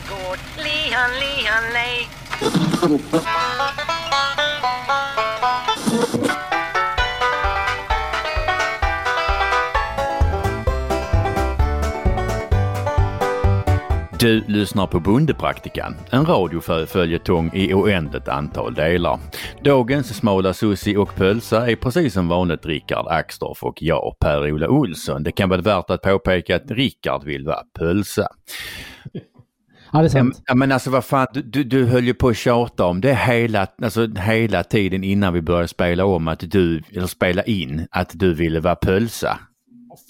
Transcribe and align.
gård. 0.00 0.38
Lihan, 0.56 1.10
lihan, 1.20 1.72
lej. 1.72 2.08
Du 14.20 14.44
lyssnar 14.46 14.86
på 14.86 15.00
Bondepraktikan, 15.00 15.96
en 16.10 16.26
radioföljetong 16.26 17.50
i 17.54 17.74
oändligt 17.74 18.28
antal 18.28 18.74
delar. 18.74 19.18
Dagens 19.64 20.16
smala 20.16 20.54
sussi 20.54 20.96
och 20.96 21.14
pölsa 21.14 21.70
är 21.70 21.76
precis 21.76 22.14
som 22.14 22.28
vanligt 22.28 22.66
Rickard 22.66 23.06
Axdorff 23.06 23.62
och 23.62 23.82
jag, 23.82 24.16
Per-Ola 24.20 24.68
Olsson. 24.68 25.22
Det 25.22 25.32
kan 25.32 25.48
vara 25.48 25.60
värt 25.60 25.90
att 25.90 26.02
påpeka 26.02 26.56
att 26.56 26.70
Rickard 26.70 27.24
vill 27.24 27.46
vara 27.46 27.62
pölsa. 27.78 28.28
Ja, 29.92 29.98
det 29.98 30.04
är 30.04 30.08
sant. 30.08 30.42
Ja, 30.46 30.54
men 30.54 30.72
alltså 30.72 30.90
vad 30.90 31.04
fan, 31.04 31.26
du, 31.32 31.42
du, 31.42 31.64
du 31.64 31.84
höll 31.84 32.04
ju 32.04 32.14
på 32.14 32.28
att 32.28 32.36
tjata 32.36 32.84
om 32.84 33.00
det 33.00 33.14
hela, 33.14 33.66
alltså, 33.82 34.14
hela 34.14 34.64
tiden 34.64 35.04
innan 35.04 35.32
vi 35.32 35.42
började 35.42 35.68
spela 35.68 36.04
om 36.04 36.28
att 36.28 36.50
du, 36.50 36.82
eller 36.92 37.06
spela 37.06 37.42
in, 37.42 37.86
att 37.90 38.10
du 38.14 38.34
ville 38.34 38.60
vara 38.60 38.76
pölsa. 38.76 39.38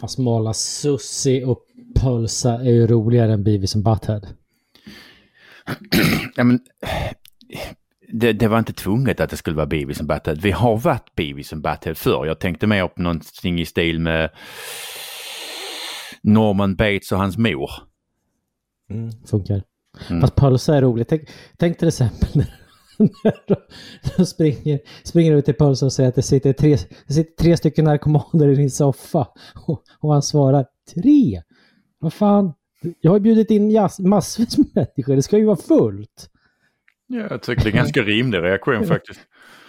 Fast 0.01 0.15
smala 0.15 0.53
Sussi 0.53 1.45
och 1.45 1.59
Pölsa 2.01 2.55
är 2.55 2.71
ju 2.71 2.87
roligare 2.87 3.33
än 3.33 3.45
Beavis 3.45 3.77
and 3.77 3.85
Butthead. 3.85 4.27
Ja, 6.37 6.45
men, 6.45 6.61
det, 8.13 8.33
det 8.33 8.49
var 8.49 8.59
inte 8.59 8.73
tvunget 8.73 9.21
att 9.21 9.31
det 9.31 9.37
skulle 9.37 9.57
vara 9.57 9.67
Beavis 9.67 10.01
and 10.01 10.09
Butthead. 10.09 10.35
Vi 10.35 10.51
har 10.51 10.77
varit 10.77 11.15
Beavis 11.15 11.53
and 11.53 11.63
Butthead 11.63 11.95
förr. 11.95 12.27
Jag 12.27 12.41
tänkte 12.41 12.67
mer 12.67 12.89
på 12.89 13.03
någonting 13.03 13.61
i 13.61 13.67
stil 13.67 14.01
med 14.01 14.31
Norman 16.23 16.77
Bates 16.77 17.13
och 17.13 17.19
hans 17.19 17.39
mor. 17.39 17.71
Funkar. 19.27 19.63
Mm. 20.11 20.21
Fast 20.21 20.35
Pölsa 20.35 20.77
är 20.77 20.83
roligt. 20.83 21.09
Tänk, 21.09 21.29
tänk 21.57 21.79
till 21.79 21.89
exempel 21.89 22.29
när, 22.99 23.35
de- 24.17 24.27
springer, 24.27 24.81
springer 25.05 25.33
ut 25.35 25.45
till 25.45 25.55
Pölsa 25.55 25.87
och 25.87 25.93
säger 25.93 26.09
att 26.09 26.15
det 26.15 26.23
sitter 26.23 26.53
tre, 26.53 26.77
det 27.07 27.15
sitter 27.15 27.43
tre 27.43 27.57
stycken 27.57 27.85
narkomaner 27.85 28.49
i 28.49 28.55
din 28.55 28.71
soffa. 28.71 29.29
Och, 29.67 29.83
och 30.01 30.13
han 30.13 30.23
svarar 30.23 30.67
tre? 30.95 31.43
Vad 31.99 32.13
fan? 32.13 32.53
Jag 33.01 33.11
har 33.11 33.21
bjudit 33.21 33.51
in 33.51 33.89
massvis 33.99 34.59
med 34.59 34.67
människor. 34.75 35.17
Det 35.17 35.23
ska 35.23 35.39
ju 35.39 35.45
vara 35.45 35.57
fullt. 35.57 36.31
Ja, 37.07 37.27
jag 37.31 37.43
tycker 37.43 37.63
det 37.65 37.69
är 37.69 37.73
en 37.73 37.77
ganska 37.77 38.03
rimlig 38.03 38.39
reaktion 38.39 38.87
faktiskt. 38.87 39.21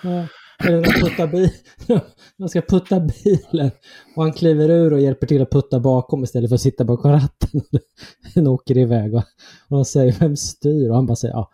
Ja. 0.04 0.28
Eller 0.64 0.82
de 0.82 0.92
puttar 0.92 1.28
bil, 1.28 1.50
de 2.38 2.50
ska 2.50 2.62
putta 2.62 3.00
bilen 3.00 3.72
och 4.16 4.24
han 4.24 4.34
kliver 4.34 4.70
ur 4.70 4.94
och 4.94 5.00
hjälper 5.00 5.28
till 5.28 5.42
att 5.42 5.52
putta 5.52 5.80
bakom 5.80 6.24
istället 6.24 6.50
för 6.50 6.56
att 6.56 6.62
sitta 6.62 6.84
bakom 6.84 7.12
ratten. 7.12 7.62
Den 8.36 8.48
åker 8.48 8.78
iväg 8.78 9.16
och, 9.16 9.24
och 9.70 9.78
de 9.78 9.86
säger 9.86 10.16
vem 10.20 10.36
styr? 10.36 10.90
Och 10.90 10.96
han 10.96 11.06
bara 11.06 11.16
säger 11.16 11.34
ja, 11.34 11.52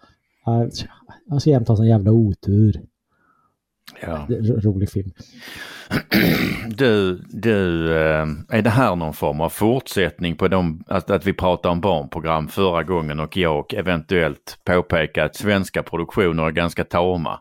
han 1.29 1.39
ska 1.39 1.49
jämt 1.49 1.67
ha 1.67 1.75
sån 1.75 1.87
jävla 1.87 2.11
otur. 2.11 2.81
Ja. 4.01 4.27
Rolig 4.63 4.89
film. 4.89 5.11
Du, 6.67 7.23
du, 7.29 7.89
eh, 7.95 8.25
är 8.49 8.61
det 8.61 8.69
här 8.69 8.95
någon 8.95 9.13
form 9.13 9.41
av 9.41 9.49
fortsättning 9.49 10.35
på 10.35 10.47
de, 10.47 10.83
att, 10.87 11.09
att 11.09 11.25
vi 11.25 11.33
pratade 11.33 11.71
om 11.71 11.81
barnprogram 11.81 12.47
förra 12.47 12.83
gången 12.83 13.19
och 13.19 13.37
jag 13.37 13.73
eventuellt 13.73 14.59
påpekade 14.65 15.25
att 15.25 15.35
svenska 15.35 15.83
produktioner 15.83 16.43
är 16.43 16.51
ganska 16.51 16.83
tama? 16.83 17.39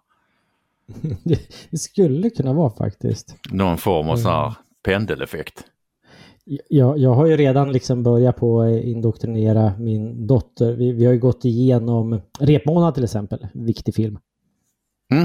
Det, 1.70 1.78
skulle 1.78 2.30
kunna 2.30 2.52
vara 2.52 2.70
faktiskt. 2.70 3.36
Någon 3.50 3.78
form 3.78 4.08
av 4.08 4.16
så 4.16 4.28
här 4.28 4.54
pendeleffekt. 4.84 5.64
Jag, 6.68 6.98
jag 6.98 7.14
har 7.14 7.26
ju 7.26 7.36
redan 7.36 7.72
liksom 7.72 8.02
börjat 8.02 8.36
på 8.36 8.68
indoktrinera 8.68 9.78
min 9.78 10.26
dotter. 10.26 10.72
Vi, 10.72 10.92
vi 10.92 11.04
har 11.04 11.12
ju 11.12 11.18
gått 11.18 11.44
igenom 11.44 12.20
Repmånad 12.38 12.94
till 12.94 13.04
exempel, 13.04 13.48
viktig 13.52 13.94
film. 13.94 14.18
Mm. 15.12 15.24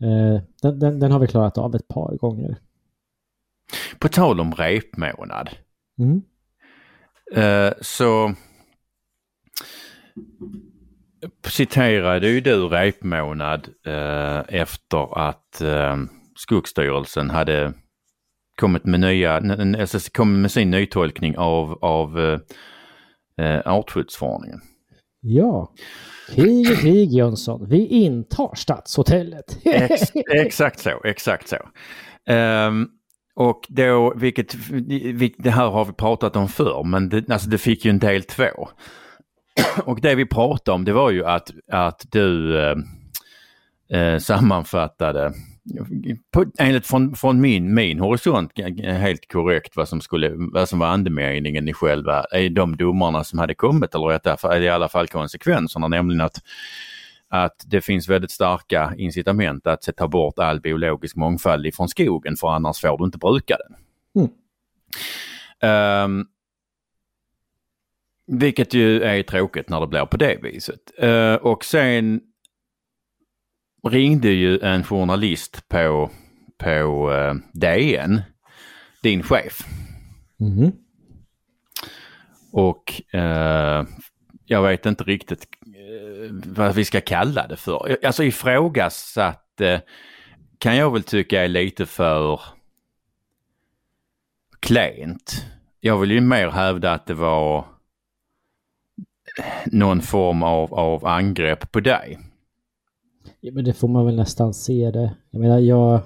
Eh, 0.00 0.42
den, 0.62 0.78
den, 0.78 1.00
den 1.00 1.12
har 1.12 1.18
vi 1.18 1.26
klarat 1.26 1.58
av 1.58 1.74
ett 1.74 1.88
par 1.88 2.16
gånger. 2.16 2.56
På 3.98 4.08
tal 4.08 4.40
om 4.40 4.54
repmånad. 4.54 5.50
Mm. 5.98 6.22
Eh, 7.34 7.72
så 7.80 8.34
citerade 11.44 12.28
ju 12.28 12.40
du 12.40 12.68
repmånad 12.68 13.68
eh, 13.86 14.40
efter 14.60 15.18
att 15.28 15.60
eh, 15.60 15.96
Skogsstyrelsen 16.36 17.30
hade 17.30 17.72
kommit 18.60 18.84
med 18.84 19.00
nya, 19.00 19.32
alltså 19.80 19.98
kommit 20.12 20.40
med 20.40 20.50
sin 20.50 20.70
nytolkning 20.70 21.38
av, 21.38 21.78
av 21.84 22.20
eh, 22.20 22.38
eh, 23.46 23.60
artskyddsförordningen. 23.66 24.60
Ja. 25.20 25.72
Krig 26.34 26.78
krig 26.78 27.12
Jönsson. 27.12 27.66
Vi 27.68 27.86
intar 27.86 28.54
Stadshotellet. 28.54 29.58
Ex, 29.66 30.02
exakt 30.34 30.80
så, 30.80 31.00
exakt 31.04 31.48
så. 31.48 31.56
Ehm, 32.32 32.88
och 33.34 33.60
då, 33.68 34.14
vilket, 34.16 34.54
vi- 34.70 35.34
det 35.38 35.50
här 35.50 35.70
har 35.70 35.84
vi 35.84 35.92
pratat 35.92 36.36
om 36.36 36.48
förr, 36.48 36.84
men 36.84 37.08
det, 37.08 37.30
alltså 37.30 37.50
det 37.50 37.58
fick 37.58 37.84
ju 37.84 37.90
en 37.90 37.98
del 37.98 38.22
två. 38.22 38.68
Och 39.84 40.00
det 40.00 40.14
vi 40.14 40.26
pratade 40.26 40.74
om 40.74 40.84
det 40.84 40.92
var 40.92 41.10
ju 41.10 41.24
att, 41.24 41.50
att 41.72 42.06
du 42.10 42.58
eh, 42.58 42.76
eh, 43.92 44.18
sammanfattade, 44.18 45.32
på, 46.32 46.44
enligt 46.58 46.86
från, 46.86 47.14
från 47.14 47.40
min, 47.40 47.74
min 47.74 48.00
horisont, 48.00 48.52
helt 48.84 49.32
korrekt 49.32 49.76
vad 49.76 49.88
som, 49.88 50.00
skulle, 50.00 50.32
vad 50.34 50.68
som 50.68 50.78
var 50.78 50.86
andemeningen 50.86 51.68
i 51.68 51.72
själva 51.72 52.24
i 52.34 52.48
de 52.48 52.76
domarna 52.76 53.24
som 53.24 53.38
hade 53.38 53.54
kommit, 53.54 53.94
eller 53.94 54.06
rättare 54.06 54.64
i 54.64 54.68
alla 54.68 54.88
fall 54.88 55.08
konsekvenserna, 55.08 55.88
nämligen 55.88 56.20
att 56.20 56.40
att 57.32 57.64
det 57.66 57.80
finns 57.80 58.08
väldigt 58.08 58.30
starka 58.30 58.94
incitament 58.96 59.66
att 59.66 59.88
ta 59.96 60.08
bort 60.08 60.38
all 60.38 60.60
biologisk 60.60 61.16
mångfald 61.16 61.66
ifrån 61.66 61.88
skogen 61.88 62.36
för 62.36 62.48
annars 62.48 62.80
får 62.80 62.98
du 62.98 63.04
inte 63.04 63.18
bruka 63.18 63.56
den. 63.56 63.76
Mm. 64.22 64.30
Ehm, 65.62 66.26
vilket 68.30 68.74
ju 68.74 69.02
är 69.02 69.22
tråkigt 69.22 69.68
när 69.68 69.80
det 69.80 69.86
blir 69.86 70.06
på 70.06 70.16
det 70.16 70.38
viset. 70.42 70.90
Eh, 70.98 71.34
och 71.34 71.64
sen 71.64 72.20
ringde 73.88 74.28
ju 74.28 74.58
en 74.58 74.84
journalist 74.84 75.68
på, 75.68 76.10
på 76.58 77.12
eh, 77.12 77.34
DN, 77.52 78.20
din 79.02 79.22
chef. 79.22 79.66
Mhm. 80.36 80.72
Och 82.52 83.14
eh, 83.14 83.84
jag 84.44 84.62
vet 84.62 84.86
inte 84.86 85.04
riktigt 85.04 85.46
vad 86.46 86.74
vi 86.74 86.84
ska 86.84 87.00
kalla 87.00 87.46
det 87.46 87.56
för. 87.56 87.96
Alltså 88.06 88.24
ifrågasatt 88.24 89.60
eh, 89.60 89.80
kan 90.58 90.76
jag 90.76 90.92
väl 90.92 91.02
tycka 91.02 91.44
är 91.44 91.48
lite 91.48 91.86
för 91.86 92.40
klent. 94.60 95.46
Jag 95.80 95.98
vill 95.98 96.10
ju 96.10 96.20
mer 96.20 96.50
hävda 96.50 96.92
att 96.92 97.06
det 97.06 97.14
var 97.14 97.64
någon 99.66 100.00
form 100.00 100.42
av, 100.42 100.74
av 100.74 101.06
angrepp 101.06 101.72
på 101.72 101.80
dig. 101.80 102.18
Ja, 103.40 103.52
men 103.52 103.64
det 103.64 103.72
får 103.72 103.88
man 103.88 104.06
väl 104.06 104.16
nästan 104.16 104.54
se 104.54 104.90
det. 104.90 105.14
Jag 105.30 105.40
menar, 105.40 105.58
jag, 105.58 106.00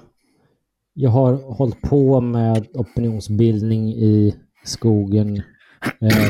jag 0.93 1.09
har 1.09 1.33
hållit 1.33 1.81
på 1.81 2.21
med 2.21 2.67
opinionsbildning 2.73 3.89
i 3.89 4.35
skogen 4.63 5.35
eh, 6.01 6.29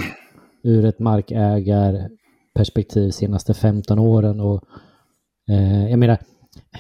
ur 0.63 0.85
ett 0.85 0.99
markägarperspektiv 0.99 3.11
senaste 3.11 3.53
15 3.53 3.99
åren. 3.99 4.39
Och, 4.39 4.63
eh, 5.49 5.89
jag 5.89 5.99
menar, 5.99 6.17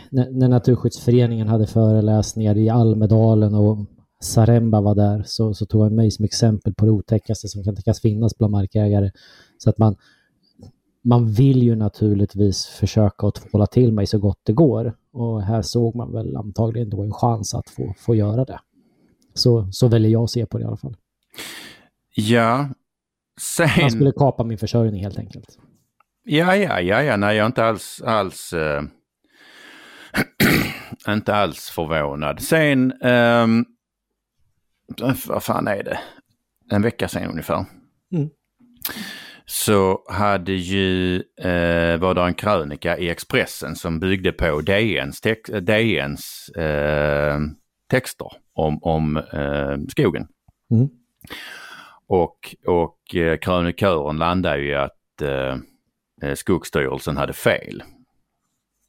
när, 0.09 0.31
när 0.31 0.47
Naturskyddsföreningen 0.47 1.47
hade 1.47 1.67
föreläsningar 1.67 2.57
i 2.57 2.69
Almedalen 2.69 3.53
och 3.53 3.77
Saremba 4.19 4.81
var 4.81 4.95
där 4.95 5.23
så, 5.25 5.53
så 5.53 5.65
tog 5.65 5.83
han 5.83 5.95
mig 5.95 6.11
som 6.11 6.25
exempel 6.25 6.73
på 6.73 6.85
det 6.85 6.91
otäckaste 6.91 7.47
som 7.47 7.63
kan 7.63 7.75
tänkas 7.75 8.01
finnas 8.01 8.37
bland 8.37 8.51
markägare. 8.51 9.11
Så 9.57 9.69
att 9.69 9.77
man, 9.77 9.95
man 11.05 11.31
vill 11.31 11.63
ju 11.63 11.75
naturligtvis 11.75 12.65
försöka 12.65 13.27
att 13.27 13.35
tvåla 13.35 13.67
till 13.67 13.93
mig 13.93 14.07
så 14.07 14.19
gott 14.19 14.39
det 14.43 14.53
går. 14.53 14.97
Och 15.11 15.41
här 15.41 15.61
såg 15.61 15.95
man 15.95 16.11
väl 16.11 16.35
antagligen 16.35 16.89
då 16.89 17.03
en 17.03 17.13
chans 17.13 17.53
att 17.53 17.69
få, 17.69 17.93
få 17.97 18.15
göra 18.15 18.45
det. 18.45 18.59
Så, 19.33 19.71
så 19.71 19.87
väljer 19.87 20.11
jag 20.11 20.29
se 20.29 20.45
på 20.45 20.57
det 20.57 20.63
i 20.63 20.67
alla 20.67 20.77
fall. 20.77 20.97
Ja, 22.15 22.69
sen... 23.41 23.67
Han 23.67 23.91
skulle 23.91 24.11
kapa 24.11 24.43
min 24.43 24.57
försörjning 24.57 25.03
helt 25.03 25.19
enkelt. 25.19 25.59
Ja, 26.23 26.55
ja, 26.55 26.81
ja, 26.81 27.03
ja, 27.03 27.17
nej 27.17 27.35
jag 27.35 27.43
är 27.43 27.47
inte 27.47 27.65
alls, 27.65 28.01
alls, 28.05 28.53
eh, 28.53 28.83
inte 31.13 31.35
alls 31.35 31.69
förvånad. 31.69 32.41
Sen, 32.41 32.91
ehm, 33.01 33.65
vad 35.27 35.43
fan 35.43 35.67
är 35.67 35.83
det? 35.83 35.99
En 36.71 36.81
vecka 36.81 37.07
sedan 37.07 37.29
ungefär. 37.29 37.65
Mm. 38.11 38.29
Så 39.45 40.03
hade 40.09 40.51
ju, 40.51 41.15
eh, 41.41 41.97
var 41.97 42.13
det 42.13 42.21
en 42.21 42.33
krönika 42.33 42.97
i 42.97 43.09
Expressen 43.09 43.75
som 43.75 43.99
byggde 43.99 44.31
på 44.31 44.61
DNs, 44.61 45.21
tex, 45.21 45.49
DNs 45.49 46.49
eh, 46.49 47.39
texter 47.89 48.31
om, 48.53 48.79
om 48.81 49.17
eh, 49.17 49.77
skogen. 49.89 50.27
Mm. 50.71 50.89
Och, 52.07 52.55
och 52.65 53.15
eh, 53.15 53.37
krönikören 53.37 54.17
landade 54.17 54.61
ju 54.61 54.75
att 54.75 55.21
eh, 55.21 55.57
eh, 56.21 56.35
Skogsstyrelsen 56.35 57.17
hade 57.17 57.33
fel. 57.33 57.83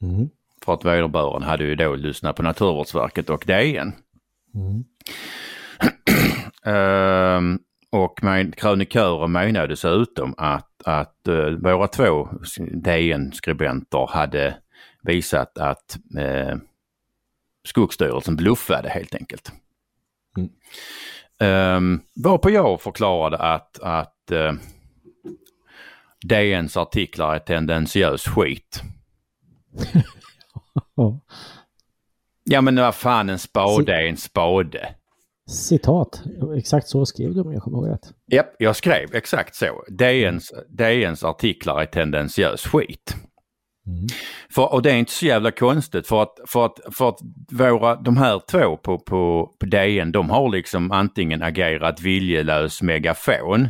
Mm. 0.02 0.28
För 0.64 0.74
att 0.74 0.84
vederbörande 0.84 1.46
hade 1.46 1.64
ju 1.64 1.74
då 1.74 1.94
lyssnat 1.94 2.36
på 2.36 2.42
Naturvårdsverket 2.42 3.30
och 3.30 3.44
DN. 3.46 3.92
Mm. 4.54 4.84
Och 7.96 8.18
krönikören 8.56 9.32
menar 9.32 9.66
dessutom 9.66 10.34
att, 10.36 10.82
att 10.84 11.28
eh, 11.28 11.48
våra 11.48 11.88
två 11.88 12.28
DN-skribenter 12.84 14.06
hade 14.06 14.56
visat 15.02 15.58
att 15.58 15.98
eh, 16.18 16.56
Skogsstyrelsen 17.64 18.36
bluffade 18.36 18.88
helt 18.88 19.14
enkelt. 19.14 19.52
Mm. 20.36 20.50
Um, 21.40 22.02
varpå 22.24 22.50
jag 22.50 22.80
förklarade 22.80 23.36
att, 23.36 23.78
att 23.78 24.32
uh, 24.32 24.52
DNs 26.24 26.76
artiklar 26.76 27.34
är 27.34 27.38
tendentiös 27.38 28.24
skit. 28.24 28.82
Ja. 30.98 31.20
Ja 32.44 32.60
men 32.60 32.76
vad 32.76 32.94
fan 32.94 33.28
en 33.28 33.38
spade 33.38 33.92
är 33.94 34.06
en 34.06 34.16
spade. 34.16 34.94
Citat. 35.50 36.22
Exakt 36.56 36.88
så 36.88 37.06
skrev 37.06 37.34
du 37.34 37.40
om 37.40 37.52
jag 37.52 37.62
kommer 37.62 37.78
ihåg 37.78 37.88
rätt. 37.88 38.12
Japp, 38.32 38.54
jag 38.58 38.76
skrev 38.76 39.14
exakt 39.14 39.54
så. 39.54 39.84
DNs, 39.88 40.52
DNs 40.68 41.24
artiklar 41.24 41.80
är 41.80 41.86
tendentiös 41.86 42.66
skit. 42.66 43.16
Mm. 43.86 44.06
För, 44.50 44.72
och 44.72 44.82
det 44.82 44.90
är 44.90 44.96
inte 44.96 45.12
så 45.12 45.26
jävla 45.26 45.50
konstigt 45.50 46.06
för 46.06 46.22
att, 46.22 46.34
för 46.48 46.66
att, 46.66 46.94
för 46.94 47.08
att 47.08 47.18
våra, 47.52 47.96
de 47.96 48.16
här 48.16 48.42
två 48.50 48.76
på, 48.76 48.98
på, 48.98 49.54
på 49.60 49.66
DN 49.66 50.12
de 50.12 50.30
har 50.30 50.48
liksom 50.50 50.92
antingen 50.92 51.42
agerat 51.42 52.00
viljelös 52.00 52.82
megafon 52.82 53.68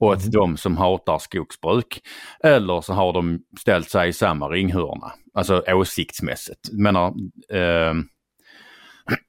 åt 0.00 0.32
de 0.32 0.56
som 0.56 0.76
hatar 0.76 1.18
skogsbruk. 1.18 2.00
Eller 2.44 2.80
så 2.80 2.92
har 2.92 3.12
de 3.12 3.40
ställt 3.60 3.90
sig 3.90 4.08
i 4.08 4.12
samma 4.12 4.48
ringhörna, 4.48 5.12
alltså 5.34 5.62
åsiktsmässigt. 5.68 6.68
Jag 6.70 6.80
menar, 6.80 7.14
ehm, 7.52 8.04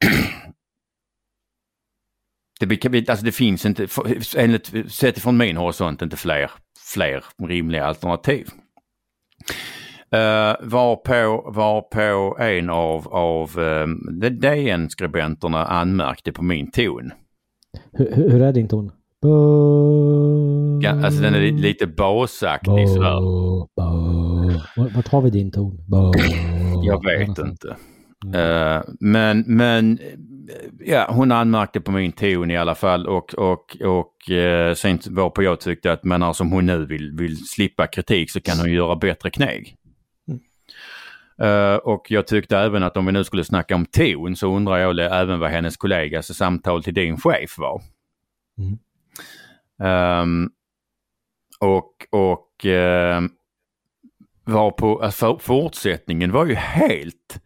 det, 2.66 3.10
alltså 3.10 3.26
det 3.26 3.32
finns 3.32 3.66
inte, 3.66 3.88
enligt, 4.38 4.92
sett 4.92 5.18
ifrån 5.18 5.38
min 5.38 5.58
horisont, 5.58 6.02
inte 6.02 6.18
fler, 6.18 6.52
fler 6.94 7.24
rimliga 7.48 7.86
alternativ. 7.86 8.48
Uh, 10.16 10.56
varpå, 10.70 11.52
varpå 11.56 12.38
en 12.40 12.70
av, 12.70 13.08
av 13.08 13.60
um, 13.60 14.20
DN-skribenterna 14.42 15.66
anmärkte 15.66 16.32
på 16.32 16.44
min 16.44 16.72
ton. 16.72 17.12
Hur, 17.94 18.12
hur 18.16 18.42
är 18.42 18.54
din 18.54 18.68
ton? 18.68 18.92
Bo, 19.22 20.80
Ja, 20.84 20.90
alltså 21.06 21.22
den 21.22 21.36
är 21.36 21.40
li- 21.40 21.52
lite 21.52 21.88
basaktig 21.88 22.90
sådär. 22.90 23.20
bo. 23.22 23.68
Vart- 24.96 25.08
har 25.08 25.22
vi 25.22 25.30
din 25.30 25.52
ton? 25.52 25.78
Bo. 25.88 26.12
Jag 26.84 27.06
vet 27.06 27.38
inte. 27.38 27.76
Eh, 28.40 28.82
men 29.00 29.44
men 29.48 30.00
eh, 30.00 30.06
ja, 30.80 31.08
hon 31.10 31.32
anmärkte 31.32 31.82
på 31.82 31.92
min 31.92 32.12
ton 32.12 32.52
i 32.52 32.58
alla 32.58 32.76
fall 32.76 33.08
och, 33.08 33.34
och, 33.34 33.78
och 33.82 34.16
uh, 34.32 34.74
sen 34.74 35.00
var 35.06 35.30
på 35.30 35.44
jag 35.44 35.60
tyckte 35.60 35.92
att 35.92 36.04
men 36.04 36.24
alltså, 36.24 36.44
om 36.44 36.52
hon 36.52 36.66
nu 36.66 36.86
vill, 36.86 37.12
vill 37.18 37.48
slippa 37.48 37.88
kritik 37.88 38.32
så 38.32 38.42
kan 38.42 38.60
hon 38.60 38.72
göra 38.72 38.96
bättre 38.96 39.30
knägg. 39.30 39.78
Eh, 41.42 41.76
och 41.76 42.12
jag 42.12 42.28
tyckte 42.28 42.58
även 42.58 42.84
att 42.84 42.98
om 42.98 43.06
vi 43.06 43.12
nu 43.12 43.24
skulle 43.24 43.44
snacka 43.44 43.76
om 43.76 43.86
ton 43.86 44.36
så 44.36 44.56
undrar 44.56 44.78
jag 44.78 45.22
även 45.22 45.40
vad 45.40 45.52
hennes 45.52 45.78
kollegas 45.78 46.38
samtal 46.38 46.84
till 46.84 46.94
din 46.94 47.18
chef 47.18 47.58
var. 47.58 47.82
Mm. 48.58 48.78
Ehm, 49.84 50.50
och 51.60 52.08
och 52.10 52.66
uh, 52.66 53.22
var 54.44 54.72
på, 54.72 55.02
alltså 55.04 55.40
fortsättningen 55.40 56.32
var 56.32 56.46
ju 56.46 56.54
helt, 56.56 57.42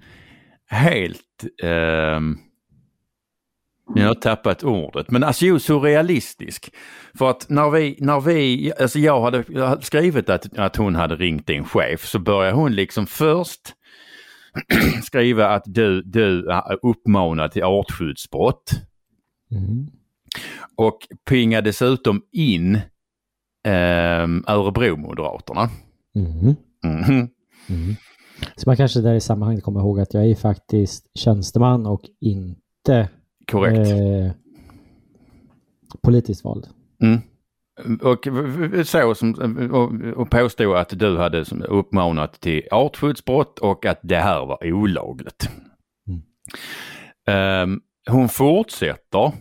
helt, 0.67 1.45
um, 1.63 2.39
nu 3.95 4.01
har 4.01 4.07
jag 4.07 4.21
tappat 4.21 4.63
ordet, 4.63 5.11
men 5.11 5.23
alltså 5.23 5.45
jo, 5.45 5.59
surrealistisk. 5.59 6.73
För 7.17 7.29
att 7.29 7.49
när 7.49 7.69
vi, 7.69 7.97
när 7.99 8.19
vi, 8.21 8.71
alltså 8.79 8.99
jag 8.99 9.21
hade, 9.21 9.43
jag 9.47 9.83
skrivit 9.83 10.29
att, 10.29 10.57
att 10.57 10.75
hon 10.75 10.95
hade 10.95 11.15
ringt 11.15 11.47
din 11.47 11.65
chef 11.65 12.05
så 12.05 12.19
började 12.19 12.55
hon 12.55 12.75
liksom 12.75 13.07
först 13.07 13.61
skriva 15.03 15.47
att 15.49 15.63
du, 15.65 16.01
du 16.01 16.49
är 16.51 16.85
uppmanad 16.85 17.51
till 17.51 17.63
artskyddsbrott 17.63 18.71
Mm. 19.51 19.87
och 20.75 20.97
pinga 21.29 21.61
dessutom 21.61 22.21
in 22.31 22.79
ehm, 23.67 24.43
Örebro-moderaterna. 24.47 25.69
Mhm. 26.15 26.55
Mhm. 26.83 27.29
Mm. 27.69 27.95
Så 28.55 28.69
man 28.69 28.77
kanske 28.77 29.01
där 29.01 29.13
i 29.13 29.21
sammanhanget 29.21 29.63
kommer 29.63 29.79
ihåg 29.79 29.99
att 29.99 30.13
jag 30.13 30.25
är 30.25 30.35
faktiskt 30.35 31.17
tjänsteman 31.17 31.85
och 31.85 32.01
inte 32.21 33.09
Korrekt. 33.47 33.77
eh, 33.77 34.31
politiskt 36.01 36.43
vald. 36.43 36.67
Mm. 37.01 37.19
Och 38.01 38.27
så 38.85 39.15
som, 39.15 39.33
och, 39.73 40.17
och 40.21 40.29
påstod 40.29 40.75
att 40.75 40.99
du 40.99 41.17
hade 41.17 41.45
uppmanat 41.67 42.41
till 42.41 42.67
artskyddsbrott 42.71 43.59
och 43.59 43.85
att 43.85 43.99
det 44.03 44.17
här 44.17 44.45
var 44.45 44.73
olagligt. 44.73 45.49
Mm. 46.07 46.21
Ehm, 47.27 47.81
hon 48.09 48.29
fortsätter 48.29 49.31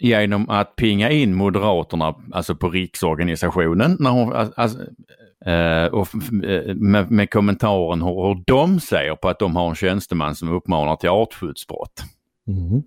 genom 0.00 0.50
att 0.50 0.76
pinga 0.76 1.10
in 1.10 1.34
Moderaterna, 1.34 2.14
alltså 2.32 2.54
på 2.54 2.70
riksorganisationen, 2.70 3.96
när 4.00 4.10
hon, 4.10 4.32
alltså, 4.32 4.78
eh, 5.46 5.84
och 5.84 6.08
eh, 6.44 6.74
med, 6.74 7.10
med 7.10 7.30
kommentaren 7.30 8.02
hur, 8.02 8.28
hur 8.28 8.44
de 8.46 8.80
ser 8.80 9.16
på 9.16 9.28
att 9.28 9.38
de 9.38 9.56
har 9.56 9.68
en 9.68 9.74
tjänsteman 9.74 10.34
som 10.34 10.48
uppmanar 10.52 10.96
till 10.96 11.08
artskyddsbrott. 11.10 12.04
Mhm. 12.46 12.82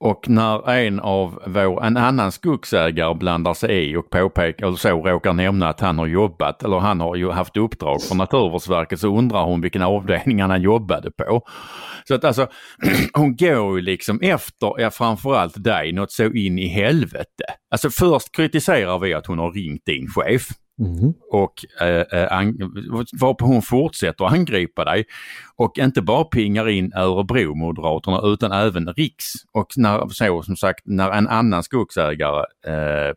Och 0.00 0.28
när 0.28 0.70
en 0.70 1.00
av 1.00 1.42
vår, 1.46 1.84
en 1.84 1.96
annan 1.96 2.32
skogsägare 2.32 3.14
blandar 3.14 3.54
sig 3.54 3.90
i 3.90 3.96
och 3.96 4.10
påpekar, 4.10 4.66
eller 4.66 4.76
så 4.76 4.88
råkar 4.88 5.32
nämna 5.32 5.68
att 5.68 5.80
han 5.80 5.98
har 5.98 6.06
jobbat, 6.06 6.62
eller 6.62 6.78
han 6.78 7.00
har 7.00 7.16
ju 7.16 7.30
haft 7.30 7.56
uppdrag 7.56 8.02
från 8.02 8.18
Naturvårdsverket, 8.18 9.00
så 9.00 9.18
undrar 9.18 9.44
hon 9.44 9.60
vilken 9.60 9.82
avdelning 9.82 10.42
han 10.42 10.62
jobbade 10.62 11.10
på. 11.10 11.42
Så 12.08 12.14
att 12.14 12.24
alltså, 12.24 12.46
hon 13.12 13.36
går 13.36 13.76
ju 13.76 13.80
liksom 13.80 14.20
efter, 14.20 14.80
ja, 14.80 14.90
framförallt 14.90 15.64
dig, 15.64 15.92
något 15.92 16.12
så 16.12 16.24
in 16.24 16.58
i 16.58 16.66
helvete. 16.66 17.44
Alltså 17.70 17.90
först 17.90 18.36
kritiserar 18.36 18.98
vi 18.98 19.14
att 19.14 19.26
hon 19.26 19.38
har 19.38 19.52
ringt 19.52 19.82
din 19.86 20.08
chef 20.08 20.48
Mhm. 20.78 21.14
och 21.32 21.52
eh, 21.80 22.20
eh, 22.20 22.28
varpå 23.20 23.44
hon 23.44 23.62
fortsätter 23.62 24.24
angripa 24.24 24.84
dig 24.84 25.04
och 25.56 25.78
inte 25.78 26.02
bara 26.02 26.24
pingar 26.24 26.68
in 26.68 26.92
Örebro-moderaterna 26.96 28.20
utan 28.24 28.52
även 28.52 28.88
Riks. 28.88 29.24
Och 29.52 29.66
när, 29.76 30.08
så 30.08 30.42
som 30.42 30.56
sagt, 30.56 30.80
när 30.84 31.10
en 31.10 31.28
annan 31.28 31.62
skogsägare 31.62 32.44
eh, 32.66 33.08
eh, 33.08 33.14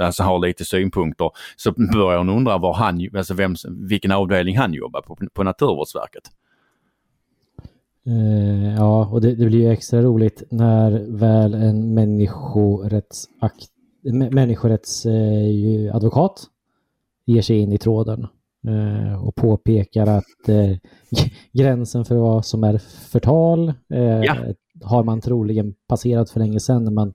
alltså 0.00 0.22
har 0.22 0.38
lite 0.38 0.64
synpunkter 0.64 1.30
så 1.56 1.72
börjar 1.92 2.18
hon 2.18 2.28
undra 2.28 2.58
var 2.58 2.74
han, 2.74 3.08
alltså 3.16 3.34
vem, 3.34 3.54
vilken 3.88 4.12
avdelning 4.12 4.58
han 4.58 4.74
jobbar 4.74 5.02
på, 5.02 5.16
på 5.34 5.42
Naturvårdsverket. 5.42 6.22
Eh, 8.06 8.74
ja, 8.76 9.06
och 9.06 9.20
det, 9.20 9.34
det 9.34 9.46
blir 9.46 9.60
ju 9.60 9.70
extra 9.72 10.02
roligt 10.02 10.42
när 10.50 11.18
väl 11.18 11.54
en 11.54 11.94
människorättsakt, 11.94 13.66
mä- 14.04 14.34
människorättsadvokat 14.34 16.46
ger 17.26 17.42
sig 17.42 17.58
in 17.58 17.72
i 17.72 17.78
tråden 17.78 18.26
eh, 18.68 19.24
och 19.26 19.34
påpekar 19.34 20.06
att 20.06 20.48
eh, 20.48 20.76
gränsen 21.52 22.04
för 22.04 22.16
vad 22.16 22.44
som 22.44 22.64
är 22.64 22.78
förtal 23.10 23.68
eh, 23.68 24.20
Ja. 24.22 24.36
har 24.84 25.04
man 25.04 25.20
troligen 25.20 25.74
passerat 25.88 26.30
för 26.30 26.40
länge 26.40 26.60
sedan 26.60 26.84
när 26.84 26.90
man 26.92 27.12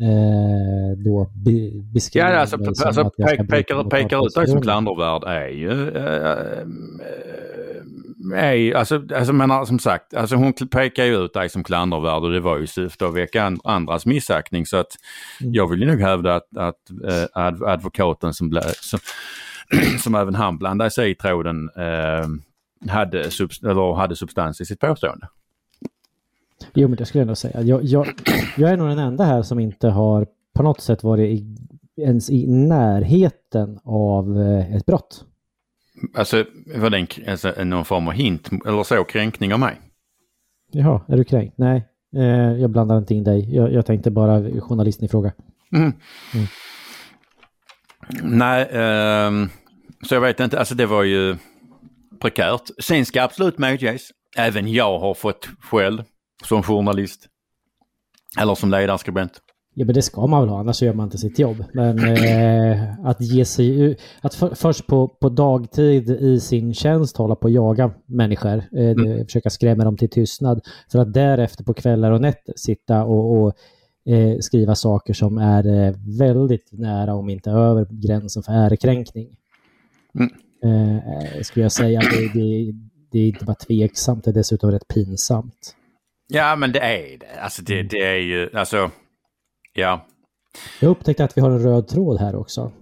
eh, 0.00 0.98
då 1.04 1.30
be, 1.34 1.70
beskriver 1.94 2.30
Ja, 2.32 2.38
alltså, 2.38 2.56
alltså 2.56 3.00
att 3.00 3.12
jag 3.16 3.28
ska 3.28 3.42
pe- 3.42 3.46
bryta 3.46 3.56
pekar, 3.56 3.90
pekar 3.90 4.26
ut 4.26 4.34
dig 4.34 4.46
som 4.46 4.62
klandervärd 4.62 5.22
är 5.24 5.48
ju... 5.48 5.88
Äh, 5.96 6.66
är, 8.34 8.74
alltså, 8.74 9.02
alltså 9.16 9.32
menar 9.32 9.64
som 9.64 9.78
sagt, 9.78 10.14
alltså 10.14 10.36
hon 10.36 10.52
pekar 10.52 11.04
ju 11.04 11.16
ut 11.24 11.32
dig 11.34 11.48
som 11.48 11.64
klandervärd 11.64 12.22
och 12.22 12.30
det 12.30 12.40
var 12.40 12.58
ju 12.58 12.66
syfte 12.66 13.06
att 13.06 13.14
väcka 13.14 13.44
and, 13.44 13.60
andras 13.64 14.06
missaktning 14.06 14.66
så 14.66 14.76
att 14.76 14.96
Mm. 15.40 15.54
jag 15.54 15.70
vill 15.70 15.80
ju 15.80 15.86
nog 15.86 16.00
hävda 16.00 16.34
att, 16.34 16.56
att 16.56 16.90
äh, 17.04 17.24
adv- 17.42 17.66
advokaten 17.68 18.34
som, 18.34 18.48
blä, 18.50 18.62
som, 18.80 18.98
som 20.00 20.14
även 20.14 20.34
han 20.34 20.58
blandade 20.58 20.90
sig 20.90 21.10
i 21.10 21.14
tråden 21.14 21.70
äh, 21.76 22.26
hade, 22.92 23.22
subst- 23.22 23.70
eller 23.70 23.94
hade 23.94 24.16
substans 24.16 24.60
i 24.60 24.64
sitt 24.64 24.80
påstående. 24.80 25.28
Jo, 26.76 26.88
men 26.88 26.96
det 26.96 27.06
skulle 27.06 27.20
jag 27.20 27.24
ändå 27.24 27.34
säga. 27.34 27.62
Jag, 27.62 27.84
jag, 27.84 28.06
jag 28.56 28.70
är 28.70 28.76
nog 28.76 28.88
den 28.88 28.98
enda 28.98 29.24
här 29.24 29.42
som 29.42 29.58
inte 29.60 29.88
har 29.88 30.26
på 30.54 30.62
något 30.62 30.80
sätt 30.80 31.02
varit 31.02 31.38
i, 31.38 31.56
ens 32.02 32.30
i 32.30 32.46
närheten 32.46 33.78
av 33.84 34.40
eh, 34.40 34.76
ett 34.76 34.86
brott. 34.86 35.24
Alltså 36.14 36.44
var 36.76 36.90
det 36.90 36.98
en, 36.98 37.06
alltså, 37.30 37.64
någon 37.64 37.84
form 37.84 38.08
av 38.08 38.14
hint 38.14 38.50
eller 38.66 38.82
så 38.82 39.04
kränkning 39.04 39.52
av 39.52 39.60
mig? 39.60 39.80
Jaha, 40.72 41.00
är 41.08 41.16
du 41.16 41.24
kränkt? 41.24 41.58
Nej, 41.58 41.84
eh, 42.16 42.52
jag 42.52 42.70
blandar 42.70 42.98
inte 42.98 43.14
in 43.14 43.24
dig. 43.24 43.54
Jag, 43.54 43.72
jag 43.72 43.86
tänkte 43.86 44.10
bara 44.10 44.60
journalisten 44.60 45.04
i 45.04 45.08
fråga. 45.08 45.32
Mm. 45.72 45.92
Nej, 48.22 48.68
ehm, 48.70 49.48
Så 50.02 50.14
jag 50.14 50.20
vet 50.20 50.40
inte, 50.40 50.58
alltså 50.58 50.74
det 50.74 50.86
var 50.86 51.02
ju 51.02 51.36
prekärt. 52.20 52.62
Sen 52.78 53.06
ska 53.06 53.22
absolut 53.22 53.58
medges, 53.58 54.10
även 54.36 54.72
jag 54.72 54.98
har 54.98 55.14
fått 55.14 55.48
skäll 55.60 56.02
som 56.44 56.62
journalist. 56.62 57.28
Eller 58.40 58.54
som 58.54 58.70
ledarskribent. 58.70 59.40
Ja 59.78 59.84
men 59.84 59.94
det 59.94 60.02
ska 60.02 60.26
man 60.26 60.40
väl 60.40 60.48
ha, 60.48 60.60
annars 60.60 60.82
gör 60.82 60.94
man 60.94 61.06
inte 61.06 61.18
sitt 61.18 61.38
jobb. 61.38 61.64
Men 61.72 61.98
eh, 61.98 63.06
att 63.06 63.20
ge 63.20 63.44
sig 63.44 63.80
ut, 63.80 64.00
att 64.20 64.34
för, 64.34 64.54
först 64.54 64.86
på, 64.86 65.08
på 65.08 65.28
dagtid 65.28 66.10
i 66.10 66.40
sin 66.40 66.74
tjänst 66.74 67.16
hålla 67.16 67.34
på 67.34 67.46
att 67.46 67.54
jaga 67.54 67.90
människor, 68.06 68.62
eh, 68.72 68.90
mm. 68.90 69.24
försöka 69.24 69.50
skrämma 69.50 69.84
dem 69.84 69.96
till 69.96 70.10
tystnad, 70.10 70.60
för 70.92 70.98
att 70.98 71.12
därefter 71.12 71.64
på 71.64 71.74
kvällar 71.74 72.10
och 72.10 72.20
nätter 72.20 72.54
sitta 72.56 73.04
och, 73.04 73.42
och 73.42 73.52
eh, 74.12 74.38
skriva 74.40 74.74
saker 74.74 75.14
som 75.14 75.38
är 75.38 75.66
eh, 75.66 75.94
väldigt 76.18 76.68
nära, 76.72 77.14
om 77.14 77.28
inte 77.28 77.50
över 77.50 77.86
gränsen 77.90 78.42
för 78.42 78.52
ärekränkning. 78.52 79.28
Mm. 80.18 80.30
Eh, 80.64 81.42
skulle 81.42 81.64
jag 81.64 81.72
säga, 81.72 82.00
det, 82.00 82.40
det, 82.40 82.72
det 83.12 83.18
är 83.18 83.26
inte 83.28 83.44
bara 83.44 83.54
tveksamt, 83.54 84.24
det 84.24 84.30
är 84.30 84.34
dessutom 84.34 84.70
rätt 84.70 84.88
pinsamt. 84.88 85.75
Ja 86.26 86.56
men 86.56 86.72
det 86.72 86.80
är 86.80 87.18
det. 87.18 87.40
Alltså 87.40 87.62
det, 87.62 87.82
det 87.82 88.02
är 88.02 88.16
ju, 88.16 88.50
alltså 88.56 88.90
Ja. 89.76 90.06
Jag 90.80 90.90
upptäckte 90.90 91.24
att 91.24 91.36
vi 91.36 91.40
har 91.40 91.50
en 91.50 91.62
röd 91.62 91.88
tråd 91.88 92.20
här 92.20 92.36
också. 92.36 92.72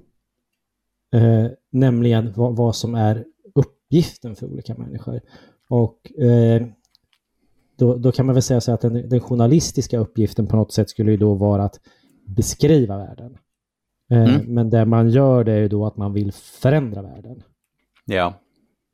Eh, 1.14 1.46
nämligen 1.70 2.32
vad, 2.36 2.56
vad, 2.56 2.76
som 2.76 2.94
är 2.94 3.24
uppgiften 3.54 4.36
för 4.36 4.46
olika 4.46 4.74
människor. 4.74 5.20
Och 5.68 6.20
eh, 6.22 6.66
då, 7.78 7.96
då, 7.96 8.12
kan 8.12 8.26
man 8.26 8.34
väl 8.34 8.42
säga 8.42 8.60
så 8.60 8.72
att 8.72 8.80
den, 8.80 9.08
den, 9.08 9.20
journalistiska 9.20 9.98
uppgiften 9.98 10.46
på 10.46 10.56
något 10.56 10.72
sätt 10.72 10.90
skulle 10.90 11.10
ju 11.10 11.16
då 11.16 11.34
vara 11.34 11.64
att 11.64 11.80
beskriva 12.26 12.98
världen. 12.98 13.38
Eh, 14.10 14.34
mm. 14.34 14.54
Men 14.54 14.70
det 14.70 14.84
man 14.84 15.10
gör 15.10 15.44
det 15.44 15.52
är 15.52 15.60
ju 15.60 15.68
då 15.68 15.86
att 15.86 15.96
man 15.96 16.12
vill 16.12 16.32
förändra 16.32 17.02
världen. 17.02 17.42
Ja. 18.04 18.34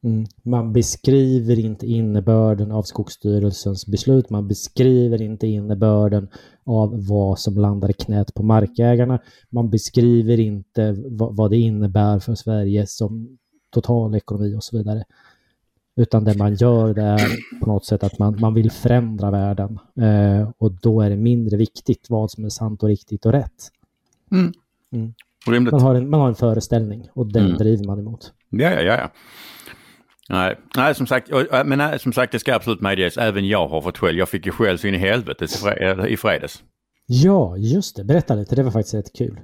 Mm. 0.04 0.26
Man 0.42 0.72
beskriver 0.72 1.58
inte 1.58 1.86
innebörden 1.86 2.72
av 2.72 2.82
Skogsstyrelsens 2.82 3.86
beslut. 3.86 4.30
Man 4.30 4.48
beskriver 4.48 5.22
inte 5.22 5.46
innebörden 5.46 6.28
av 6.64 7.06
vad 7.06 7.38
som 7.38 7.54
landar 7.54 7.90
i 7.90 7.92
knät 7.92 8.34
på 8.34 8.42
markägarna. 8.42 9.18
Man 9.50 9.70
beskriver 9.70 10.40
inte 10.40 10.96
vad 11.10 11.50
det 11.50 11.56
innebär 11.56 12.18
för 12.18 12.34
Sverige 12.34 12.86
som 12.86 13.38
totalekonomi 13.70 14.56
och 14.56 14.64
så 14.64 14.78
vidare. 14.78 15.04
Utan 15.96 16.24
det 16.24 16.38
man 16.38 16.54
gör 16.54 16.94
det 16.94 17.02
är 17.02 17.28
på 17.60 17.66
något 17.66 17.84
sätt 17.84 18.04
att 18.04 18.18
man, 18.18 18.40
man 18.40 18.54
vill 18.54 18.70
förändra 18.70 19.30
världen. 19.30 19.78
Eh, 20.00 20.50
och 20.58 20.72
då 20.72 21.00
är 21.00 21.10
det 21.10 21.16
mindre 21.16 21.56
viktigt 21.56 22.06
vad 22.10 22.30
som 22.30 22.44
är 22.44 22.48
sant 22.48 22.82
och 22.82 22.88
riktigt 22.88 23.26
och 23.26 23.32
rätt. 23.32 23.70
Mm. 24.32 24.52
Mm. 24.92 25.14
Man, 25.70 25.80
har 25.80 25.94
en, 25.94 26.10
man 26.10 26.20
har 26.20 26.28
en 26.28 26.34
föreställning 26.34 27.08
och 27.12 27.32
den 27.32 27.46
mm. 27.46 27.58
driver 27.58 27.84
man 27.84 27.98
emot. 27.98 28.32
Ja, 28.50 28.70
ja, 28.70 28.82
ja. 28.82 29.10
Nej, 30.30 30.58
nej 30.76 30.94
som 30.94 31.06
sagt, 31.06 31.30
men 31.64 31.78
nej, 31.78 31.98
som 31.98 32.12
sagt 32.12 32.32
det 32.32 32.38
ska 32.38 32.54
absolut 32.54 32.80
medges, 32.80 33.16
även 33.16 33.48
jag 33.48 33.68
har 33.68 33.80
fått 33.80 33.98
skäll. 33.98 34.18
Jag 34.18 34.28
fick 34.28 34.46
ju 34.46 34.52
skäll 34.52 34.78
så 34.78 34.86
in 34.86 34.94
i 34.94 34.98
helvetet 34.98 35.50
i 36.08 36.16
fredags. 36.16 36.62
Ja, 37.06 37.56
just 37.56 37.96
det. 37.96 38.04
Berätta 38.04 38.34
lite, 38.34 38.56
det 38.56 38.62
var 38.62 38.70
faktiskt 38.70 38.94
rätt 38.94 39.16
kul. 39.18 39.40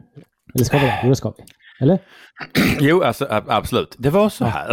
Eller 0.54 0.64
ska 0.64 0.78
vi 0.78 0.86
det? 0.86 1.00
Jo, 1.02 1.08
det 1.08 1.16
ska 1.16 1.30
vi. 1.38 1.44
Eller? 1.80 1.98
Jo, 2.80 3.02
alltså 3.02 3.26
absolut. 3.30 3.94
Det 3.98 4.10
var 4.10 4.28
så 4.28 4.44
här 4.44 4.70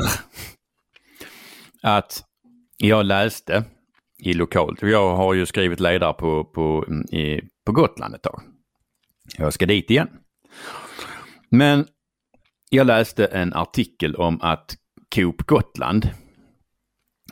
att 1.82 2.24
jag 2.77 3.05
läste 3.05 3.63
i 4.24 4.34
lokalt. 4.34 4.82
Jag 4.82 5.15
har 5.15 5.34
ju 5.34 5.46
skrivit 5.46 5.79
ledare 5.79 6.13
på, 6.13 6.43
på, 6.43 6.86
i, 7.12 7.41
på 7.65 7.72
Gotland 7.72 8.15
ett 8.15 8.22
tag. 8.24 8.41
Jag 9.38 9.53
ska 9.53 9.65
dit 9.65 9.89
igen. 9.89 10.10
Men 11.50 11.86
jag 12.70 12.88
läste 12.88 13.25
en 13.25 13.53
artikel 13.53 14.15
om 14.15 14.41
att 14.41 14.75
Coop 15.13 15.41
Gotland 15.48 16.10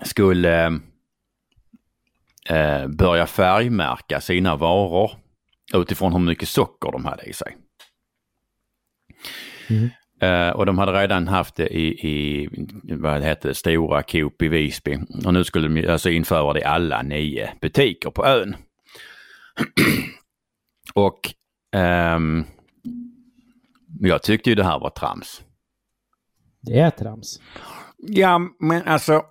skulle 0.01 0.65
eh, 2.49 2.87
börja 2.87 3.25
färgmärka 3.25 4.21
sina 4.21 4.55
varor 4.55 5.11
utifrån 5.73 6.13
hur 6.13 6.19
mycket 6.19 6.49
socker 6.49 6.91
de 6.91 7.05
hade 7.05 7.23
i 7.23 7.33
sig. 7.33 7.57
Mm. 9.69 9.89
Uh, 10.23 10.49
och 10.49 10.65
de 10.65 10.77
hade 10.77 10.91
redan 10.91 11.27
haft 11.27 11.55
det 11.55 11.67
i, 11.67 11.87
i 12.07 12.49
vad 12.81 13.21
det 13.21 13.25
hette, 13.25 13.53
stora 13.53 14.03
Coop 14.03 14.41
i 14.41 14.47
Visby. 14.47 14.99
Och 15.25 15.33
nu 15.33 15.43
skulle 15.43 15.67
de 15.67 15.91
alltså 15.91 16.09
införa 16.09 16.53
det 16.53 16.59
i 16.59 16.63
alla 16.63 17.01
nio 17.01 17.49
butiker 17.61 18.11
på 18.11 18.25
ön. 18.25 18.55
och 20.93 21.19
um, 22.15 22.45
jag 23.99 24.23
tyckte 24.23 24.49
ju 24.49 24.55
det 24.55 24.63
här 24.63 24.79
var 24.79 24.89
trams. 24.89 25.43
Det 26.61 26.79
är 26.79 26.89
trams. 26.89 27.39
Ja, 27.97 28.41
men 28.59 28.87
alltså. 28.87 29.23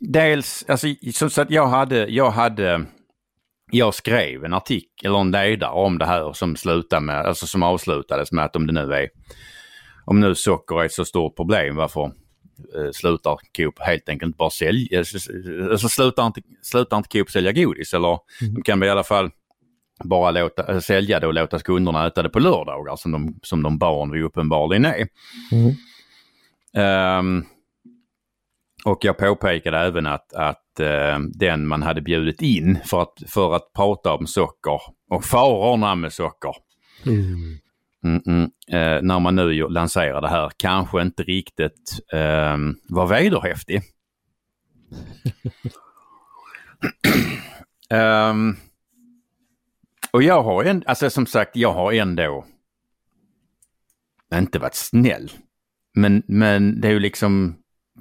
Dels, 0.00 0.64
alltså 0.68 0.86
så 1.30 1.40
att 1.40 1.50
jag 1.50 1.66
hade, 1.66 2.06
jag 2.08 2.30
hade, 2.30 2.84
jag 3.70 3.94
skrev 3.94 4.44
en 4.44 4.54
artikel, 4.54 5.06
eller 5.06 5.18
en 5.20 5.30
ledare 5.30 5.70
om 5.70 5.98
det 5.98 6.06
här 6.06 6.32
som 6.32 6.56
slutade 6.56 7.02
med, 7.06 7.26
alltså 7.26 7.46
som 7.46 7.62
avslutades 7.62 8.32
med 8.32 8.44
att 8.44 8.56
om 8.56 8.66
det 8.66 8.72
nu 8.72 8.92
är, 8.94 9.08
om 10.04 10.20
nu 10.20 10.34
socker 10.34 10.80
är 10.80 10.84
ett 10.84 10.92
så 10.92 11.04
stort 11.04 11.36
problem, 11.36 11.76
varför 11.76 12.04
eh, 12.04 12.90
slutar 12.92 13.38
Coop 13.56 13.78
helt 13.78 14.08
enkelt 14.08 14.36
bara 14.36 14.50
sälja, 14.50 14.98
alltså 14.98 15.88
slutar 15.88 16.26
inte, 16.26 16.40
slutar 16.62 16.96
inte 16.96 17.08
Coop 17.08 17.30
sälja 17.30 17.52
godis 17.52 17.94
eller 17.94 18.18
mm. 18.40 18.54
de 18.54 18.62
kan 18.62 18.80
vi 18.80 18.86
i 18.86 18.90
alla 18.90 19.04
fall 19.04 19.30
bara 20.04 20.30
låta, 20.30 20.72
äh, 20.72 20.78
sälja 20.78 21.20
det 21.20 21.26
och 21.26 21.34
låta 21.34 21.58
kunderna 21.58 22.06
äta 22.06 22.22
det 22.22 22.28
på 22.28 22.38
lördagar 22.38 22.96
som 22.96 23.12
de, 23.12 23.38
som 23.42 23.62
de 23.62 23.78
barn 23.78 24.10
vi 24.12 24.22
uppenbarligen 24.22 24.84
är. 24.84 25.08
Mm. 25.52 25.74
Um, 27.18 27.44
och 28.84 29.04
jag 29.04 29.18
påpekade 29.18 29.78
även 29.78 30.06
att, 30.06 30.32
att 30.32 30.80
uh, 30.80 31.18
den 31.34 31.66
man 31.66 31.82
hade 31.82 32.00
bjudit 32.00 32.42
in 32.42 32.78
för 32.84 33.02
att, 33.02 33.22
för 33.26 33.56
att 33.56 33.72
prata 33.72 34.12
om 34.12 34.26
socker 34.26 34.80
och 35.10 35.24
farorna 35.24 35.94
med 35.94 36.12
socker. 36.12 36.54
Mm. 37.06 37.58
Mm 38.04 38.22
-mm. 38.22 38.44
Uh, 38.44 39.02
när 39.02 39.20
man 39.20 39.36
nu 39.36 39.68
lanserar 39.68 40.20
det 40.20 40.28
här 40.28 40.50
kanske 40.56 41.02
inte 41.02 41.22
riktigt 41.22 41.98
uh, 42.14 42.56
var 42.88 43.06
vederhäftig. 43.06 43.82
um, 47.90 48.56
och 50.10 50.22
jag 50.22 50.42
har 50.42 50.64
en, 50.64 50.82
alltså 50.86 51.10
som 51.10 51.26
sagt, 51.26 51.56
jag 51.56 51.72
har 51.72 51.92
ändå 51.92 52.46
inte 54.34 54.58
varit 54.58 54.74
snäll. 54.74 55.32
Men, 55.94 56.22
men 56.26 56.80
det 56.80 56.88
är 56.88 56.92
ju 56.92 57.00
liksom 57.00 57.56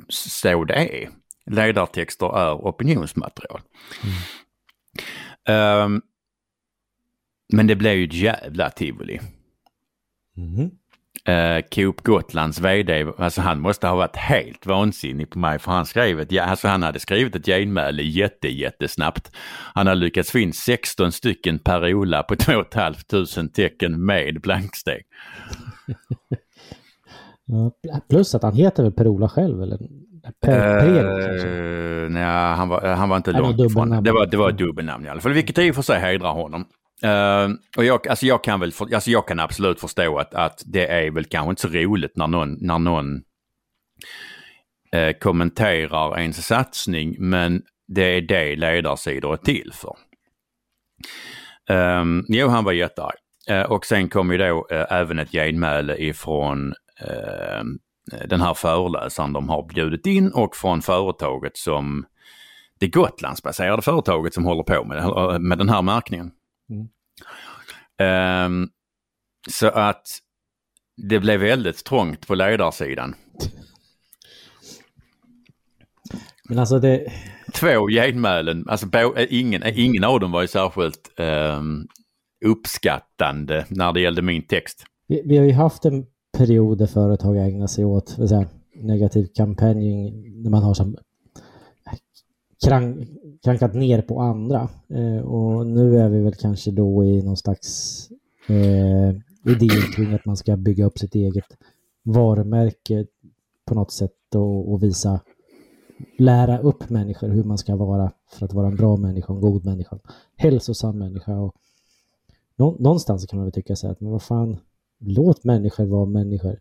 så 0.10 0.64
det 0.64 0.74
är. 0.74 1.10
Ledartexter 1.46 2.38
är 2.38 2.54
opinionsmaterial. 2.54 3.62
Mm. 5.46 5.86
Um, 5.86 6.02
men 7.54 7.68
det 7.68 7.76
blev 7.76 7.94
ju 7.94 8.06
ett 8.06 8.14
jävla 8.14 8.70
tivoli. 8.70 9.20
Mm 10.38 10.72
uh, 11.30 11.62
Coop 11.76 12.04
Gotlands 12.04 12.60
VD, 12.60 13.06
alltså 13.18 13.42
han 13.42 13.60
måste 13.60 13.88
ha 13.88 13.96
varit 13.96 14.16
helt 14.16 14.66
vansinnig 14.66 15.30
på 15.30 15.40
mig 15.40 15.60
för 15.60 15.72
han 15.72 15.86
skrev 15.86 16.20
ett, 16.20 16.40
alltså 16.40 16.68
han 16.68 16.84
hade 16.84 17.00
skrivit 17.00 17.36
ett 17.36 17.46
genmäle 17.46 18.04
jätte, 18.04 18.48
jättesnabbt. 18.48 19.32
Han 19.74 19.88
hade 19.88 20.00
lyckats 20.00 20.32
få 20.32 20.40
in 20.40 20.54
16 20.54 21.12
stycken 21.12 21.60
Perola 21.60 22.24
på 22.24 22.36
2 22.40 22.52
500 22.74 23.50
tecken 23.54 24.06
med 24.06 24.42
blanksteg. 24.42 25.02
plus 28.10 28.36
att 28.36 28.44
han 28.44 28.54
heter 28.54 28.84
väl 28.84 28.92
Perola 28.92 29.30
själv 29.30 29.64
eller? 29.64 29.78
Per, 30.42 32.06
uh, 32.06 32.10
nej, 32.10 32.24
han 32.56 32.70
var, 32.70 32.88
han 32.88 33.10
var 33.10 33.18
inte 33.18 33.32
långt 33.32 33.60
ifrån. 33.60 34.04
Det 34.04 34.12
var, 34.12 34.26
det 34.26 34.38
var 34.38 34.50
ett 34.50 34.58
dubbelnamn 34.58 35.06
i 35.06 35.10
alla 35.10 35.22
fall, 35.22 35.34
vilket 35.34 35.58
i 35.58 35.72
och 35.72 35.76
för 35.76 35.82
sig 35.82 36.00
hedrar 36.00 36.32
honom. 36.32 36.66
Uh, 37.06 37.56
och 37.78 37.86
jag, 37.86 38.08
alltså 38.08 38.26
jag, 38.26 38.44
kan 38.44 38.60
väl 38.60 38.72
för, 38.72 38.94
alltså 38.94 39.12
jag 39.12 39.28
kan 39.28 39.40
absolut 39.40 39.80
förstå 39.80 40.18
att, 40.18 40.34
att 40.34 40.64
det 40.66 40.88
är 40.88 41.12
väl 41.12 41.26
kanske 41.26 41.50
inte 41.50 41.62
så 41.62 41.68
roligt 41.68 42.16
när 42.16 42.28
någon, 42.28 42.58
när 42.62 42.80
någon 42.80 43.16
uh, 44.96 45.12
kommenterar 45.20 46.20
ens 46.20 46.48
satsning, 46.48 47.16
men 47.20 47.62
det 47.88 48.04
är 48.04 48.22
det 48.22 48.56
ledarsidor 48.56 49.34
är 49.34 49.38
till 49.38 49.72
för. 49.74 49.96
Um, 51.70 52.26
jo, 52.28 52.48
han 52.48 52.64
var 52.64 52.72
jättearg. 52.72 53.16
Uh, 53.52 53.62
och 53.62 53.86
sen 53.86 54.10
kom 54.10 54.32
ju 54.32 54.38
då 54.38 54.68
uh, 54.72 54.86
även 54.90 55.20
ett 55.20 55.32
genmäle 55.32 55.98
ifrån 55.98 56.74
uh, 57.02 57.64
den 58.28 58.42
här 58.42 58.54
föreläsaren 58.54 59.34
de 59.34 59.50
har 59.50 59.68
bjudit 59.68 60.06
in 60.06 60.32
och 60.32 60.56
från 60.56 60.82
företaget 60.82 61.58
som 61.58 62.06
det 62.80 62.88
Gotlandsbaserade 62.88 63.82
företaget 63.82 64.34
som 64.34 64.46
håller 64.46 64.64
på 64.64 64.84
med, 64.84 65.42
med 65.42 65.58
den 65.58 65.70
här 65.70 65.82
märkningen. 65.82 66.32
Mm. 66.70 66.88
Um, 68.00 68.70
så 69.50 69.68
att 69.68 70.08
det 71.10 71.20
blev 71.20 71.40
väldigt 71.40 71.86
trångt 71.86 72.28
på 72.28 72.36
ledarsidan. 72.36 73.16
Men 76.50 76.60
alltså 76.60 76.80
det... 76.80 77.12
Två 77.54 77.88
genmälen, 77.88 78.70
alltså 78.70 78.88
ingen, 79.30 79.64
ingen 79.66 80.04
av 80.04 80.20
dem 80.20 80.32
var 80.32 80.42
ju 80.42 80.48
särskilt 80.48 81.20
um, 81.20 81.88
uppskattande 82.46 83.66
när 83.70 83.94
det 83.94 84.02
gällde 84.02 84.22
min 84.22 84.48
text. 84.48 84.84
Vi, 85.08 85.22
vi, 85.26 85.38
har 85.38 85.46
ju 85.46 85.54
haft 85.54 85.86
en 85.86 86.06
perioder 86.38 86.88
företag 86.88 87.38
ägnar 87.38 87.68
sig 87.68 87.86
åt 87.86 88.18
här, 88.18 88.48
negativ 88.76 89.28
kampanjing 89.36 90.42
när 90.44 90.50
man 90.50 90.64
har 90.64 90.74
som 90.74 90.98
krank, 92.66 93.10
krankat 93.44 93.74
ner 93.74 94.02
på 94.02 94.22
andra. 94.22 94.70
Eh, 94.88 95.22
och 95.26 95.68
nu 95.68 96.00
är 96.00 96.10
vi 96.10 96.22
väl 96.22 96.36
kanske 96.36 96.72
då 96.72 97.04
i 97.04 97.22
någon 97.22 97.38
slags 97.38 98.10
eh, 98.50 99.10
idé 99.52 99.70
kring 99.96 100.14
att 100.14 100.26
man 100.26 100.38
ska 100.38 100.58
bygga 100.58 100.86
upp 100.86 101.00
sitt 101.00 101.16
eget 101.16 101.58
varumärke 102.04 103.06
på 103.66 103.76
något 103.76 103.92
sätt 103.92 104.36
och, 104.36 104.72
och 104.72 104.84
visa, 104.84 105.20
lära 106.18 106.60
upp 106.60 106.90
människor 106.90 107.30
hur 107.30 107.44
man 107.44 107.58
ska 107.58 107.76
vara 107.76 108.12
för 108.32 108.46
att 108.46 108.54
vara 108.54 108.68
en 108.68 108.76
bra 108.76 108.98
människa, 108.98 109.34
en 109.34 109.42
god 109.42 109.66
människa, 109.66 110.00
hälsosam 110.36 110.98
människa. 110.98 111.38
Och 111.38 111.56
någonstans 112.58 113.26
kan 113.26 113.38
man 113.38 113.46
väl 113.46 113.54
tycka 113.54 113.76
så 113.76 113.88
här 113.88 113.92
att 113.92 114.02
men 114.02 114.12
vad 114.12 114.24
fan, 114.24 114.58
låt 115.00 115.44
människor 115.44 115.86
vara 115.86 116.06
människor. 116.06 116.60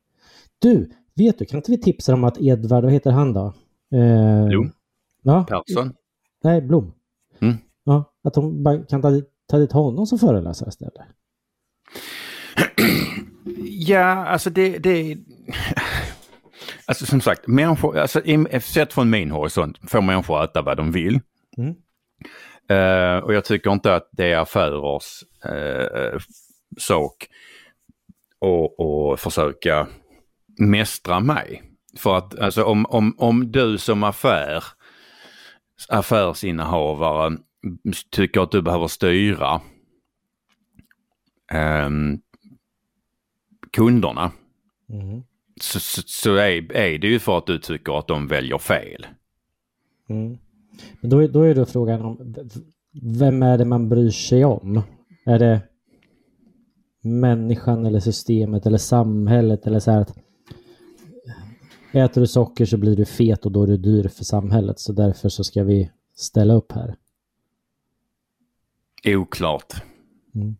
Du, 0.58 0.90
vet 1.14 1.38
du, 1.38 1.44
kan 1.44 1.58
inte 1.58 1.70
vi 1.70 1.78
tipsa 1.80 2.14
om 2.14 2.24
att 2.24 2.40
Edvard, 2.40 2.84
vad 2.84 2.92
heter 2.92 3.10
han 3.10 3.32
då? 3.32 3.52
Eh, 3.90 4.46
Blom? 4.46 4.72
Ja, 5.22 5.46
Persson? 5.48 5.92
Nej, 6.44 6.60
Blom. 6.60 6.92
Mm. 7.40 7.56
Ja, 7.84 8.12
att 8.24 8.34
de 8.34 8.62
bara 8.62 8.84
kan 8.84 9.02
ta, 9.02 9.22
ta 9.46 9.58
dit 9.58 9.72
honom 9.72 10.06
som 10.06 10.18
föreläsare 10.18 10.68
istället. 10.68 10.94
Ja, 13.68 14.26
alltså 14.26 14.50
det, 14.50 14.78
det... 14.78 15.16
Alltså 16.88 17.06
som 17.06 17.20
sagt, 17.20 17.46
människor, 17.46 17.98
alltså, 17.98 18.20
sett 18.60 18.92
från 18.92 19.10
min 19.10 19.30
horisont 19.30 19.90
får 19.90 20.00
människor 20.00 20.44
äta 20.44 20.62
vad 20.62 20.76
de 20.76 20.92
vill. 20.92 21.20
Mm. 21.56 21.74
Uh, 22.70 23.24
och 23.24 23.34
jag 23.34 23.44
tycker 23.44 23.72
inte 23.72 23.94
att 23.94 24.08
det 24.12 24.32
är 24.32 24.38
affärers 24.38 25.24
uh, 25.46 26.18
sak 26.78 27.28
att, 28.40 28.84
att 28.84 29.20
försöka 29.20 29.86
mästra 30.58 31.20
mig. 31.20 31.62
För 31.98 32.16
att 32.16 32.38
alltså 32.38 32.64
om, 32.64 32.86
om, 32.86 33.14
om 33.18 33.52
du 33.52 33.78
som 33.78 34.04
affär, 34.04 34.64
affärsinnehavare 35.88 37.38
tycker 38.10 38.40
att 38.40 38.50
du 38.50 38.62
behöver 38.62 38.86
styra 38.86 39.60
um, 41.86 42.20
kunderna 43.72 44.32
mm. 44.88 45.22
så, 45.60 45.80
så, 45.80 46.02
så, 46.06 46.34
är, 46.34 46.72
är 46.72 46.98
det 46.98 47.06
ju 47.06 47.18
för 47.18 47.38
att 47.38 47.46
du 47.46 47.58
tycker 47.58 47.98
att 47.98 48.08
de 48.08 48.26
väljer 48.26 48.58
fel. 48.58 49.06
Mm. 50.08 50.38
Men 51.00 51.10
då, 51.10 51.26
då 51.26 51.42
är 51.42 51.54
då 51.54 51.66
frågan 51.66 52.02
om 52.02 52.34
vem 53.02 53.42
är 53.42 53.58
det 53.58 53.64
man 53.64 53.88
bryr 53.88 54.10
sig 54.10 54.44
om? 54.44 54.82
Är 55.26 55.38
det 55.38 55.60
människan 57.02 57.86
eller 57.86 58.00
systemet 58.00 58.66
eller 58.66 58.78
samhället 58.78 59.66
eller 59.66 59.78
så 59.78 59.90
här 59.90 60.00
att 60.00 60.18
äter 61.96 62.20
du 62.20 62.26
socker 62.26 62.64
så 62.64 62.76
blir 62.76 62.96
du 62.96 63.04
fet 63.04 63.46
och 63.46 63.52
då 63.52 63.62
är 63.62 63.66
du 63.66 63.76
dyr 63.76 64.08
för 64.08 64.24
samhället 64.24 64.78
så 64.80 64.92
därför 64.92 65.28
så 65.28 65.44
ska 65.44 65.64
vi 65.64 65.90
ställa 66.14 66.54
upp 66.54 66.72
här. 66.72 66.94
Oklart. 69.06 69.74
Mm. 70.34 70.56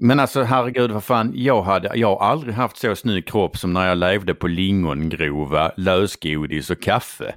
Men 0.00 0.20
alltså 0.20 0.42
herregud 0.42 0.90
vad 0.90 1.04
fan, 1.04 1.32
jag, 1.34 1.62
hade, 1.62 1.90
jag 1.94 2.16
har 2.16 2.26
aldrig 2.26 2.54
haft 2.54 2.76
så 2.76 2.96
snygg 2.96 3.26
kropp 3.26 3.56
som 3.56 3.72
när 3.72 3.88
jag 3.88 3.98
levde 3.98 4.34
på 4.34 4.46
lingongrova, 4.46 5.72
lösgodis 5.76 6.70
och 6.70 6.82
kaffe. 6.82 7.34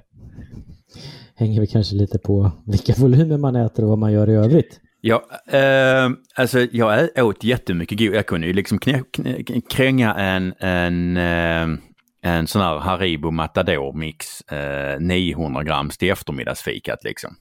Hänger 1.34 1.60
vi 1.60 1.66
kanske 1.66 1.96
lite 1.96 2.18
på 2.18 2.50
vilka 2.66 2.94
volymer 2.98 3.38
man 3.38 3.56
äter 3.56 3.82
och 3.82 3.88
vad 3.88 3.98
man 3.98 4.12
gör 4.12 4.30
i 4.30 4.34
övrigt. 4.34 4.80
Ja, 5.00 5.22
eh, 5.48 6.10
alltså 6.34 6.60
jag 6.60 7.08
åt 7.18 7.44
jättemycket 7.44 7.98
god. 7.98 8.14
Jag 8.14 8.26
kunde 8.26 8.46
ju 8.46 8.52
liksom 8.52 8.78
knä, 8.78 9.02
knä, 9.10 9.44
kränga 9.70 10.14
en, 10.14 10.54
en, 10.58 11.16
eh, 11.16 11.78
en 12.26 12.46
sån 12.46 12.62
här 12.62 12.78
Haribo 12.78 13.30
Matador 13.30 13.92
mix 13.92 14.40
eh, 14.40 15.00
900 15.00 15.62
gram 15.62 15.90
till 15.90 16.10
eftermiddagsfikat 16.10 17.04
liksom. 17.04 17.36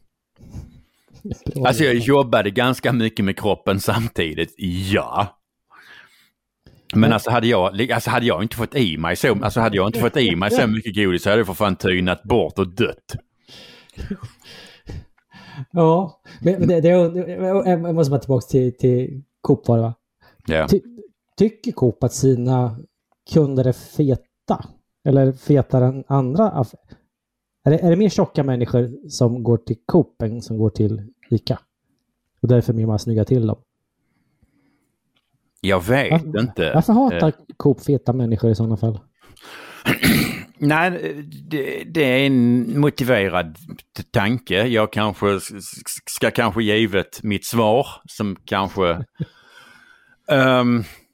Alltså 1.65 1.83
jag 1.83 1.95
jobbade 1.95 2.51
ganska 2.51 2.93
mycket 2.93 3.25
med 3.25 3.39
kroppen 3.39 3.79
samtidigt, 3.79 4.53
ja. 4.91 5.39
Men 6.95 7.13
alltså 7.13 7.31
hade 7.31 7.47
jag, 7.47 7.91
alltså 7.91 8.09
hade 8.09 8.25
jag 8.25 8.43
inte 8.43 8.55
fått 8.55 8.75
i 8.75 8.97
mig 8.97 9.15
så, 9.15 9.43
alltså 9.43 9.59
hade 9.59 9.77
jag 9.77 9.87
inte 9.87 9.99
fått 9.99 10.17
i 10.17 10.35
mig 10.35 10.51
så 10.51 10.67
mycket 10.75 10.95
godis 10.95 11.23
så 11.23 11.29
hade 11.29 11.39
jag 11.39 11.47
för 11.47 11.53
fan 11.53 11.75
tynat 11.75 12.23
bort 12.23 12.59
och 12.59 12.67
dött. 12.67 13.15
Ja, 15.71 16.21
men 16.41 16.67
det, 16.67 16.81
det, 16.81 16.87
jag 16.89 17.95
måste 17.95 18.11
bara 18.11 18.19
tillbaka 18.19 18.47
till, 18.47 18.77
till 18.77 19.23
Coop 19.41 19.67
var 19.67 19.77
det 19.77 19.83
va? 19.83 19.93
Ja. 20.47 20.67
Ty, 20.67 20.81
tycker 21.37 21.71
Coop 21.71 22.03
att 22.03 22.13
sina 22.13 22.77
kunder 23.33 23.67
är 23.67 23.71
feta? 23.73 24.65
Eller 25.05 25.31
fetare 25.31 25.85
än 25.85 26.03
andra? 26.07 26.65
Är 27.63 27.71
det, 27.71 27.77
är 27.77 27.89
det 27.89 27.95
mer 27.95 28.09
tjocka 28.09 28.43
människor 28.43 29.09
som 29.09 29.43
går 29.43 29.57
till 29.57 29.77
Coop 29.85 30.21
än 30.21 30.41
som 30.41 30.57
går 30.57 30.69
till 30.69 31.01
ICA? 31.29 31.59
Och 32.41 32.47
därför 32.47 32.73
vill 32.73 32.87
man 32.87 32.99
snygga 32.99 33.25
till 33.25 33.47
dem? 33.47 33.57
Jag 35.61 35.83
vet 35.85 36.11
varför, 36.11 36.39
inte. 36.39 36.71
Varför 36.73 36.93
hatar 36.93 37.33
Coop 37.57 37.81
feta 37.81 38.13
människor 38.13 38.51
i 38.51 38.55
sådana 38.55 38.77
fall? 38.77 38.99
Nej, 40.57 40.91
det, 41.47 41.83
det, 41.83 42.03
är 42.03 42.25
en 42.25 42.79
motiverad 42.79 43.57
tanke. 44.11 44.67
Jag 44.67 44.93
kanske 44.93 45.39
ska 46.09 46.31
kanske 46.31 46.63
givet 46.63 47.23
mitt 47.23 47.45
svar 47.45 47.87
som 48.05 48.35
kanske... 48.45 49.05
um, 50.31 50.83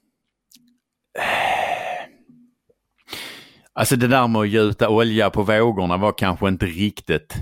alltså 3.74 3.96
det 3.96 4.08
där 4.08 4.28
med 4.28 4.40
att 4.40 4.48
gjuta 4.48 4.88
olja 4.88 5.30
på 5.30 5.42
vågorna 5.42 5.96
var 5.96 6.12
kanske 6.12 6.48
inte 6.48 6.66
riktigt 6.66 7.36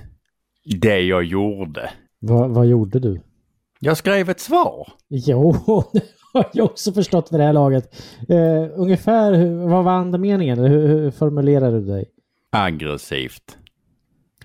det 0.81 1.01
jag 1.01 1.25
gjorde. 1.25 1.91
Va, 2.21 2.49
vad 2.49 2.67
gjorde 2.67 2.99
du? 3.01 3.21
Jag 3.81 3.97
skrev 3.97 4.31
ett 4.31 4.41
svar. 4.41 4.89
Jo, 5.09 5.53
har 6.33 6.51
jag 6.53 6.65
också 6.65 6.93
förstått 6.93 7.29
för 7.29 7.39
det 7.39 7.45
här 7.45 7.53
laget. 7.53 8.03
Uh, 8.31 8.81
ungefär, 8.81 9.55
vad 9.67 9.85
var 9.85 9.93
andemeningen? 9.93 10.59
Hur, 10.59 10.89
hur 10.89 11.11
formulerade 11.11 11.81
du 11.81 11.87
dig? 11.87 12.05
Aggressivt. 12.53 13.59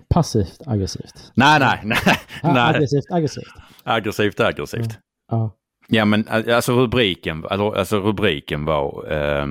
Passivt 0.09 0.61
aggressivt. 0.65 1.31
Nej, 1.33 1.59
nej, 1.59 1.79
nej. 1.83 1.97
nej. 2.43 2.57
Aggressivt 2.57 3.11
aggressivt. 3.11 3.53
Aggressivt 3.83 4.39
aggressivt. 4.39 4.99
Ja. 5.31 5.55
Ja, 5.87 6.05
men 6.05 6.27
alltså 6.27 6.73
rubriken, 6.73 7.45
alltså, 7.49 7.99
rubriken 7.99 8.65
var 8.65 9.11
eh, 9.11 9.47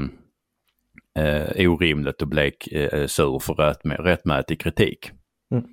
eh, 1.18 1.70
orimligt 1.70 2.22
och 2.22 2.28
blek 2.28 2.66
eh, 2.66 3.06
sur 3.06 3.38
för 3.38 3.54
rättmä 3.54 3.94
rättmätig 3.94 4.60
kritik. 4.60 5.10
Mm. 5.50 5.64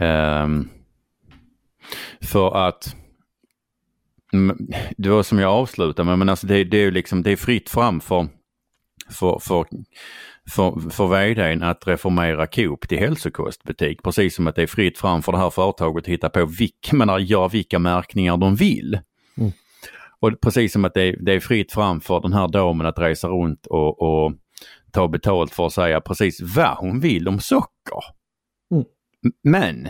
Eh, 0.00 0.66
för 2.20 2.68
att 2.68 2.96
det 4.96 5.08
var 5.08 5.22
som 5.22 5.38
jag 5.38 5.52
avslutade 5.52 6.06
med, 6.06 6.18
men 6.18 6.28
alltså 6.28 6.46
det, 6.46 6.64
det 6.64 6.76
är 6.76 6.82
ju 6.82 6.90
liksom, 6.90 7.22
det 7.22 7.30
är 7.30 7.36
fritt 7.36 7.70
fram 7.70 8.00
för, 8.00 8.28
för, 9.10 9.38
för, 9.38 9.66
för, 10.50 10.90
för 10.90 11.06
vdn 11.06 11.62
att 11.62 11.86
reformera 11.86 12.46
Coop 12.46 12.88
till 12.88 12.98
hälsokostbutik. 12.98 14.02
Precis 14.02 14.34
som 14.34 14.46
att 14.46 14.56
det 14.56 14.62
är 14.62 14.66
fritt 14.66 14.98
fram 14.98 15.22
för 15.22 15.32
det 15.32 15.38
här 15.38 15.50
företaget 15.50 16.04
att 16.04 16.08
hitta 16.08 16.30
på 16.30 16.46
vilka, 16.46 16.96
menar, 16.96 17.18
göra 17.18 17.48
vilka 17.48 17.78
märkningar 17.78 18.36
de 18.36 18.54
vill. 18.54 18.98
Och 20.24 20.40
precis 20.40 20.72
som 20.72 20.84
att 20.84 20.94
det 20.94 21.02
är, 21.02 21.16
det 21.20 21.32
är 21.32 21.40
fritt 21.40 21.72
fram 21.72 22.00
för 22.00 22.20
den 22.20 22.32
här 22.32 22.48
damen 22.48 22.86
att 22.86 22.98
resa 22.98 23.28
runt 23.28 23.66
och, 23.66 24.02
och 24.02 24.32
ta 24.92 25.08
betalt 25.08 25.52
för 25.52 25.66
att 25.66 25.72
säga 25.72 26.00
precis 26.00 26.40
vad 26.40 26.76
hon 26.76 27.00
vill 27.00 27.28
om 27.28 27.40
socker. 27.40 28.04
Mm. 28.72 28.84
Men 29.42 29.88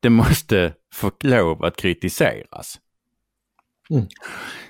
det 0.00 0.10
måste 0.10 0.72
få 0.94 1.10
lov 1.20 1.64
att 1.64 1.76
kritiseras. 1.76 2.80
Mm. 3.90 4.06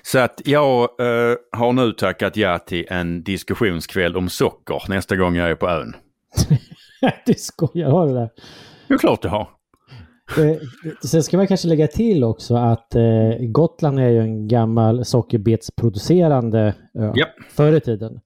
Så 0.01 0.19
att 0.19 0.41
jag 0.45 0.81
uh, 1.01 1.35
har 1.51 1.73
nu 1.73 1.91
tackat 1.91 2.37
ja 2.37 2.59
till 2.59 2.85
en 2.89 3.23
diskussionskväll 3.23 4.17
om 4.17 4.29
socker 4.29 4.83
nästa 4.89 5.15
gång 5.15 5.35
jag 5.35 5.49
är 5.49 5.55
på 5.55 5.69
ön. 5.69 5.95
du 7.25 7.33
skojar, 7.33 7.91
har 7.91 8.07
du 8.07 8.13
det? 8.13 8.29
Ja, 8.87 8.97
klart 8.97 9.23
jag 9.23 9.31
har. 9.31 9.49
Eh, 10.37 10.57
sen 11.03 11.23
ska 11.23 11.37
man 11.37 11.47
kanske 11.47 11.67
lägga 11.67 11.87
till 11.87 12.23
också 12.23 12.55
att 12.55 12.95
eh, 12.95 13.01
Gotland 13.39 13.99
är 13.99 14.09
ju 14.09 14.19
en 14.19 14.47
gammal 14.47 15.05
sockerbetsproducerande 15.05 16.75
ö 16.99 17.11
ja. 17.15 17.25
förr 17.49 17.73
i 17.73 17.79
tiden. 17.81 18.19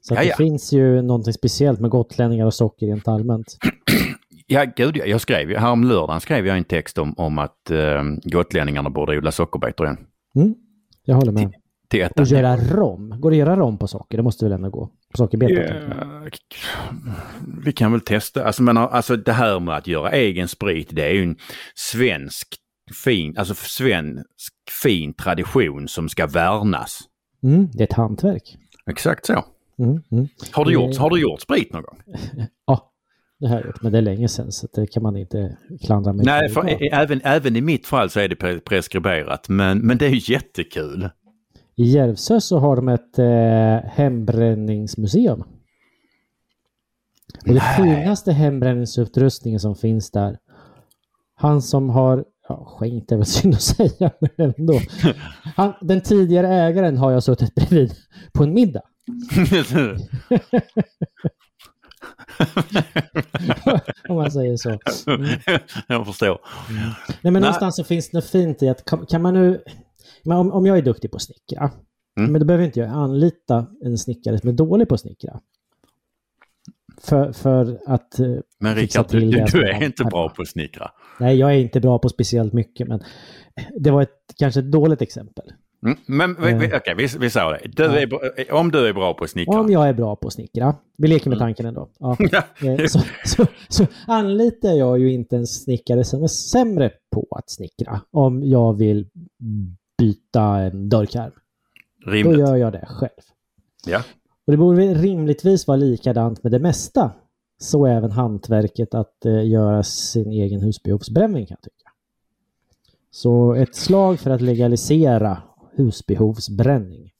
Så 0.00 0.14
det 0.14 0.36
finns 0.36 0.72
ju 0.72 1.02
någonting 1.02 1.32
speciellt 1.32 1.80
med 1.80 1.90
gotlänningar 1.90 2.46
och 2.46 2.54
socker 2.54 2.86
rent 2.86 3.08
allmänt. 3.08 3.56
Ja, 4.46 4.64
gud 4.76 4.96
Jag 5.06 5.20
skrev 5.20 5.50
ju, 5.50 5.56
härom 5.56 5.84
lördagen 5.84 6.20
skrev 6.20 6.46
jag 6.46 6.58
en 6.58 6.64
text 6.64 6.98
om, 6.98 7.14
om 7.16 7.38
att 7.38 7.70
eh, 7.70 8.02
gotlänningarna 8.22 8.90
borde 8.90 9.18
odla 9.18 9.32
sockerbetor 9.32 9.86
igen. 9.86 9.98
Mm, 10.36 10.54
jag 11.04 11.14
håller 11.14 11.32
med. 11.32 11.54
Till, 11.88 12.08
och 12.16 12.26
göra 12.26 12.56
rom. 12.56 13.20
Går 13.20 13.30
det 13.30 13.34
att 13.34 13.38
göra 13.38 13.56
rom 13.56 13.78
på 13.78 13.88
socker? 13.88 14.16
Det 14.16 14.22
måste 14.22 14.44
väl 14.44 14.52
ändå 14.52 14.70
gå? 14.70 14.90
Sockerbetor? 15.14 15.54
Yeah. 15.56 16.24
Vi 17.64 17.72
kan 17.72 17.92
väl 17.92 18.00
testa. 18.00 18.44
Alltså, 18.44 18.62
men, 18.62 18.76
alltså 18.76 19.16
det 19.16 19.32
här 19.32 19.60
med 19.60 19.76
att 19.76 19.86
göra 19.86 20.10
egen 20.10 20.48
sprit, 20.48 20.88
det 20.92 21.04
är 21.04 21.12
ju 21.12 21.22
en 21.22 21.36
svensk 21.74 22.48
fin, 23.04 23.38
alltså 23.38 23.54
svensk 23.54 24.52
fin 24.82 25.14
tradition 25.14 25.88
som 25.88 26.08
ska 26.08 26.26
värnas. 26.26 27.00
Mm, 27.42 27.68
det 27.72 27.82
är 27.82 27.86
ett 27.86 27.92
hantverk. 27.92 28.56
Exakt 28.90 29.26
så. 29.26 29.44
Mm, 29.78 30.02
mm. 30.12 30.28
Har 30.52 30.64
du, 30.64 30.72
gjort, 30.72 30.96
har 30.96 31.10
du 31.10 31.20
gjort 31.20 31.40
sprit 31.40 31.72
någon 31.72 31.82
gång? 31.82 32.02
Ja, 32.66 32.92
det 33.40 33.48
har 33.48 33.56
jag 33.56 33.66
gjort, 33.66 33.82
men 33.82 33.92
det 33.92 33.98
är 33.98 34.02
länge 34.02 34.28
sedan 34.28 34.52
så 34.52 34.68
det 34.74 34.86
kan 34.86 35.02
man 35.02 35.16
inte 35.16 35.56
klandra 35.84 36.12
mig 36.12 36.26
Nej, 36.26 36.48
för 36.48 36.92
även, 36.92 37.20
även 37.24 37.56
i 37.56 37.60
mitt 37.60 37.86
fall 37.86 38.10
så 38.10 38.20
är 38.20 38.28
det 38.28 38.34
pre- 38.34 38.60
preskriberat. 38.60 39.48
Men, 39.48 39.78
men 39.78 39.98
det 39.98 40.06
är 40.06 40.10
ju 40.10 40.32
jättekul. 40.32 41.08
I 41.76 41.84
Järvsö 41.84 42.40
så 42.40 42.58
har 42.58 42.76
de 42.76 42.88
ett 42.88 43.18
eh, 43.18 43.90
hembränningsmuseum. 43.90 45.40
Och 47.46 47.54
det 47.54 47.54
Nej. 47.54 47.76
finaste 47.76 48.32
hembränningsutrustningen 48.32 49.60
som 49.60 49.76
finns 49.76 50.10
där. 50.10 50.38
Han 51.34 51.62
som 51.62 51.90
har, 51.90 52.24
ja 52.48 52.64
skänkt 52.64 53.12
är 53.12 53.16
väl 53.16 53.26
synd 53.26 53.54
att 53.54 53.62
säga, 53.62 54.10
men 54.20 54.54
ändå. 54.58 54.80
Han, 55.56 55.72
den 55.80 56.00
tidigare 56.00 56.48
ägaren 56.48 56.96
har 56.96 57.10
jag 57.10 57.22
suttit 57.22 57.54
bredvid 57.54 57.92
på 58.32 58.42
en 58.42 58.54
middag. 58.54 58.82
Om 64.08 64.16
man 64.16 64.30
säger 64.30 64.56
så. 64.56 64.78
jag 65.86 66.06
förstår. 66.06 66.40
Nej 67.22 67.32
men 67.32 67.42
någonstans 67.42 67.76
så 67.76 67.84
finns 67.84 68.10
det 68.10 68.16
något 68.16 68.30
fint 68.30 68.62
i 68.62 68.68
att 68.68 69.08
kan 69.08 69.22
man 69.22 69.34
nu... 69.34 69.62
Men 70.24 70.38
om, 70.38 70.52
om 70.52 70.66
jag 70.66 70.78
är 70.78 70.82
duktig 70.82 71.10
på 71.10 71.16
att 71.16 71.22
snickra, 71.22 71.70
Mm. 72.18 72.32
men 72.32 72.40
då 72.40 72.46
behöver 72.46 72.64
inte 72.64 72.80
jag 72.80 72.88
anlita 72.88 73.66
en 73.84 73.98
snickare 73.98 74.38
som 74.38 74.48
är 74.48 74.52
dålig 74.52 74.88
på 74.88 74.94
att 74.94 75.00
snickra. 75.00 75.40
För, 77.02 77.32
för 77.32 77.78
att... 77.86 78.18
eh, 78.18 78.26
Men 78.60 78.74
Rickard, 78.74 79.06
du, 79.10 79.20
du, 79.20 79.44
du 79.52 79.68
är 79.68 79.82
inte 79.82 80.04
bra 80.04 80.28
på 80.28 80.42
att 80.42 80.48
snickra. 80.48 80.90
Nej, 81.20 81.36
jag 81.36 81.54
är 81.54 81.58
inte 81.58 81.80
bra 81.80 81.98
på 81.98 82.08
speciellt 82.08 82.52
mycket, 82.52 82.88
men 82.88 83.02
det 83.80 83.90
var 83.90 84.02
ett 84.02 84.16
kanske 84.38 84.60
ett 84.60 84.72
dåligt 84.72 85.02
exempel. 85.02 85.44
Mm. 85.86 85.98
Men 86.06 86.34
vi, 86.34 86.52
vi, 86.54 86.66
Eh. 86.72 86.76
okej, 86.76 86.94
vi, 86.98 87.06
vi 87.20 87.30
sa 87.30 87.50
det. 87.50 87.60
Du 87.76 87.82
Ja. 87.82 87.98
är, 88.00 88.06
bra- 88.06 88.20
om 88.60 88.70
du 88.70 88.86
är 88.88 88.92
bra 88.92 89.14
på 89.14 89.24
att 89.24 89.30
snickra. 89.30 89.60
Om 89.60 89.70
jag 89.72 89.88
är 89.88 89.92
bra 89.92 90.16
på 90.16 90.26
att 90.28 90.32
snickra, 90.34 90.74
vi 90.98 91.08
leker 91.08 91.30
med 91.30 91.36
Mm. 91.36 91.46
tanken 91.46 91.66
ändå. 91.66 91.90
Ja. 91.98 92.16
Eh, 92.62 92.86
Så, 92.86 93.00
så, 93.24 93.46
så 93.68 93.86
anlitar 94.06 94.72
jag 94.72 94.98
ju 94.98 95.12
inte 95.12 95.36
en 95.36 95.46
snickare 95.46 96.04
som 96.04 96.22
är 96.22 96.26
sämre 96.26 96.90
på 97.14 97.26
att 97.30 97.50
snickra 97.50 98.00
om 98.10 98.42
jag 98.42 98.78
vill 98.78 99.08
byta 100.02 100.42
en 100.42 100.88
dörrkarm. 100.88 101.32
Då 102.04 102.10
Rimligt. 102.10 102.38
gör 102.38 102.56
jag 102.56 102.72
det 102.72 102.86
själv. 102.88 103.10
Ja. 103.86 104.02
Och 104.46 104.50
det 104.52 104.56
borde 104.56 104.94
rimligtvis 104.94 105.66
vara 105.66 105.76
likadant 105.76 106.42
med 106.42 106.52
det 106.52 106.58
mesta. 106.58 107.10
Så 107.58 107.86
även 107.86 108.10
hantverket 108.10 108.94
att 108.94 109.24
eh, 109.26 109.46
göra 109.48 109.82
sin 109.82 110.30
egen 110.30 110.60
husbehovsbränning 110.60 111.46
kan 111.46 111.56
jag 111.60 111.62
tycka. 111.62 111.90
Så 113.10 113.54
ett 113.54 113.74
slag 113.74 114.20
för 114.20 114.30
att 114.30 114.40
legalisera 114.40 115.42
husbehovsbränning. 115.76 117.10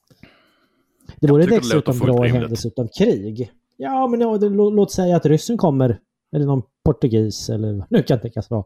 Det 1.21 1.27
vore 1.27 1.47
det 1.47 1.57
dessutom 1.57 1.95
fullt 1.95 2.13
bra 2.17 2.27
i 2.27 2.29
händelse 2.29 2.71
av 2.77 2.89
krig. 2.99 3.53
Ja, 3.77 4.07
men 4.07 4.21
ja, 4.21 4.39
det, 4.39 4.49
lå- 4.49 4.75
låt 4.75 4.93
säga 4.93 5.17
att 5.17 5.27
ryssen 5.27 5.57
kommer, 5.59 6.01
eller 6.33 6.47
någon 6.47 6.63
portugis, 6.85 7.51
eller 7.51 7.73
vad 7.73 7.87
nu 7.91 8.03
kan 8.03 8.21
tänkas 8.21 8.51
vara. 8.51 8.65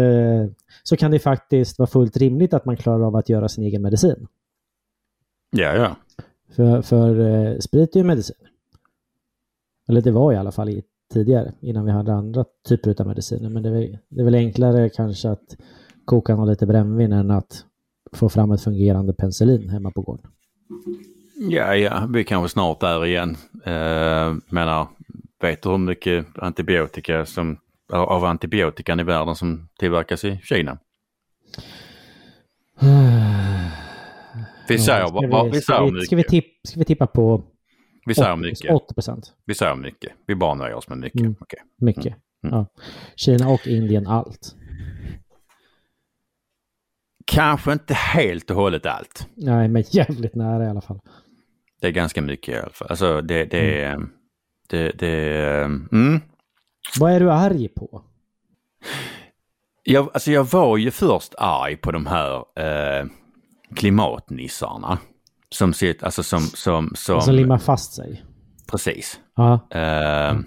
Eh, 0.00 0.50
så 0.82 0.96
kan 0.96 1.10
det 1.10 1.18
faktiskt 1.18 1.78
vara 1.78 1.86
fullt 1.86 2.16
rimligt 2.16 2.54
att 2.54 2.64
man 2.64 2.76
klarar 2.76 3.06
av 3.06 3.16
att 3.16 3.28
göra 3.28 3.48
sin 3.48 3.64
egen 3.64 3.82
medicin. 3.82 4.26
Ja, 5.50 5.74
ja. 5.76 5.96
För, 6.56 6.82
för 6.82 7.20
eh, 7.20 7.58
sprit 7.58 7.96
är 7.96 8.00
ju 8.00 8.06
medicin. 8.06 8.36
Eller 9.88 10.00
det 10.00 10.10
var 10.10 10.32
i 10.32 10.36
alla 10.36 10.52
fall 10.52 10.68
i, 10.68 10.82
tidigare, 11.12 11.52
innan 11.60 11.84
vi 11.84 11.90
hade 11.90 12.12
andra 12.12 12.44
typer 12.68 13.00
av 13.00 13.06
mediciner. 13.06 13.48
Men 13.48 13.62
det 13.62 13.68
är, 13.68 13.72
väl- 13.72 13.98
det 14.08 14.20
är 14.20 14.24
väl 14.24 14.34
enklare 14.34 14.88
kanske 14.88 15.30
att 15.30 15.56
koka 16.04 16.36
något 16.36 16.48
lite 16.48 16.66
brännvin 16.66 17.12
än 17.12 17.30
att 17.30 17.64
få 18.12 18.28
fram 18.28 18.52
ett 18.52 18.62
fungerande 18.62 19.12
penicillin 19.12 19.68
hemma 19.68 19.90
på 19.90 20.02
gården. 20.02 20.30
Ja, 21.50 21.74
ja, 21.74 22.08
vi 22.14 22.24
kanske 22.24 22.48
snart 22.52 22.82
är 22.82 23.06
igen. 23.06 23.30
Uh, 23.66 24.38
menar, 24.48 24.88
vet 25.42 25.62
du 25.62 25.68
hur 25.68 25.78
mycket 25.78 26.26
antibiotika 26.38 27.26
som, 27.26 27.58
av 27.92 28.24
antibiotikan 28.24 29.00
i 29.00 29.02
världen 29.02 29.34
som 29.34 29.68
tillverkas 29.78 30.24
i 30.24 30.40
Kina? 30.44 30.78
Vi 34.68 34.78
säger, 34.78 35.00
Ja, 35.00 35.08
ska 35.08 35.20
vi, 35.42 35.60
ska 35.60 35.84
vi, 35.84 36.00
ska, 36.06 36.16
vi 36.16 36.24
tipp, 36.24 36.46
ska 36.64 36.78
vi 36.78 36.84
tippa 36.84 37.06
på 37.06 37.44
vi 38.06 38.14
säger 38.14 38.36
mycket. 38.36 38.70
80 38.70 38.94
procent? 38.94 39.32
Vi 39.44 39.54
säger 39.54 39.74
mycket. 39.74 40.12
Vi 40.26 40.34
bara 40.34 40.54
nöjer 40.54 40.74
oss 40.74 40.88
med 40.88 40.98
mycket. 40.98 41.20
Mm. 41.20 41.36
Okej. 41.40 41.58
Mycket. 41.78 42.06
Mm. 42.06 42.16
Ja. 42.56 42.66
Kina 43.16 43.48
och 43.48 43.66
Indien 43.66 44.06
allt. 44.06 44.54
Kanske 47.26 47.72
inte 47.72 47.94
helt 47.94 48.50
och 48.50 48.56
hållet 48.56 48.86
allt. 48.86 49.28
Nej, 49.34 49.68
men 49.68 49.84
jävligt 49.90 50.34
nära 50.34 50.64
i 50.64 50.68
alla 50.68 50.80
fall. 50.80 51.00
Det 51.80 51.86
är 51.86 51.90
ganska 51.90 52.22
mycket 52.22 52.54
i 52.54 52.58
alla 52.58 52.72
fall. 52.72 52.88
Alltså 52.90 53.20
det, 53.20 53.44
det, 53.44 53.82
är- 53.82 54.06
det, 54.68 54.90
det, 54.98 55.38
mm. 55.92 56.20
Vad 57.00 57.12
är 57.12 57.20
du 57.20 57.30
arg 57.30 57.68
på? 57.68 58.02
Jag, 59.84 60.10
alltså 60.14 60.30
jag 60.30 60.44
var 60.44 60.76
ju 60.76 60.90
först 60.90 61.34
arg 61.38 61.76
på 61.76 61.92
de 61.92 62.06
här 62.06 62.36
eh, 62.36 63.06
klimatnissarna. 63.74 64.98
Som 65.50 65.72
sitter, 65.72 66.04
alltså 66.04 66.22
som, 66.22 66.40
som, 66.40 66.92
som, 66.94 67.20
Som 67.20 67.34
limmar 67.34 67.58
fast 67.58 67.94
sig. 67.94 68.22
precis. 68.70 69.20
Ja. 69.36 69.52
Eh, 69.70 70.38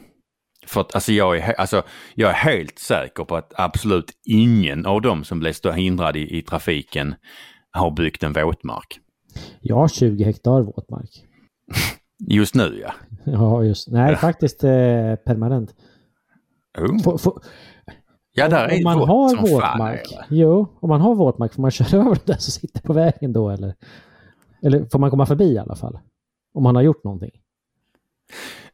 för 0.68 0.82
att 0.82 0.96
alltså 0.96 1.12
jag, 1.12 1.38
är, 1.38 1.54
alltså 1.60 1.84
jag 2.16 2.30
är 2.30 2.34
helt 2.34 2.80
säker 2.80 3.24
på 3.24 3.36
att 3.36 3.54
absolut 3.58 4.12
ingen 4.24 4.86
av 4.86 5.02
dem 5.02 5.24
som 5.24 5.40
blev 5.40 5.54
hindrade 5.74 6.20
i, 6.20 6.38
i 6.38 6.42
trafiken 6.42 7.16
har 7.72 7.92
byggt 7.92 8.24
en 8.24 8.34
våtmark. 8.34 9.00
Jag 9.62 9.76
har 9.76 9.88
20 9.88 10.24
hektar 10.24 10.62
våtmark. 10.62 11.10
Just 12.20 12.56
nu 12.56 12.80
ja. 12.82 12.94
Ja, 13.26 13.64
just 13.64 13.92
Nej, 13.92 14.16
faktiskt 14.16 14.64
eh, 14.64 15.16
permanent. 15.16 15.76
Oh. 16.78 17.04
Få- 17.04 17.18
få- 17.18 17.42
Ja, 18.38 18.50
där 18.50 18.68
är 18.68 18.78
om 18.78 18.84
man 18.84 19.00
våt 19.00 19.08
har 19.08 19.36
fan, 19.36 19.46
våtmark, 19.52 20.12
eller? 20.12 20.26
jo, 20.30 20.78
om 20.80 20.90
man 20.90 21.02
har 21.02 21.16
våtmark, 21.16 21.54
får 21.54 21.62
man 21.62 21.72
köra 21.72 22.02
över 22.02 22.16
det 22.16 22.26
där 22.34 22.38
som 22.38 22.52
sitter 22.52 22.82
på 22.82 22.94
vägen 22.94 23.34
då 23.34 23.50
eller? 23.50 23.76
Eller 24.64 24.86
får 24.86 25.00
man 25.00 25.10
komma 25.10 25.26
förbi 25.26 25.46
i 25.54 25.58
alla 25.58 25.76
fall? 25.76 26.00
Om 26.54 26.64
man 26.64 26.76
har 26.76 26.82
gjort 26.84 27.04
någonting. 27.04 27.32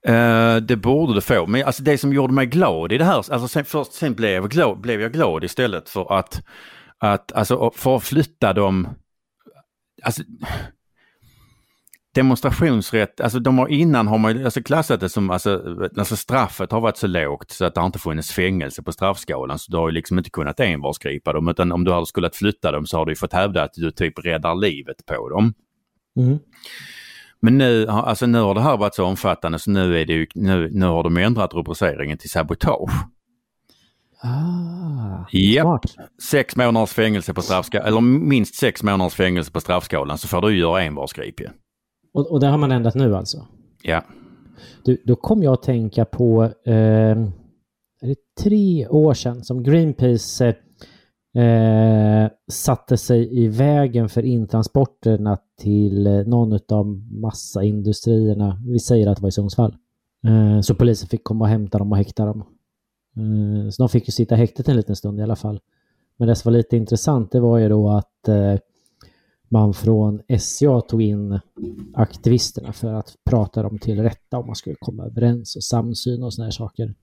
Eh, 0.07 0.55
det 0.55 0.75
borde 0.75 1.15
det 1.15 1.21
få. 1.21 1.45
Men 1.47 1.63
alltså 1.65 1.83
det 1.83 1.97
som 1.97 2.13
gjorde 2.13 2.33
mig 2.33 2.45
glad 2.45 2.91
i 2.91 2.97
det 2.97 3.05
här, 3.05 3.15
alltså 3.15 3.47
sen, 3.47 3.65
först 3.65 3.93
sen 3.93 4.13
blev, 4.13 4.31
jag 4.31 4.49
glad, 4.49 4.81
blev 4.81 5.01
jag 5.01 5.13
glad 5.13 5.43
istället 5.43 5.89
för 5.89 6.13
att, 6.13 6.43
att 6.97 7.31
alltså 7.31 7.71
för 7.75 7.95
att 7.95 8.03
flytta 8.03 8.53
dem, 8.53 8.87
alltså 10.03 10.23
demonstrationsrätt, 12.15 13.21
alltså 13.21 13.39
de 13.39 13.57
har 13.57 13.67
innan 13.67 14.07
har 14.07 14.17
man 14.17 14.45
alltså 14.45 14.63
klassat 14.63 14.99
det 14.99 15.09
som, 15.09 15.29
alltså, 15.29 15.77
alltså 15.97 16.15
straffet 16.15 16.71
har 16.71 16.81
varit 16.81 16.97
så 16.97 17.07
lågt 17.07 17.51
så 17.51 17.65
att 17.65 17.75
det 17.75 17.81
har 17.81 17.85
inte 17.85 17.99
funnits 17.99 18.31
fängelse 18.31 18.83
på 18.83 18.91
straffskalan 18.91 19.59
så 19.59 19.71
du 19.71 19.77
har 19.77 19.89
ju 19.89 19.93
liksom 19.93 20.17
inte 20.17 20.29
kunnat 20.29 20.59
envarsgripa 20.59 21.33
dem 21.33 21.47
utan 21.47 21.71
om 21.71 21.83
du 21.83 21.93
hade 21.93 22.05
skulle 22.05 22.29
flytta 22.33 22.71
dem 22.71 22.85
så 22.85 22.97
har 22.97 23.05
du 23.05 23.15
fått 23.15 23.33
hävda 23.33 23.63
att 23.63 23.73
du 23.73 23.91
typ 23.91 24.25
räddar 24.25 24.55
livet 24.55 25.05
på 25.05 25.29
dem. 25.29 25.53
Mm. 26.17 26.39
Men 27.41 27.57
nu, 27.57 27.87
alltså 27.87 28.25
nu 28.25 28.39
har 28.39 28.55
det 28.55 28.61
här 28.61 28.77
varit 28.77 28.95
så 28.95 29.05
omfattande 29.05 29.59
så 29.59 29.71
nu, 29.71 30.01
är 30.01 30.05
det 30.05 30.13
ju, 30.13 30.27
nu, 30.35 30.69
nu 30.71 30.85
har 30.85 31.03
de 31.03 31.17
ändrat 31.17 31.53
rubriceringen 31.53 32.17
till 32.17 32.29
sabotage. 32.29 32.91
Ah, 34.23 35.25
smart. 35.61 35.81
Sex 36.29 36.55
månaders 36.55 36.93
fängelse 36.93 37.33
på 37.33 37.41
straffskalan, 37.41 37.87
eller 37.87 38.01
minst 38.01 38.55
sex 38.55 38.83
månaders 38.83 39.13
fängelse 39.13 39.51
på 39.51 39.61
straffskalan 39.61 40.17
så 40.17 40.27
får 40.27 40.41
du 40.41 40.57
göra 40.57 40.83
envarsgrip 40.83 41.39
ju. 41.39 41.47
Och, 42.13 42.31
och 42.31 42.39
det 42.39 42.47
har 42.47 42.57
man 42.57 42.71
ändrat 42.71 42.95
nu 42.95 43.15
alltså? 43.15 43.47
Ja. 43.83 44.03
Du, 44.83 45.01
då 45.05 45.15
kom 45.15 45.43
jag 45.43 45.53
att 45.53 45.63
tänka 45.63 46.05
på, 46.05 46.43
eh, 46.65 46.73
är 48.01 48.07
det 48.07 48.35
tre 48.43 48.87
år 48.87 49.13
sedan 49.13 49.43
som 49.43 49.63
Greenpeace 49.63 50.55
eh, 51.35 52.29
satte 52.51 52.97
sig 52.97 53.43
i 53.43 53.47
vägen 53.47 54.09
för 54.09 54.25
intransporterna 54.25 55.37
till 55.59 56.07
eh, 56.07 56.13
någon 56.13 56.59
av 56.69 56.85
massaindustrierna. 57.11 58.61
Vi 58.67 58.79
säger 58.79 59.07
att 59.07 59.17
det 59.17 59.21
var 59.21 59.29
i 59.29 59.31
Sundsvall. 59.31 59.75
Eh, 60.27 60.61
så 60.61 60.75
polisen 60.75 61.09
fick 61.09 61.23
komma 61.23 61.45
och 61.45 61.49
hämta 61.49 61.77
dem 61.77 61.91
och 61.91 61.97
häkta 61.97 62.25
dem. 62.25 62.43
Eh, 63.17 63.69
så 63.69 63.83
de 63.83 63.89
fick 63.89 64.07
ju 64.07 64.11
sitta 64.11 64.35
häktet 64.35 64.69
en 64.69 64.75
liten 64.75 64.95
stund 64.95 65.19
i 65.19 65.23
alla 65.23 65.35
fall. 65.35 65.59
Men 66.17 66.27
det 66.27 66.35
som 66.35 66.51
var 66.51 66.57
lite 66.57 66.77
intressant 66.77 67.31
det 67.31 67.39
var 67.39 67.57
ju 67.57 67.69
då 67.69 67.89
att 67.89 68.27
eh, 68.27 68.55
man 69.51 69.73
från 69.73 70.21
SCA 70.39 70.81
tog 70.81 71.01
in 71.01 71.39
aktivisterna 71.93 72.73
för 72.73 72.93
att 72.93 73.15
prata 73.23 73.63
dem 73.63 73.79
till 73.79 74.03
rätta 74.03 74.37
om 74.37 74.45
man 74.47 74.55
skulle 74.55 74.75
komma 74.79 75.05
överens 75.05 75.55
och 75.55 75.63
samsyn 75.63 76.23
och 76.23 76.33
såna 76.33 76.45
här 76.45 76.51
saker. 76.51 76.93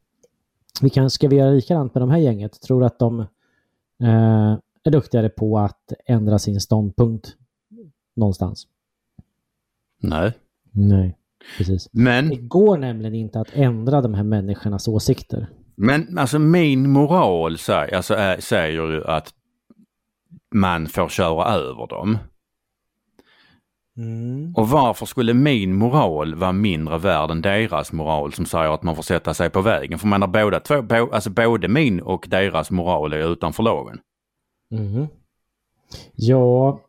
Vi 0.83 0.91
kan, 0.91 1.11
ska 1.11 1.29
vi 1.29 1.37
göra 1.37 1.51
likadant 1.51 1.95
med 1.95 2.03
de 2.03 2.11
här 2.11 2.19
gänget? 2.19 2.61
Tror 2.61 2.85
att 2.85 2.99
de 2.99 3.21
eh, 4.03 4.57
är 4.85 4.91
duktigare 4.91 5.29
på 5.29 5.59
att 5.59 5.93
ändra 6.07 6.39
sin 6.39 6.61
ståndpunkt 6.61 7.37
någonstans? 8.17 8.67
Nej. 10.01 10.33
Nej, 10.71 11.19
precis. 11.59 11.85
Det 11.93 12.03
Men, 12.03 12.49
går 12.49 12.79
nämligen 12.79 13.15
inte 13.15 13.41
att 13.41 13.51
ändra 13.53 14.01
de 14.01 14.15
här 14.15 14.25
människornas 14.25 14.89
åsikter. 14.89 15.49
men 15.75 16.19
alltså 16.19 16.39
min 16.39 16.91
moral 16.91 17.59
säger, 17.59 17.95
alltså, 17.95 18.15
säger 18.39 18.73
ju 18.73 19.05
att 19.05 19.35
man 20.55 20.87
får 20.87 21.09
köra 21.09 21.45
över 21.45 21.87
dem. 21.87 22.19
Mm. 23.99 24.55
Och 24.57 24.69
varför 24.69 25.07
skulle 25.07 25.35
min 25.35 25.75
moral 25.75 26.35
vara 26.35 26.53
mindre 26.53 26.99
värd 26.99 27.31
än 27.31 27.43
deras 27.43 27.93
moral 27.93 28.33
som 28.33 28.47
säger 28.47 28.75
att 28.75 28.83
man 28.83 28.97
får 28.97 29.03
sätta 29.03 29.35
sig 29.35 29.51
på 29.51 29.61
vägen? 29.61 29.99
För 29.99 30.07
man 30.07 30.23
har 30.23 30.29
båda 30.29 30.61
två, 30.61 30.83
bo, 30.83 31.11
alltså 31.13 31.31
både 31.31 31.69
min 31.69 32.01
och 32.01 32.27
deras 32.29 32.71
moral 32.71 33.13
är 33.13 33.33
utanför 33.33 33.63
lagen. 33.63 33.99
Mhm. 34.71 35.07
Ja, 36.15 36.81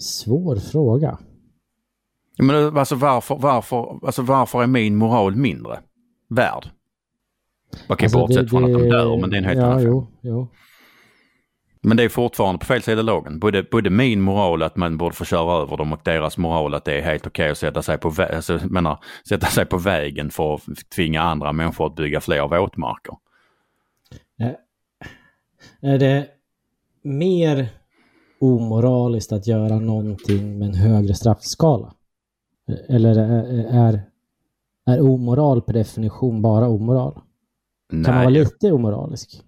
svår 0.00 0.56
fråga. 0.56 1.18
Men 2.38 2.76
alltså 2.78 2.94
varför, 2.94 3.36
varför, 3.36 4.06
alltså 4.06 4.22
varför 4.22 4.62
är 4.62 4.66
min 4.66 4.96
moral 4.96 5.36
mindre 5.36 5.78
värd? 6.28 6.68
Okej, 7.88 8.04
Alltså, 8.04 8.18
bortsett 8.18 8.42
det- 8.42 8.48
från 8.48 8.64
att 8.64 8.72
de 8.72 8.88
dör, 8.88 9.16
men 9.16 9.30
det 9.30 9.36
är 9.36 9.38
en 9.38 9.44
helt 9.44 9.58
ja, 9.58 9.64
annan 9.66 9.82
fråga. 9.82 9.90
jo, 9.90 10.06
jo. 10.20 10.48
Men 11.88 11.96
det 11.96 12.02
är 12.02 12.08
fortfarande 12.08 12.58
på 12.58 12.66
fel 12.66 12.82
sida 12.82 13.02
lagen. 13.02 13.38
Både, 13.38 13.62
både 13.62 13.90
min 13.90 14.20
moral 14.20 14.62
att 14.62 14.76
man 14.76 14.98
borde 14.98 15.14
få 15.14 15.24
köra 15.24 15.62
över 15.62 15.76
dem 15.76 15.92
och 15.92 16.00
deras 16.04 16.38
moral 16.38 16.74
att 16.74 16.84
det 16.84 16.98
är 16.98 17.02
helt 17.02 17.26
okej 17.26 17.50
att 17.50 17.58
sätta 17.58 17.82
sig, 17.82 17.98
på 17.98 18.10
vä- 18.10 18.36
alltså, 18.36 18.60
menar, 18.70 18.98
sätta 19.28 19.46
sig 19.46 19.66
på 19.66 19.78
vägen 19.78 20.30
för 20.30 20.54
att 20.54 20.90
tvinga 20.94 21.22
andra 21.22 21.52
människor 21.52 21.86
att 21.86 21.96
bygga 21.96 22.20
fler 22.20 22.48
våtmarker. 22.48 23.16
Är 25.80 25.98
det 25.98 26.26
mer 27.02 27.68
omoraliskt 28.40 29.32
att 29.32 29.46
göra 29.46 29.78
någonting 29.78 30.58
med 30.58 30.68
en 30.68 30.74
högre 30.74 31.14
straffskala? 31.14 31.94
Eller 32.88 33.18
är, 33.18 34.02
är, 34.86 35.00
omoral 35.00 35.62
per 35.62 35.72
definition 35.72 36.42
bara 36.42 36.68
omoral? 36.68 37.14
Kan 37.90 38.02
man 38.02 38.14
vara 38.14 38.24
Nej, 38.24 38.32
lite 38.32 38.72
omoralisk? 38.72 39.42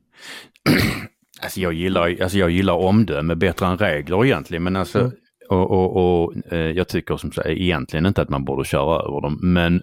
alltså 1.42 1.60
jag 1.60 1.72
gillar, 1.72 2.22
alltså 2.22 2.38
jag 2.38 2.50
gillar 2.50 2.74
omdöme 2.74 3.34
bättre 3.34 3.66
än 3.66 3.78
regler 3.78 4.24
egentligen. 4.24 4.62
Men 4.62 4.76
alltså, 4.76 4.98
Mm. 4.98 5.12
och, 5.62 5.70
och, 5.70 6.22
och 6.22 6.52
eh, 6.52 6.58
jag 6.58 6.88
tycker 6.88 7.16
som 7.16 7.32
sagt 7.32 7.48
egentligen 7.48 8.06
inte 8.06 8.22
att 8.22 8.28
man 8.28 8.44
borde 8.44 8.64
köra 8.64 9.02
över 9.02 9.20
dem. 9.20 9.38
Men 9.42 9.82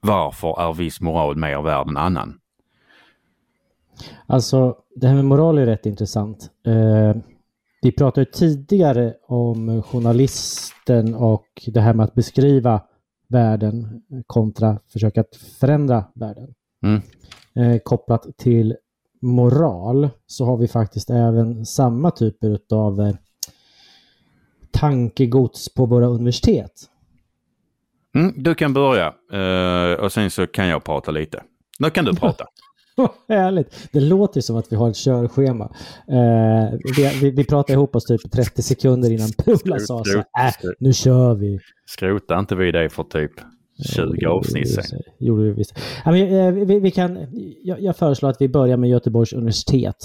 varför 0.00 0.60
är 0.60 0.72
viss 0.72 1.00
moral 1.00 1.36
mer 1.36 1.62
värd 1.62 1.88
än 1.88 1.96
annan? 1.96 2.38
Alltså, 4.26 4.76
det 4.96 5.06
här 5.08 5.14
med 5.14 5.24
moral 5.24 5.58
är 5.58 5.66
rätt 5.66 5.86
intressant. 5.86 6.50
Eh, 6.66 7.22
vi 7.82 7.92
pratade 7.92 8.26
tidigare 8.26 9.14
om 9.26 9.82
journalisten 9.82 11.14
och 11.14 11.46
det 11.66 11.80
här 11.80 11.94
med 11.94 12.04
att 12.04 12.14
beskriva 12.14 12.80
världen 13.28 14.02
kontra 14.26 14.78
försöka 14.92 15.20
att 15.20 15.36
förändra 15.60 16.04
världen. 16.14 16.54
Mm. 16.82 17.00
Eh, 17.54 17.78
kopplat 17.84 18.26
till 18.38 18.76
moral 19.22 20.10
så 20.26 20.44
har 20.44 20.56
vi 20.56 20.68
faktiskt 20.68 21.10
även 21.10 21.66
samma 21.66 22.10
typer 22.10 22.58
av 22.72 23.00
eh, 23.00 23.14
tankegods 24.72 25.74
på 25.74 25.86
våra 25.86 26.06
universitet. 26.06 26.72
Mm, 28.14 28.34
du 28.36 28.54
kan 28.54 28.72
börja 28.72 29.14
eh, 29.32 30.00
och 30.00 30.12
sen 30.12 30.30
så 30.30 30.46
kan 30.46 30.68
jag 30.68 30.84
prata 30.84 31.10
lite. 31.10 31.42
Nu 31.78 31.90
kan 31.90 32.04
du 32.04 32.14
prata. 32.14 32.44
Härligt! 33.28 33.88
Det 33.92 34.00
låter 34.00 34.40
som 34.40 34.56
att 34.56 34.72
vi 34.72 34.76
har 34.76 34.90
ett 34.90 34.96
körschema. 34.96 35.64
Eh, 36.08 36.78
vi, 36.96 37.18
vi, 37.20 37.30
vi 37.30 37.44
pratade 37.44 37.72
ihop 37.72 37.96
oss 37.96 38.04
typ 38.04 38.32
30 38.32 38.62
sekunder 38.62 39.12
innan 39.12 39.28
Pula 39.38 39.78
sa 39.78 40.04
så 40.04 40.18
äh, 40.18 40.24
nu 40.78 40.92
kör 40.92 41.34
vi. 41.34 41.60
Skrota 41.86 42.38
inte 42.38 42.54
vi 42.54 42.72
dig 42.72 42.88
för 42.88 43.02
typ 43.04 43.32
20 43.82 44.26
avsnitt 44.26 44.68
sen. 44.70 45.00
Gjorde 45.18 45.42
vi 45.42 45.50
visst. 45.50 45.78
Ja, 46.04 46.10
men, 46.10 46.34
eh, 46.34 46.64
vi, 46.66 46.80
vi 46.80 46.90
kan, 46.90 47.18
jag, 47.62 47.80
jag 47.82 47.96
föreslår 47.96 48.30
att 48.30 48.40
vi 48.40 48.48
börjar 48.48 48.76
med 48.76 48.90
Göteborgs 48.90 49.32
universitet. 49.32 49.96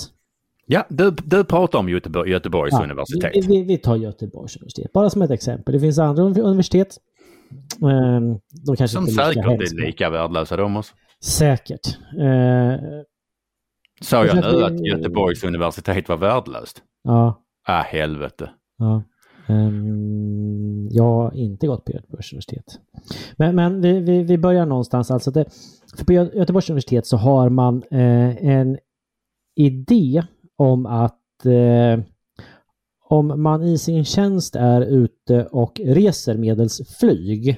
Ja, 0.66 0.86
du, 0.90 1.12
du 1.12 1.44
pratar 1.44 1.80
om 1.80 1.90
Göteborg, 1.90 2.32
Göteborgs 2.32 2.74
Ja, 2.74 2.84
universitet. 2.84 3.32
Vi, 3.36 3.42
vi, 3.48 3.64
vi 3.64 3.78
tar 3.78 3.96
Göteborgs 3.96 4.56
universitet, 4.58 4.94
bara 4.94 5.10
som 5.10 5.22
ett 5.22 5.32
exempel. 5.32 5.74
Det 5.74 5.80
finns 5.80 6.00
andra 6.00 6.24
universitet. 6.24 6.98
Eh, 7.82 8.22
de 8.66 8.76
kanske 8.76 8.88
Som 8.88 9.08
inte 9.08 9.22
är 9.24 9.30
lika 9.30 9.42
säkert 9.44 9.72
är 9.82 9.86
lika 9.86 10.10
värdelösa 10.10 10.58
de 10.58 10.78
också. 10.78 10.94
Säkert. 11.24 11.88
Eh, 12.20 12.80
Sa 14.02 14.26
jag 14.26 14.38
Jag 14.38 14.54
nu 14.54 14.64
att 14.64 14.86
Göteborgs 14.86 15.44
universitet 15.44 16.10
var 16.10 16.18
värdelöst? 16.18 16.82
ja, 17.04 17.42
Ah, 17.68 17.82
helvete. 17.82 18.50
Ja. 18.78 19.04
Ehm, 19.48 20.88
jag 20.92 21.04
har 21.04 21.36
inte 21.36 21.68
gått 21.68 21.86
på 21.86 21.92
Göteborgs 21.92 22.34
universitet. 22.34 22.80
Men, 23.38 23.56
men 23.56 23.82
vi, 23.82 24.00
vi, 24.00 24.24
vi 24.24 24.38
börjar 24.38 24.66
någonstans. 24.66 25.12
Alltså 25.12 25.32
det, 25.32 25.46
för 25.98 26.06
på 26.06 26.14
Göteborgs 26.14 26.70
universitet 26.70 27.08
så 27.08 27.18
har 27.18 27.50
man 27.50 27.84
eh, 27.92 28.46
en 28.46 28.78
idé 29.56 30.24
om 30.58 30.86
att 30.86 31.46
eh, 31.46 32.04
om 33.10 33.42
man 33.42 33.64
i 33.64 33.78
sin 33.78 34.06
tjänst 34.06 34.56
är 34.56 34.82
ute 34.82 35.46
och 35.46 35.82
reser 35.86 36.38
medels 36.38 36.82
flyg 37.00 37.58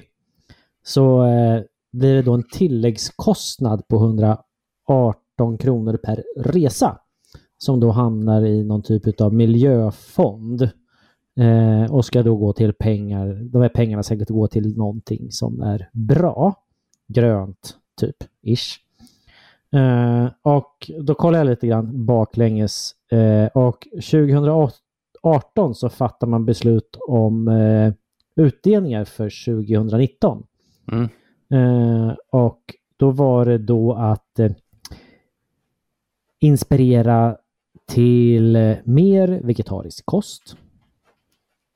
så 0.84 1.24
eh, 1.24 1.62
blir 1.92 2.14
det 2.14 2.22
då 2.22 2.34
en 2.34 2.48
tilläggskostnad 2.52 3.88
på 3.88 3.96
118 3.96 5.58
kronor 5.58 5.96
per 5.96 6.24
resa 6.36 6.98
som 7.58 7.80
då 7.80 7.90
hamnar 7.90 8.46
i 8.46 8.64
någon 8.64 8.82
typ 8.82 9.20
av 9.20 9.34
miljöfond 9.34 10.70
eh, 11.38 11.92
och 11.94 12.04
ska 12.04 12.22
då 12.22 12.36
gå 12.36 12.52
till 12.52 12.72
pengar. 12.72 13.48
De 13.52 13.62
här 13.62 13.68
pengarna 13.68 14.02
ska 14.02 14.14
gå 14.14 14.48
till 14.48 14.76
någonting 14.76 15.30
som 15.30 15.60
är 15.60 15.88
bra, 15.92 16.54
grönt 17.08 17.76
typ, 18.00 18.16
ish. 18.42 18.78
Eh, 19.72 20.28
och 20.42 20.90
då 21.00 21.14
kollar 21.14 21.38
jag 21.38 21.46
lite 21.46 21.66
grann 21.66 22.06
baklänges 22.06 22.94
eh, 23.12 23.46
och 23.46 23.88
2018 23.92 25.74
så 25.74 25.88
fattar 25.88 26.26
man 26.26 26.44
beslut 26.44 26.96
om 27.08 27.48
eh, 27.48 27.92
utdelningar 28.36 29.04
för 29.04 29.44
2019. 29.60 30.46
Mm. 30.92 31.08
Eh, 31.50 32.14
och 32.30 32.60
då 32.96 33.10
var 33.10 33.46
det 33.46 33.58
då 33.58 33.92
att 33.92 34.38
eh, 34.38 34.52
inspirera 36.40 37.36
till 37.86 38.76
mer 38.84 39.40
vegetarisk 39.44 40.06
kost. 40.06 40.56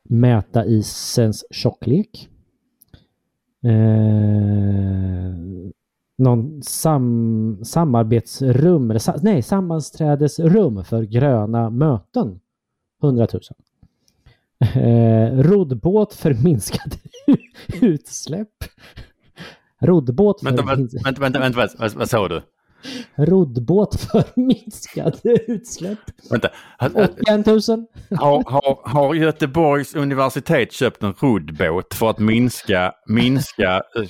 Mäta 0.09 0.67
isens 0.67 1.45
tjocklek. 1.51 2.29
Eh, 3.65 5.35
någon 6.19 6.63
sam, 6.63 7.59
samarbetsrum, 7.65 8.91
eller 8.91 9.01
sa, 9.01 9.15
nej, 9.23 9.43
sammanträdesrum 9.43 10.85
för 10.85 11.03
gröna 11.03 11.71
möten. 11.71 12.41
100 13.03 13.27
000. 13.33 13.43
Eh, 14.75 15.39
roddbåt 15.39 16.15
för 16.15 16.35
minskade 16.35 16.97
utsläpp. 17.81 18.49
Roddbåt 19.81 20.41
för, 20.41 20.47
Vänta, 20.47 20.65
vänta, 20.65 20.99
vänta, 21.05 21.21
vänta, 21.21 21.39
vänta, 21.39 21.69
vad, 21.79 21.95
vad 21.95 22.11
sa 22.11 22.29
du? 22.29 22.43
Roddbåt 23.17 24.01
för 24.01 24.25
minskade 24.41 25.39
utsläpp. 25.47 25.99
Vänta. 26.31 26.49
Har, 26.79 26.91
81 26.91 27.47
000. 27.47 27.61
har, 28.19 28.51
har, 28.51 28.89
har 28.89 29.15
Göteborgs 29.15 29.95
universitet 29.95 30.73
köpt 30.73 31.03
en 31.03 31.13
roddbåt 31.19 31.95
för 31.95 32.11
att 32.11 32.19
minska, 32.19 32.93
minska 33.07 33.83
Nej, 33.95 34.09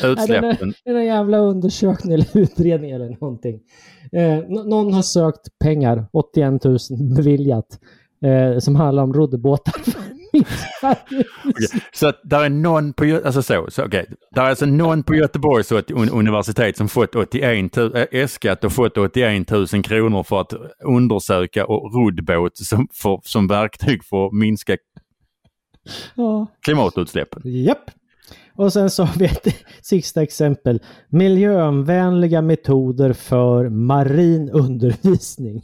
det 0.00 0.06
är 0.06 0.12
utsläppen? 0.12 0.72
det 0.84 0.90
är 0.90 0.94
en 0.94 1.04
jävla 1.06 1.38
undersökning 1.38 2.14
eller 2.14 2.26
utredning 2.38 2.90
eller 2.90 3.08
någonting. 3.20 3.60
Eh, 4.12 4.38
nå- 4.48 4.62
någon 4.62 4.92
har 4.92 5.02
sökt 5.02 5.58
pengar, 5.64 6.06
81 6.12 6.64
000 6.64 6.78
beviljat, 7.16 7.78
eh, 8.24 8.58
som 8.58 8.76
handlar 8.76 9.02
om 9.02 9.12
roddbåtar 9.14 9.74
utsläpp. 10.34 10.98
Så 11.94 12.08
att 12.08 12.20
där 12.24 12.44
är 12.44 12.48
någon 12.48 12.92
på, 12.92 13.20
alltså 13.24 13.42
så, 13.42 13.66
så 13.68 13.84
okej. 13.84 14.06
Där 14.34 14.42
är 14.44 14.48
alltså 14.50 14.66
någon 14.66 15.02
på 15.02 15.14
Göteborgs 15.14 15.72
un- 15.72 16.10
universitet 16.10 16.76
som 16.76 16.88
fått 16.88 17.14
81 17.14 17.76
000, 17.76 17.96
äh, 17.96 18.04
äskat 18.12 18.64
och 18.64 18.72
fått 18.72 18.98
81 18.98 19.50
000 19.50 19.66
kronor 19.66 20.22
för 20.22 20.40
att 20.40 20.52
undersöka 20.84 21.66
och 21.66 21.94
roddbåt 21.94 22.56
som, 22.56 22.88
för, 22.92 23.20
som 23.24 23.46
verktyg 23.48 24.04
för 24.04 24.26
att 24.26 24.32
minska 24.32 24.76
Ja. 26.14 26.46
klimatutsläppen. 26.64 27.42
Japp. 27.44 27.90
Och 28.56 28.72
sen 28.72 28.90
så 28.90 29.04
har 29.04 29.18
vi 29.18 29.24
ett 29.24 29.46
sista 29.82 30.22
exempel. 30.22 30.80
Miljövänliga 31.08 32.42
metoder 32.42 33.12
för 33.12 33.68
marin 33.68 34.50
undervisning. 34.52 35.62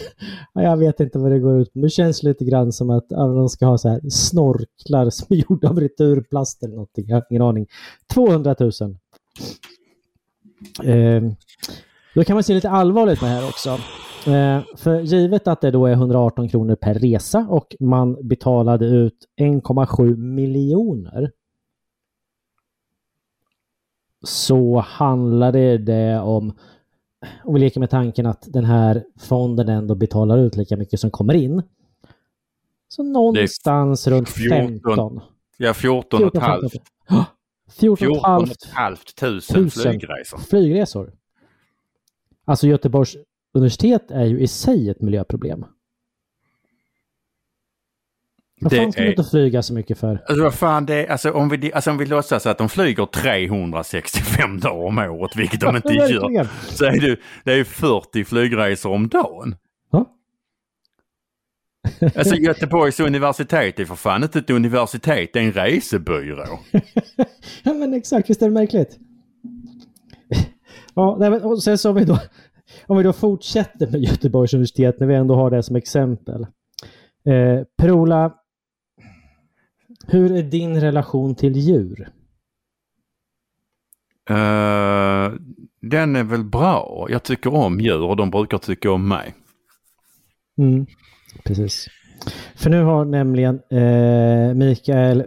Jag 0.52 0.76
vet 0.76 1.00
inte 1.00 1.18
vad 1.18 1.30
det 1.30 1.38
går 1.38 1.60
ut 1.60 1.72
på. 1.72 1.78
men 1.78 1.82
Det 1.82 1.90
känns 1.90 2.22
lite 2.22 2.44
grann 2.44 2.72
som 2.72 2.90
att 2.90 3.06
ja, 3.08 3.26
de 3.26 3.48
ska 3.48 3.66
ha 3.66 3.78
så 3.78 3.88
här 3.88 4.00
snorklar 4.10 5.10
som 5.10 5.26
är 5.30 5.36
gjorda 5.36 5.68
av 5.68 5.80
returplast 5.80 6.62
eller 6.62 6.74
någonting. 6.74 7.04
Jag 7.08 7.16
har 7.16 7.26
ingen 7.30 7.42
aning. 7.42 7.66
200 8.14 8.56
000. 8.60 8.70
Eh, 10.84 11.22
då 12.14 12.24
kan 12.24 12.36
man 12.36 12.42
se 12.42 12.54
lite 12.54 12.70
allvarligt 12.70 13.18
på 13.18 13.24
det 13.24 13.30
här 13.30 13.48
också. 13.48 13.70
Eh, 14.30 14.62
för 14.76 15.00
givet 15.00 15.48
att 15.48 15.60
det 15.60 15.70
då 15.70 15.86
är 15.86 15.92
118 15.92 16.48
kronor 16.48 16.74
per 16.74 16.94
resa 16.94 17.46
och 17.48 17.76
man 17.80 18.28
betalade 18.28 18.86
ut 18.86 19.28
1,7 19.40 20.16
miljoner 20.16 21.30
så 24.22 24.80
handlade 24.80 25.78
det 25.78 26.20
om, 26.20 26.52
om 27.44 27.54
vi 27.54 27.60
leker 27.60 27.80
med 27.80 27.90
tanken 27.90 28.26
att 28.26 28.52
den 28.52 28.64
här 28.64 29.04
fonden 29.20 29.68
ändå 29.68 29.94
betalar 29.94 30.38
ut 30.38 30.56
lika 30.56 30.76
mycket 30.76 31.00
som 31.00 31.10
kommer 31.10 31.34
in, 31.34 31.62
Så 32.88 33.02
någonstans 33.02 34.06
runt 34.06 34.28
14. 34.28 34.58
15. 34.68 35.20
Ja, 35.56 35.74
14 35.74 36.24
och 36.24 36.36
ett 36.36 36.42
halvt. 36.42 36.72
14 36.72 36.78
och 37.10 37.22
ett 37.68 37.78
14 37.78 38.10
och 38.10 38.16
halvt 38.26 38.50
ett 38.52 38.70
halvt 38.70 39.16
tusen 39.16 39.64
Tusen. 39.64 39.92
flygresor. 39.92 40.38
flygresor. 40.38 41.12
Alltså 42.44 42.66
Göteborgs 42.66 43.16
universitet 43.54 44.10
är 44.10 44.24
ju 44.24 44.40
i 44.40 44.46
sig 44.48 44.90
ett 44.90 45.00
miljöproblem. 45.00 45.64
Vad 48.62 48.72
fan 48.72 48.92
ska 48.92 49.02
är- 49.02 49.10
inte 49.10 49.24
flyga 49.24 49.62
så 49.62 49.74
mycket 49.74 49.98
för? 49.98 50.22
Alltså 50.26 50.42
vad 50.42 50.54
fan 50.54 50.86
det 50.86 51.06
är, 51.06 51.10
alltså 51.12 51.30
om 51.32 51.48
vi, 51.48 51.72
alltså 51.72 51.90
om 51.90 51.98
vi 51.98 52.06
låtsas 52.06 52.46
att 52.46 52.58
de 52.58 52.68
flyger 52.68 53.06
365 53.06 54.60
dagar 54.60 54.86
om 54.86 54.98
året, 54.98 55.36
vilket 55.36 55.60
de 55.60 55.76
inte 55.76 55.94
gör, 55.94 56.46
så 56.68 56.84
är 56.84 57.00
det, 57.00 57.16
det 57.44 57.52
är 57.52 57.64
40 57.64 58.24
flygresor 58.24 58.92
om 58.92 59.08
dagen. 59.08 59.54
Alltså 62.16 62.34
Göteborgs 62.34 63.00
universitet 63.00 63.80
är 63.80 63.84
för 63.84 63.94
fan 63.94 64.22
inte 64.22 64.38
ett 64.38 64.50
universitet, 64.50 65.30
det 65.32 65.38
är 65.38 65.44
en 65.44 65.52
resebyrå. 65.52 66.58
Ja 67.62 67.72
men 67.74 67.94
exakt, 67.94 68.30
visst 68.30 68.42
är 68.42 68.46
det 68.46 68.52
märkligt? 68.52 68.98
Ja, 70.94 71.16
nej, 71.20 71.30
men, 71.30 71.42
och 71.42 71.62
sen 71.62 71.78
så 71.78 71.90
om 71.90 71.96
vi 71.96 72.04
då, 72.04 72.18
om 72.86 72.96
vi 72.96 73.02
då 73.02 73.12
fortsätter 73.12 73.86
med 73.90 74.00
Göteborgs 74.00 74.54
universitet 74.54 75.00
när 75.00 75.06
vi 75.06 75.14
ändå 75.14 75.34
har 75.34 75.50
det 75.50 75.62
som 75.62 75.76
exempel. 75.76 76.42
Eh, 77.26 77.62
Per-Ola, 77.82 78.32
hur 80.06 80.36
är 80.36 80.42
din 80.42 80.80
relation 80.80 81.34
till 81.34 81.56
djur? 81.56 82.08
Eh, 84.30 85.32
den 85.80 86.16
är 86.16 86.24
väl 86.24 86.44
bra. 86.44 87.06
Jag 87.10 87.22
tycker 87.22 87.54
om 87.54 87.80
djur 87.80 88.02
och 88.02 88.16
de 88.16 88.30
brukar 88.30 88.58
tycka 88.58 88.90
om 88.90 89.08
mig. 89.08 89.34
Mm, 90.58 90.86
precis. 91.44 91.88
För 92.54 92.70
nu 92.70 92.82
har 92.82 93.04
nämligen 93.04 93.60
eh, 93.70 94.54
Mikael 94.54 95.24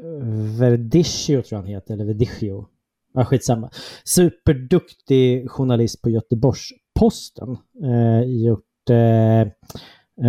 Verdicchio, 0.60 1.42
tror 1.42 1.46
jag 1.50 1.58
han 1.58 1.66
heter, 1.66 1.94
eller 1.94 2.06
Verdicchio. 2.06 2.68
Ja, 3.14 3.26
skitsamma. 3.26 3.70
Superduktig 4.04 5.50
journalist 5.50 6.02
på 6.02 6.10
Göteborgs-Posten. 6.10 7.58
Eh, 7.84 8.22
gjort 8.22 8.90
eh, 8.90 9.42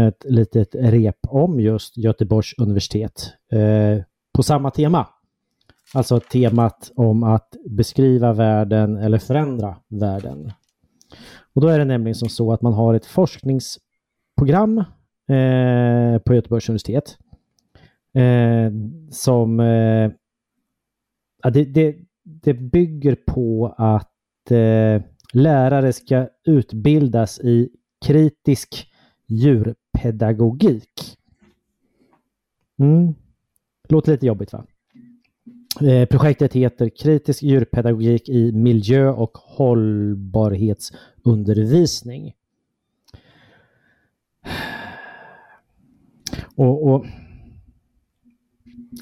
ett 0.07 0.25
litet 0.25 0.75
rep 0.75 1.19
om 1.29 1.61
just 1.61 1.97
Göteborgs 1.97 2.55
universitet. 2.59 3.33
Eh, 3.53 4.05
på 4.37 4.43
samma 4.43 4.71
tema. 4.71 5.07
Alltså 5.95 6.21
temat 6.21 6.93
om 6.97 7.23
att 7.23 7.57
beskriva 7.71 8.33
världen 8.33 8.97
eller 8.97 9.19
förändra 9.19 9.77
världen. 9.89 10.53
Och 11.55 11.61
då 11.61 11.69
är 11.69 11.79
det 11.79 11.85
nämligen 11.85 12.15
som 12.15 12.29
så 12.29 12.53
att 12.53 12.63
man 12.63 12.73
har 12.73 12.95
ett 12.95 13.07
forskningsprogram 13.07 14.79
eh, 15.29 16.19
på 16.19 16.35
Göteborgs 16.35 16.69
universitet. 16.69 17.19
Eh, 18.15 18.73
som 19.11 19.61
eh, 19.61 20.11
ja, 21.43 21.51
det, 21.51 21.65
det, 21.65 21.97
det 22.23 22.55
bygger 22.55 23.17
på 23.27 23.75
att 23.79 24.51
eh, 24.51 25.03
lärare 25.33 25.93
ska 25.93 26.29
utbildas 26.47 27.41
i 27.41 27.69
kritisk 28.07 28.93
djurpedagogik. 29.27 31.17
Mm. 32.79 33.15
Låter 33.89 34.13
lite 34.13 34.27
jobbigt 34.27 34.53
va? 34.53 34.67
Eh, 35.81 36.07
projektet 36.07 36.53
heter 36.53 36.89
Kritisk 36.89 37.43
djurpedagogik 37.43 38.29
i 38.29 38.53
miljö 38.53 39.09
och 39.09 39.31
hållbarhetsundervisning. 39.35 42.35
Och, 46.57 46.89
och 46.89 47.07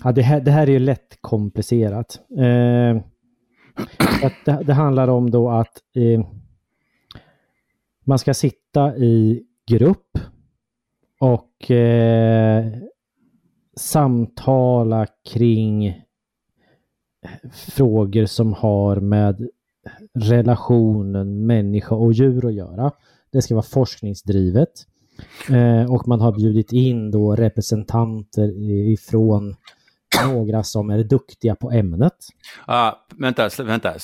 ja, 0.05 0.13
det, 0.13 0.23
här, 0.23 0.41
det 0.41 0.51
här 0.51 0.67
är 0.67 0.73
ju 0.73 0.79
lätt 0.79 1.19
komplicerat. 1.21 2.21
Eh, 2.39 2.97
att 4.23 4.35
det, 4.45 4.63
det 4.65 4.73
handlar 4.73 5.09
om 5.09 5.31
då 5.31 5.51
att 5.51 5.83
eh, 5.95 6.27
man 8.05 8.19
ska 8.19 8.35
sitta 8.35 8.97
i 8.97 9.43
grupp 9.67 10.19
och 11.21 11.71
eh, 11.71 12.67
samtala 13.77 15.07
kring 15.33 16.03
frågor 17.53 18.27
som 18.27 18.53
har 18.53 18.97
med 18.97 19.49
relationen 20.15 21.47
människa 21.47 21.95
och 21.95 22.13
djur 22.13 22.47
att 22.47 22.55
göra. 22.55 22.93
Det 23.33 23.43
ska 23.43 23.55
vara 23.55 23.63
forskningsdrivet. 23.63 24.71
Eh, 25.51 25.93
och 25.93 26.09
man 26.09 26.21
har 26.21 26.33
bjudit 26.33 26.73
in 26.73 27.11
då 27.11 27.37
representanter 27.37 28.71
ifrån 28.93 29.57
några 30.27 30.63
som 30.63 30.91
är 30.91 31.05
duktiga 31.05 31.55
på 31.55 31.71
ämnet. 31.71 32.17
Ah, 32.67 32.93
vänta, 33.19 33.49
vänta. 33.59 33.99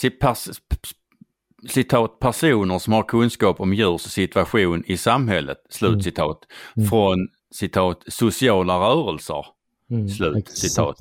Citat, 1.68 2.18
personer 2.18 2.78
som 2.78 2.92
har 2.92 3.02
kunskap 3.02 3.60
om 3.60 3.74
djurs 3.74 4.00
situation 4.00 4.84
i 4.86 4.96
samhället, 4.96 5.58
slutcitat. 5.68 6.38
Mm. 6.76 6.88
Från 6.88 7.28
citat, 7.54 8.02
sociala 8.06 8.74
rörelser, 8.74 9.46
Mm, 9.90 10.08
slut 10.08 10.36
exakt. 10.36 10.58
citat. 10.58 10.98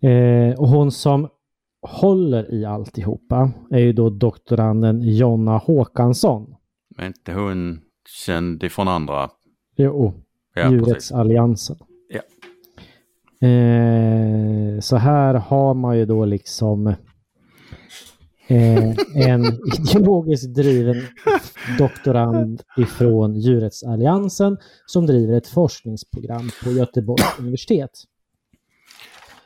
Eh, 0.00 0.60
och 0.60 0.68
hon 0.68 0.92
som 0.92 1.28
håller 1.82 2.54
i 2.54 2.64
alltihopa 2.64 3.50
är 3.70 3.78
ju 3.78 3.92
då 3.92 4.10
doktoranden 4.10 5.00
Jonna 5.02 5.56
Håkansson. 5.58 6.54
Men 6.96 7.06
inte 7.06 7.32
hon 7.32 7.80
känd 8.26 8.62
ifrån 8.64 8.88
andra. 8.88 9.30
Jo, 9.76 10.14
Ja, 10.54 10.62
precis. 10.62 10.72
Djurrättsalliansen. 10.72 11.76
Ja. 12.08 12.20
Eh, 13.48 14.80
så 14.80 14.96
här 14.96 15.34
har 15.34 15.74
man 15.74 15.98
ju 15.98 16.06
då 16.06 16.24
liksom 16.24 16.94
eh, 18.48 18.90
en 19.14 19.44
ideologiskt 19.78 20.54
driven 20.54 21.02
doktorand 21.78 22.62
ifrån 22.76 23.34
Djurrättsalliansen 23.40 24.56
som 24.86 25.06
driver 25.06 25.36
ett 25.36 25.48
forskningsprogram 25.48 26.50
på 26.64 26.70
Göteborgs 26.72 27.24
universitet. 27.38 27.90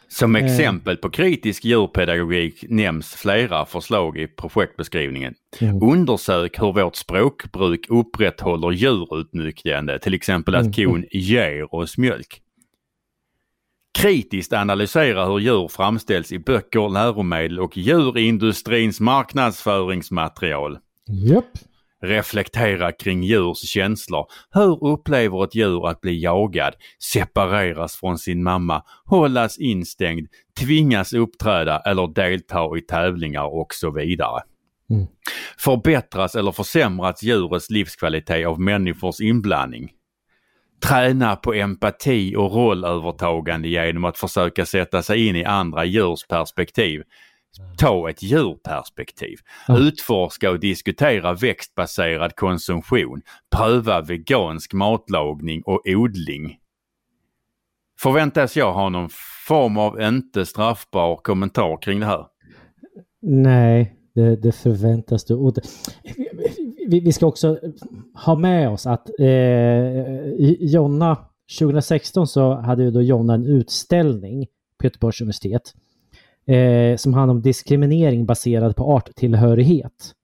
Som 0.08 0.36
Eh. 0.36 0.44
exempel 0.44 0.96
på 0.96 1.10
kritisk 1.10 1.64
djurpedagogik 1.64 2.64
nämns 2.68 3.06
flera 3.14 3.66
förslag 3.66 4.18
i 4.18 4.26
projektbeskrivningen. 4.26 5.34
Mm. 5.60 5.82
Undersök 5.82 6.60
hur 6.60 6.72
vårt 6.72 6.96
språkbruk 6.96 7.86
upprätthåller 7.90 8.70
djurutnyttjande, 8.70 9.98
till 9.98 10.14
exempel 10.14 10.54
att 10.54 10.78
Mm. 10.78 10.92
kon 10.92 11.04
ger 11.10 11.74
oss 11.74 11.98
mjölk. 11.98 12.42
Kritiskt 13.98 14.52
analysera 14.52 15.26
hur 15.26 15.38
djur 15.38 15.68
framställs 15.68 16.32
i 16.32 16.38
böcker, 16.38 16.88
läromedel 16.88 17.60
och 17.60 17.76
djurindustrins 17.76 19.00
marknadsföringsmaterial. 19.00 20.78
Japp. 21.06 21.44
Reflektera 22.02 22.92
kring 22.92 23.22
djurs 23.22 23.58
känslor. 23.58 24.26
Hur 24.50 24.84
upplever 24.84 25.44
ett 25.44 25.54
djur 25.54 25.88
att 25.88 26.00
bli 26.00 26.22
jagad, 26.22 26.74
separeras 27.12 27.96
från 27.96 28.18
sin 28.18 28.42
mamma, 28.42 28.82
hållas 29.04 29.58
instängd, 29.58 30.28
tvingas 30.60 31.12
uppträda 31.12 31.78
eller 31.80 32.14
delta 32.14 32.78
i 32.78 32.80
tävlingar 32.80 33.60
och 33.60 33.74
så 33.74 33.90
vidare. 33.90 34.42
Mm. 34.90 35.06
Förbättras 35.58 36.34
eller 36.34 36.52
försämras 36.52 37.22
djurets 37.22 37.70
livskvalitet 37.70 38.46
av 38.46 38.60
människors 38.60 39.20
inblandning? 39.20 39.90
Träna 40.88 41.36
på 41.36 41.54
empati 41.54 42.36
och 42.36 42.52
rollövertagande 42.52 43.68
genom 43.68 44.04
att 44.04 44.18
försöka 44.18 44.66
sätta 44.66 45.02
sig 45.02 45.26
in 45.28 45.36
i 45.36 45.44
andra 45.44 45.84
djurs 45.84 46.26
perspektiv. 46.28 47.02
Ta 47.78 48.10
ett 48.10 48.22
djurperspektiv. 48.22 49.38
Ja. 49.68 49.78
Utforska 49.78 50.50
och 50.50 50.60
diskutera 50.60 51.34
växtbaserad 51.34 52.36
konsumtion. 52.36 53.20
Pröva 53.56 54.00
vegansk 54.00 54.72
matlagning 54.72 55.62
och 55.62 55.82
odling. 55.86 56.58
Förväntas 58.00 58.56
jag 58.56 58.72
ha 58.72 58.88
någon 58.88 59.08
form 59.48 59.78
av 59.78 60.00
inte 60.00 60.46
straffbar 60.46 61.16
kommentar 61.16 61.82
kring 61.82 62.00
det 62.00 62.06
här? 62.06 62.26
Nej, 63.22 63.96
det, 64.14 64.36
det 64.36 64.52
förväntas 64.52 65.24
du. 65.24 65.34
Och 65.34 65.54
det, 65.54 65.62
vi, 66.88 67.00
vi 67.00 67.12
ska 67.12 67.26
också 67.26 67.58
ha 68.14 68.34
med 68.34 68.70
oss 68.70 68.86
att 68.86 69.10
eh, 69.18 70.32
Jonna, 70.60 71.16
2016 71.58 72.26
så 72.26 72.54
hade 72.54 72.82
ju 72.82 72.90
då 72.90 73.02
Jonna 73.02 73.34
en 73.34 73.46
utställning 73.46 74.46
på 74.78 74.86
Göteborgs 74.86 75.20
universitet 75.20 75.74
eh, 76.46 76.96
som 76.96 77.14
handlade 77.14 77.36
om 77.36 77.42
diskriminering 77.42 78.26
baserad 78.26 78.76
på 78.76 78.84
arttillhörighet 78.96 80.14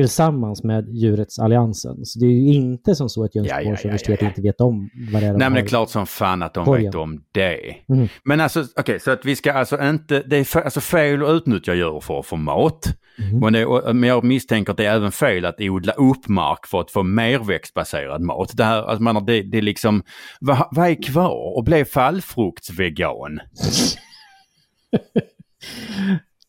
tillsammans 0.00 0.64
med 0.64 0.88
Djurrättsalliansen. 0.88 2.04
Så 2.04 2.18
det 2.18 2.26
är 2.26 2.30
ju 2.30 2.52
inte 2.54 2.94
som 2.94 3.08
så 3.08 3.24
att 3.24 3.34
Jönköpings 3.34 3.64
Ja, 3.64 3.70
ja, 3.70 3.76
ja, 3.82 3.88
universitet 3.88 4.22
inte 4.22 4.40
vet 4.42 4.60
om 4.60 4.90
vad 5.12 5.22
det 5.22 5.26
är 5.26 5.32
de 5.32 5.38
Nej 5.38 5.50
men 5.50 5.54
det 5.54 5.60
är 5.60 5.66
klart 5.66 5.90
som 5.90 6.06
fan 6.06 6.42
att 6.42 6.54
de 6.54 6.64
Korgen. 6.64 6.84
vet 6.84 6.94
om 6.94 7.22
det. 7.32 7.58
Mm. 7.88 8.08
Men 8.24 8.40
alltså, 8.40 8.64
okej, 8.76 9.00
så 9.00 9.10
att 9.10 9.24
vi 9.24 9.36
ska 9.36 9.52
alltså 9.52 9.82
inte, 9.82 10.22
det 10.26 10.36
är 10.36 10.44
fe- 10.44 10.62
alltså 10.64 10.80
fel 10.80 11.22
att 11.22 11.28
utnyttja 11.30 11.74
djur 11.74 12.00
för 12.00 12.18
att 12.20 12.26
få 12.26 12.36
mat. 12.36 12.86
Mhm. 13.18 13.38
Men, 13.40 13.52
det, 13.52 13.92
men 13.94 14.08
jag 14.08 14.24
misstänker 14.24 14.70
att 14.70 14.76
det 14.76 14.86
är 14.86 14.96
även 14.96 15.12
fel 15.12 15.44
att 15.44 15.60
odla 15.60 15.92
upp 15.92 16.28
mark 16.28 16.66
för 16.66 16.80
att 16.80 16.90
få 16.90 17.02
mer 17.02 17.38
växtbaserad 17.38 18.20
mat. 18.22 18.50
Det 18.56 18.64
här, 18.64 18.82
alltså, 18.82 19.02
man, 19.02 19.26
det, 19.26 19.42
det 19.42 19.58
är 19.58 19.62
liksom, 19.62 20.02
vad, 20.40 20.68
vad 20.70 20.88
är 20.88 21.02
kvar? 21.02 21.56
Och 21.56 21.64
bli 21.64 21.84
fallfruktsvegan? 21.84 23.40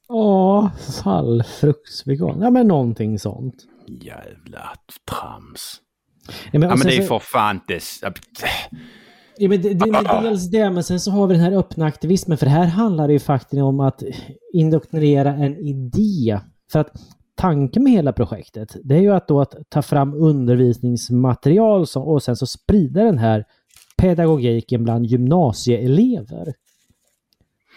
Ja, 0.08 0.72
fallfruktsvegan. 1.04 2.42
Ja, 2.42 2.50
men 2.50 2.68
någonting 2.68 3.20
sånt. 3.20 3.56
Jävla 3.88 4.70
trams. 5.10 5.82
Ja, 6.52 6.60
men, 6.60 6.70
Ja 6.70 6.76
men 6.76 6.88
det 6.88 6.96
är 6.96 7.02
så- 7.02 7.08
för 7.08 7.20
fan 7.20 7.60
det... 7.68 7.82
Ja, 9.40 9.50
men 9.50 9.62
det, 9.62 9.74
det 9.74 9.90
är 9.90 10.22
dels 10.22 10.50
det, 10.52 10.70
men 10.70 10.84
sen 10.84 11.00
så 11.00 11.12
har 11.12 11.28
vi 11.28 11.34
den 11.34 11.44
här 11.44 11.52
öppna 11.52 11.86
aktivismen. 11.86 12.38
För 12.38 12.46
här 12.46 12.66
handlar 12.66 13.08
det 13.08 13.14
ju 13.14 13.20
faktiskt 13.20 13.62
om 13.62 13.80
att 13.80 14.04
indoktrinera 14.54 15.34
en 15.34 15.58
idé. 15.58 16.40
För 16.72 16.80
att 16.80 16.92
tanken 17.36 17.84
med 17.84 17.92
hela 17.94 18.14
projektet, 18.14 18.76
det 18.84 18.96
är 18.96 19.00
ju 19.02 19.14
att 19.14 19.28
då 19.28 19.42
att 19.42 19.56
ta 19.70 19.82
fram 19.82 20.14
undervisningsmaterial 20.14 21.88
som, 21.88 22.04
och 22.04 22.24
sen 22.24 22.36
så 22.36 22.48
sprida 22.48 23.04
den 23.04 23.18
här 23.18 23.46
pedagogiken 23.98 24.84
bland 24.84 25.06
gymnasieelever. 25.06 26.54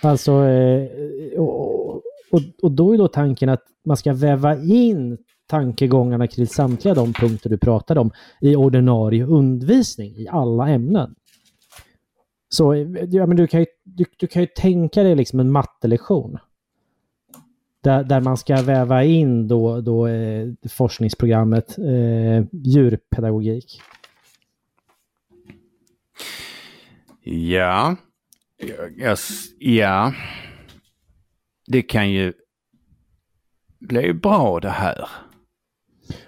Alltså, 0.02 0.32
eh, 0.44 0.88
och, 1.38 1.79
och, 2.30 2.40
och 2.62 2.72
då 2.72 2.94
är 2.94 2.98
då 2.98 3.08
tanken 3.08 3.48
att 3.48 3.62
man 3.84 3.96
ska 3.96 4.12
väva 4.12 4.56
in 4.56 5.18
tankegångarna 5.46 6.26
kring 6.26 6.46
samtliga 6.46 6.94
de 6.94 7.12
punkter 7.12 7.50
du 7.50 7.58
pratade 7.58 8.00
om 8.00 8.10
i 8.40 8.56
ordinarie 8.56 9.24
undervisning 9.24 10.16
i 10.16 10.28
alla 10.28 10.68
ämnen. 10.68 11.14
Så 12.48 12.74
ja, 13.08 13.26
men 13.26 13.36
du, 13.36 13.46
kan 13.46 13.60
ju, 13.60 13.66
du, 13.84 14.04
du 14.16 14.26
kan 14.26 14.42
ju 14.42 14.48
tänka 14.56 15.02
dig 15.02 15.16
liksom 15.16 15.40
en 15.40 15.52
mattelektion. 15.52 16.38
Där, 17.82 18.04
där 18.04 18.20
man 18.20 18.36
ska 18.36 18.62
väva 18.62 19.04
in 19.04 19.48
då, 19.48 19.80
då 19.80 20.06
eh, 20.06 20.48
forskningsprogrammet 20.70 21.78
eh, 21.78 22.44
djurpedagogik. 22.52 23.82
Ja. 27.24 27.96
Yes, 28.98 29.44
ja. 29.58 30.12
Det 31.72 31.82
kan 31.82 32.10
ju 32.10 32.32
bli 33.80 34.14
bra 34.14 34.60
det 34.60 34.70
här. 34.70 35.08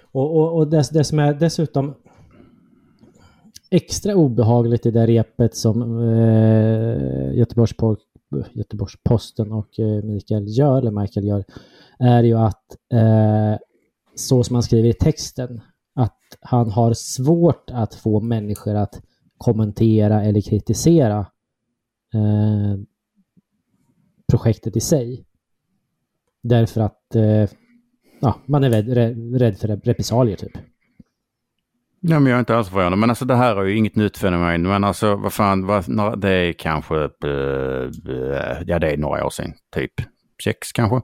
Och, 0.01 0.35
och, 0.35 0.55
och 0.55 0.67
det, 0.67 0.89
det 0.91 1.03
som 1.03 1.19
är 1.19 1.33
dessutom 1.33 1.93
extra 3.71 4.15
obehagligt 4.15 4.85
i 4.85 4.91
det 4.91 5.07
repet 5.07 5.55
som 5.55 5.99
eh, 5.99 7.37
Göteborgs, 7.37 7.75
Göteborgs-Posten 8.51 9.51
och 9.51 9.79
eh, 9.79 10.03
Mikael 10.03 10.45
gör, 10.47 10.77
eller 10.77 10.91
Michael 10.91 11.27
gör, 11.27 11.43
är 11.99 12.23
ju 12.23 12.37
att 12.37 12.75
eh, 12.93 13.59
så 14.15 14.43
som 14.43 14.55
han 14.55 14.63
skriver 14.63 14.89
i 14.89 14.93
texten, 14.93 15.61
att 15.95 16.19
han 16.41 16.71
har 16.71 16.93
svårt 16.93 17.69
att 17.71 17.95
få 17.95 18.19
människor 18.19 18.75
att 18.75 19.01
kommentera 19.37 20.23
eller 20.23 20.41
kritisera 20.41 21.19
eh, 22.13 22.79
projektet 24.27 24.77
i 24.77 24.81
sig. 24.81 25.25
Därför 26.43 26.81
att 26.81 27.15
eh, 27.15 27.49
ja, 28.19 28.35
man 28.45 28.63
är 28.63 28.69
rädd, 28.69 29.37
rädd, 29.41 29.57
för 29.57 29.67
repressalier 29.67 30.35
typ. 30.35 30.57
Ja, 31.99 32.19
men 32.19 32.25
jag 32.25 32.35
är 32.35 32.39
inte 32.39 32.55
alls 32.55 32.69
förvånad. 32.69 32.99
Men 32.99 33.09
alltså 33.09 33.25
det 33.25 33.35
här 33.35 33.55
är 33.55 33.63
ju 33.63 33.77
inget 33.77 33.95
nytt 33.95 34.17
fenomen. 34.17 34.61
Men 34.61 34.83
alltså 34.83 35.15
vad 35.15 35.33
fan, 35.33 35.65
vad, 35.65 36.19
det 36.21 36.29
är 36.29 36.53
kanske, 36.53 36.95
eh, 37.03 37.83
eh, 38.13 38.57
ja 38.65 38.79
det 38.79 38.91
är 38.91 38.97
några 38.97 39.25
år 39.25 39.29
sedan, 39.29 39.53
typ 39.75 39.91
sex 40.43 40.71
kanske. 40.71 41.01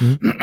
Mm. 0.00 0.18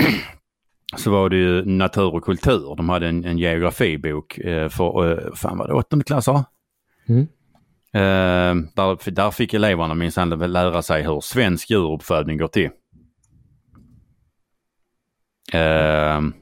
Så 0.97 1.11
var 1.11 1.29
det 1.29 1.35
ju 1.35 1.65
natur 1.65 2.15
och 2.15 2.23
kultur. 2.23 2.75
De 2.75 2.89
hade 2.89 3.07
en, 3.07 3.25
en 3.25 3.37
geografibok 3.37 4.37
eh, 4.37 4.69
för, 4.69 5.31
fan 5.35 5.57
var 5.57 5.67
det 5.67 5.73
åttonde 5.73 6.05
klasser? 6.05 6.43
Mm. 7.09 7.27
Där, 8.75 9.11
där 9.11 9.31
fick 9.31 9.53
eleverna 9.53 9.93
minsann 9.93 10.29
lära 10.29 10.81
sig 10.81 11.03
hur 11.03 11.21
svensk 11.21 11.69
djuruppfödning 11.69 12.37
går 12.37 12.47
till. 12.47 12.69
Ehm, 15.53 16.33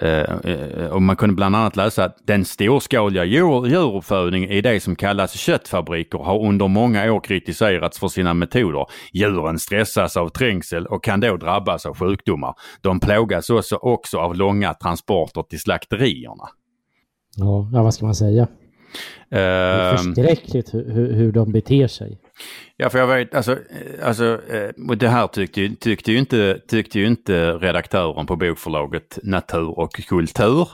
eh, 0.00 0.86
och 0.90 1.02
man 1.02 1.16
kunde 1.16 1.34
bland 1.34 1.56
annat 1.56 1.76
läsa 1.76 2.04
att 2.04 2.16
den 2.26 2.44
storskaliga 2.44 3.24
djur, 3.24 3.66
djuruppfödning 3.66 4.44
i 4.44 4.60
det 4.60 4.82
som 4.82 4.96
kallas 4.96 5.32
köttfabriker 5.32 6.18
har 6.18 6.46
under 6.46 6.68
många 6.68 7.12
år 7.12 7.20
kritiserats 7.20 7.98
för 7.98 8.08
sina 8.08 8.34
metoder. 8.34 8.86
Djuren 9.12 9.58
stressas 9.58 10.16
av 10.16 10.28
trängsel 10.28 10.86
och 10.86 11.04
kan 11.04 11.20
då 11.20 11.36
drabbas 11.36 11.86
av 11.86 11.98
sjukdomar. 11.98 12.54
De 12.80 13.00
plågas 13.00 13.50
också, 13.50 13.76
också 13.76 14.18
av 14.18 14.34
långa 14.34 14.74
transporter 14.74 15.42
till 15.42 15.60
slakterierna. 15.60 16.48
Ja, 17.36 17.68
vad 17.72 17.94
ska 17.94 18.04
man 18.04 18.14
säga? 18.14 18.48
Det 19.28 19.40
är 19.40 19.90
Ehm, 19.90 19.96
förskräckligt 19.96 20.74
hur, 20.74 21.12
hur, 21.12 21.32
de 21.32 21.52
beter 21.52 21.86
sig. 21.86 22.18
Ja, 22.76 22.90
för 22.90 22.98
jag 22.98 23.06
vet, 23.06 23.34
alltså, 23.34 23.52
eh, 23.52 24.06
alltså 24.08 24.24
eh, 24.24 24.96
det 24.96 25.08
här 25.08 25.26
tyckte, 25.26 25.70
tyckte, 25.80 26.12
ju 26.12 26.18
inte, 26.18 26.60
tyckte 26.68 26.98
ju 26.98 27.06
inte 27.06 27.52
redaktören 27.52 28.26
på 28.26 28.36
bokförlaget 28.36 29.18
Natur 29.22 29.78
och 29.78 29.92
kultur. 29.92 30.68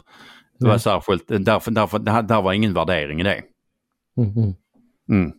Det 0.59 0.67
var 0.67 0.79
särskilt, 0.79 1.29
därför, 1.29 1.71
därför, 1.71 1.99
där, 1.99 2.23
där 2.23 2.43
var 2.43 2.53
ingen 2.53 2.75
värdering 2.75 3.21
i 3.21 3.23
det. 3.23 3.43
Mm, 4.17 4.31
mm. 4.37 4.55
Mm. 5.09 5.33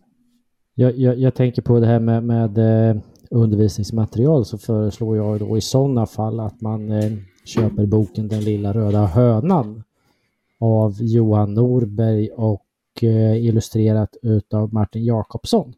Jag, 0.74 0.98
jag, 0.98 1.18
jag 1.18 1.34
tänker 1.34 1.62
på 1.62 1.80
det 1.80 1.86
här 1.86 2.00
med, 2.00 2.24
med 2.24 2.58
eh, 2.58 2.96
undervisningsmaterial 3.30 4.44
så 4.44 4.58
föreslår 4.58 5.16
jag 5.16 5.40
då 5.40 5.56
i 5.56 5.60
sådana 5.60 6.06
fall 6.06 6.40
att 6.40 6.60
man 6.60 6.90
eh, 6.90 7.12
köper 7.44 7.86
boken 7.86 8.28
Den 8.28 8.44
lilla 8.44 8.72
röda 8.72 9.06
hönan 9.06 9.82
av 10.60 10.96
Johan 11.00 11.54
Norberg 11.54 12.28
och 12.30 12.64
eh, 13.04 13.44
illustrerat 13.44 14.16
utav 14.22 14.74
Martin 14.74 15.04
Jakobsson. 15.04 15.72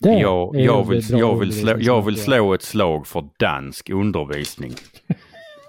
Det 0.00 0.12
Jag, 0.12 0.56
jag, 0.56 0.88
vill, 0.88 1.04
jag, 1.10 1.38
vill 1.38 1.52
slå, 1.52 1.76
jag 1.80 2.02
vill 2.02 2.16
slå 2.16 2.54
ett 2.54 2.62
slag 2.62 3.06
för 3.06 3.28
dansk 3.38 3.90
undervisning. 3.90 4.72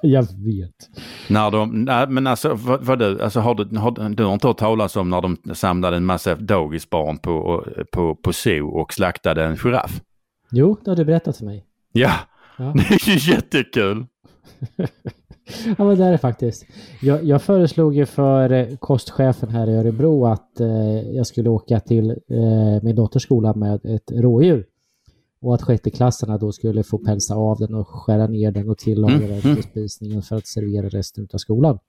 Jag 0.01 0.23
vet. 0.23 0.89
När 1.29 1.51
de, 1.51 1.83
nej, 1.83 2.07
men 2.07 2.27
alltså, 2.27 2.53
vad, 2.53 2.83
vad 2.83 2.99
du, 2.99 3.21
alltså 3.21 3.39
har 3.39 3.55
du, 3.55 3.77
har, 3.77 4.09
du 4.09 4.23
har 4.23 4.33
inte 4.33 4.47
hört 4.47 4.57
talas 4.57 4.95
om 4.95 5.09
när 5.09 5.21
de 5.21 5.37
samlade 5.53 5.97
en 5.97 6.05
massa 6.05 6.35
dagisbarn 6.35 7.17
på, 7.17 7.65
på, 7.91 8.15
på 8.15 8.33
zoo 8.33 8.67
och 8.67 8.93
slaktade 8.93 9.43
en 9.43 9.57
giraff? 9.57 10.01
Jo, 10.51 10.77
det 10.83 10.91
har 10.91 10.95
du 10.95 11.05
berättat 11.05 11.37
för 11.37 11.45
mig. 11.45 11.65
Ja, 11.91 12.13
Ja. 12.59 12.73
det 12.89 12.91
är 12.91 13.09
ju 13.09 13.33
jättekul. 13.33 14.05
Ja, 15.77 15.83
men 15.83 15.97
det 15.97 16.05
är 16.05 16.11
det 16.11 16.17
faktiskt. 16.17 16.65
Jag, 17.01 17.23
jag 17.23 17.41
föreslog 17.41 17.95
ju 17.95 18.05
för 18.05 18.51
eh, 18.51 18.77
kostchefen 18.79 19.49
här 19.49 19.69
i 19.69 19.75
Örebro 19.75 20.25
att 20.25 20.59
eh, 20.59 21.15
jag 21.15 21.27
skulle 21.27 21.49
åka 21.49 21.79
till 21.79 22.09
eh, 22.09 22.83
min 22.83 22.95
dotters 22.95 23.23
skola 23.23 23.53
med 23.53 23.85
ett 23.85 24.11
rådjur. 24.11 24.65
Och 25.41 25.55
att 25.55 25.61
sjätteklassarna 25.61 26.37
då 26.37 26.51
skulle 26.51 26.83
få 26.83 26.97
pälsa 26.97 27.35
av 27.35 27.57
den 27.59 27.75
och 27.75 27.87
skära 27.87 28.27
ner 28.27 28.51
den 28.51 28.69
och 28.69 28.77
tillaga 28.77 29.15
Mm, 29.15 29.27
den 29.29 29.39
mm. 29.39 29.55
till 29.55 29.63
spisningen 29.63 30.21
för 30.21 30.35
att 30.35 30.47
servera 30.47 30.89
resten 30.89 31.27
av 31.33 31.37
skolan. 31.37 31.79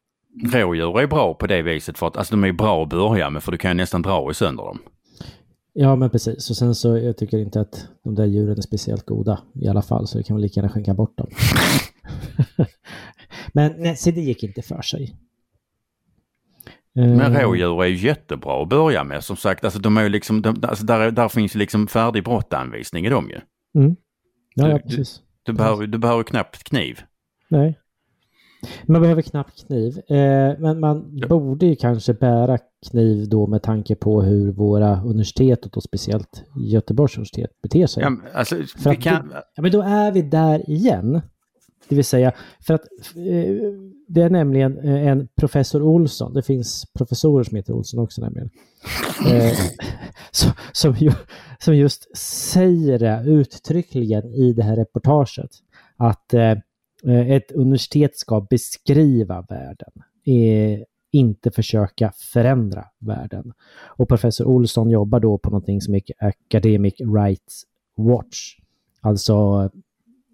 Rådjur 0.52 1.00
är 1.00 1.06
bra 1.06 1.34
på 1.34 1.46
det 1.46 1.62
viset 1.62 1.98
för 1.98 2.06
att 2.06 2.16
alltså, 2.16 2.34
de 2.36 2.44
är 2.44 2.52
bra 2.52 2.82
att 2.82 2.88
börja 2.88 3.30
med 3.30 3.42
för 3.42 3.52
du 3.52 3.58
kan 3.58 3.70
ju 3.70 3.74
nästan 3.74 4.02
dra 4.02 4.30
i 4.30 4.34
sönder 4.34 4.64
dem. 4.64 4.78
Ja, 5.72 5.96
men 5.96 6.10
precis. 6.10 6.50
Och 6.50 6.56
sen 6.56 6.74
så, 6.74 6.98
jag 6.98 7.16
tycker 7.16 7.38
inte 7.38 7.60
att 7.60 7.88
de 8.04 8.14
där 8.14 8.26
djuren 8.26 8.58
är 8.58 8.62
speciellt 8.62 9.06
goda 9.06 9.40
i 9.54 9.68
alla 9.68 9.82
fall, 9.82 10.06
så 10.06 10.18
det 10.18 10.24
kan 10.24 10.34
man 10.34 10.40
lika 10.40 10.60
gärna 10.60 10.72
skänka 10.72 10.94
bort 10.94 11.18
dem. 11.18 11.26
men 13.52 13.72
nej, 13.78 13.96
så 13.96 14.10
det 14.10 14.20
gick 14.20 14.42
inte 14.42 14.62
för 14.62 14.82
sig. 14.82 15.16
Men 16.94 17.36
Eh, 17.36 17.42
rådjur 17.42 17.82
är 17.82 17.86
ju 17.86 17.96
jättebra 18.06 18.62
att 18.62 18.68
börja 18.68 19.04
med. 19.04 19.24
Som 19.24 19.36
sagt, 19.36 19.64
alltså, 19.64 19.80
de 19.80 19.96
är 19.96 20.02
ju 20.02 20.08
liksom, 20.08 20.42
de, 20.42 20.56
alltså, 20.62 20.84
där, 20.84 21.00
är- 21.00 21.10
där 21.10 21.28
finns 21.28 21.54
ju 21.54 21.58
liksom 21.58 21.86
färdig 21.86 22.24
brottanvisning 22.24 23.06
i 23.06 23.08
dem 23.08 23.30
ju. 23.30 23.40
Mm. 23.80 23.96
Ja, 24.54 24.68
ja, 24.68 24.74
Du- 24.74 24.82
precis. 24.82 25.20
Du 25.42 25.52
behöver, 25.52 25.86
du 25.86 25.98
behöver 25.98 26.22
knappt 26.22 26.64
kniv. 26.64 27.00
Nej. 27.48 27.78
Man 28.84 29.00
behöver 29.02 29.22
knappt 29.22 29.66
kniv. 29.66 29.98
Eh, 30.08 30.58
men 30.58 30.80
man 30.80 31.10
Ja. 31.14 31.28
borde 31.28 31.66
ju 31.66 31.76
kanske 31.76 32.14
bära 32.14 32.58
kniv 32.90 33.28
då 33.28 33.46
med 33.46 33.62
tanke 33.62 33.94
på 33.94 34.22
hur 34.22 34.52
våra 34.52 35.02
universitet 35.02 35.64
och 35.64 35.70
då 35.70 35.80
speciellt 35.80 36.44
Göteborgs 36.56 37.16
universitet 37.16 37.62
beter 37.62 37.86
sig. 37.86 38.02
Ja, 38.02 38.10
men, 38.10 38.22
alltså, 38.34 38.56
För 38.78 38.90
vi 38.90 38.96
kan, 38.96 39.32
Ja, 39.54 39.62
men 39.62 39.70
då 39.72 39.82
är 39.82 40.12
vi 40.12 40.22
där 40.22 40.70
igen. 40.70 41.20
Det 41.90 41.96
vill 41.96 42.04
säga, 42.04 42.32
för 42.66 42.74
att 42.74 42.80
eh, 43.16 43.54
det 44.08 44.22
är 44.22 44.30
nämligen 44.30 44.78
eh, 44.78 45.06
en 45.06 45.28
professor 45.36 45.82
Olsson, 45.82 46.34
det 46.34 46.42
finns 46.42 46.86
professorer 46.98 47.44
som 47.44 47.56
heter 47.56 47.72
Olsson 47.72 48.00
också 48.00 48.20
nämligen, 48.20 48.50
eh, 49.26 49.58
som, 50.30 50.50
som, 50.72 50.94
ju, 50.94 51.12
som 51.58 51.76
just 51.76 52.16
säger 52.16 52.98
det 52.98 53.22
uttryckligen 53.26 54.26
i 54.26 54.52
det 54.52 54.62
här 54.62 54.76
reportaget, 54.76 55.50
att 55.96 56.34
eh, 56.34 56.50
eh, 57.06 57.30
ett 57.30 57.52
universitet 57.52 58.16
ska 58.16 58.40
beskriva 58.50 59.46
världen, 59.48 59.92
eh, 60.26 60.84
inte 61.12 61.50
försöka 61.50 62.12
förändra 62.32 62.84
världen. 62.98 63.52
Och 63.86 64.08
professor 64.08 64.46
Olsson 64.46 64.90
jobbar 64.90 65.20
då 65.20 65.38
på 65.38 65.50
någonting 65.50 65.80
som 65.80 65.94
heter 65.94 66.14
Academic 66.18 66.94
Rights 67.00 67.62
Watch. 67.96 68.56
Alltså 69.00 69.70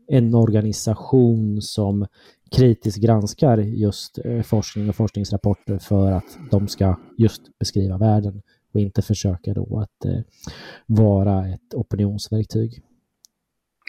en 0.09 0.35
organisation 0.35 1.63
som 1.63 2.07
kritiskt 2.51 3.03
granskar 3.03 3.59
just 3.59 4.19
eh, 4.25 4.43
forskning 4.43 4.89
och 4.89 4.97
forskningsrapporter 4.97 5.79
för 5.79 6.13
att 6.13 6.39
de 6.51 6.69
ska 6.69 6.99
just 7.19 7.59
beskriva 7.59 7.99
världen 7.99 8.43
och 8.75 8.81
inte 8.81 9.03
försöka 9.03 9.55
då 9.55 9.81
att 9.81 10.05
eh, 10.05 10.21
vara 10.87 11.49
ett 11.49 11.75
opinionsverktyg. 11.75 12.83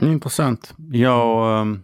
Intressant. 0.01 0.73
Jag, 0.91 1.61
ehm, 1.61 1.83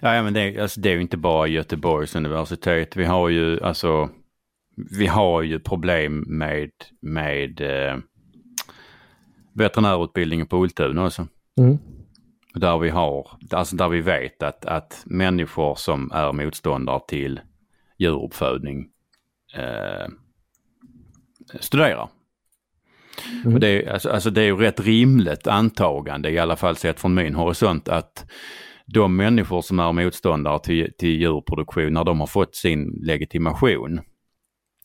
ja, 0.00 0.22
men 0.22 0.34
det, 0.34 0.58
alltså, 0.58 0.80
det 0.80 0.90
är 0.90 0.94
ju 0.94 1.00
inte 1.00 1.16
bara 1.16 1.46
Göteborgs 1.46 2.16
universitet. 2.16 2.96
Vi 2.96 3.04
har 3.04 3.28
ju 3.28 3.60
alltså 3.60 4.08
vi 4.90 5.06
har 5.06 5.42
ju 5.42 5.60
problem 5.60 6.24
med, 6.26 6.70
med 7.00 7.60
eh, 7.60 7.96
veterinärutbildningen 9.52 10.46
på 10.46 10.56
Ultuna 10.56 11.06
också. 11.06 11.26
Mm. 11.60 11.78
Där 12.58 12.78
vi 12.78 12.88
har, 12.88 13.30
alltså 13.50 13.76
där 13.76 13.88
vi 13.88 14.00
vet 14.00 14.42
att, 14.42 14.64
att 14.64 15.02
människor 15.06 15.74
som 15.74 16.10
är 16.14 16.32
motståndare 16.32 17.00
till 17.08 17.40
djuruppfödning 17.98 18.88
eh, 19.54 20.08
studerar. 21.60 22.08
Mm. 23.44 23.54
Och 23.54 23.60
det, 23.60 23.68
är, 23.68 23.92
alltså, 23.92 24.10
alltså 24.10 24.30
det 24.30 24.40
är 24.40 24.46
ju 24.46 24.56
rätt 24.56 24.80
rimligt 24.80 25.46
antagande, 25.46 26.30
i 26.30 26.38
alla 26.38 26.56
fall 26.56 26.76
sett 26.76 27.00
från 27.00 27.14
min 27.14 27.34
horisont, 27.34 27.88
att 27.88 28.30
de 28.86 29.16
människor 29.16 29.62
som 29.62 29.78
är 29.78 29.92
motståndare 29.92 30.58
till, 30.58 30.92
till 30.98 31.20
djurproduktion, 31.20 31.92
när 31.92 32.04
de 32.04 32.20
har 32.20 32.26
fått 32.26 32.56
sin 32.56 33.00
legitimation, 33.02 34.00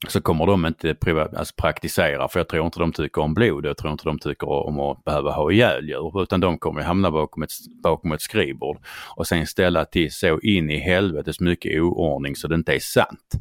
så 0.08 0.22
kommer 0.22 0.45
de 0.45 0.66
inte 0.66 0.95
alltså 1.38 1.54
praktisera, 1.58 2.28
för 2.28 2.39
jag 2.39 2.47
tror 2.47 2.66
inte 2.66 2.80
de 2.80 2.91
tycker 2.91 3.22
om 3.22 3.34
blod, 3.34 3.66
jag 3.66 3.78
tror 3.78 3.91
inte 3.91 4.04
de 4.04 4.20
tycker 4.20 4.49
om 4.49 4.80
att 4.80 5.04
behöva 5.04 5.32
ha 5.32 5.51
ihjäl 5.51 5.89
djur, 5.89 6.24
utan 6.24 6.39
de 6.39 6.58
kommer 6.58 6.82
hamna 6.82 7.12
bakom 7.12 7.43
ett, 7.43 7.51
bakom 7.84 8.12
ett 8.12 8.22
skrivbord 8.22 8.78
och 9.16 9.28
sen 9.28 9.47
ställa 9.47 9.86
till 9.86 10.12
så 10.12 10.39
in 10.39 10.70
i 10.70 10.80
helvetes 10.80 11.39
mycket 11.39 11.82
oordning 11.82 12.36
så 12.36 12.47
det 12.47 12.56
inte 12.56 12.76
är 12.76 12.80
sant. 12.80 13.34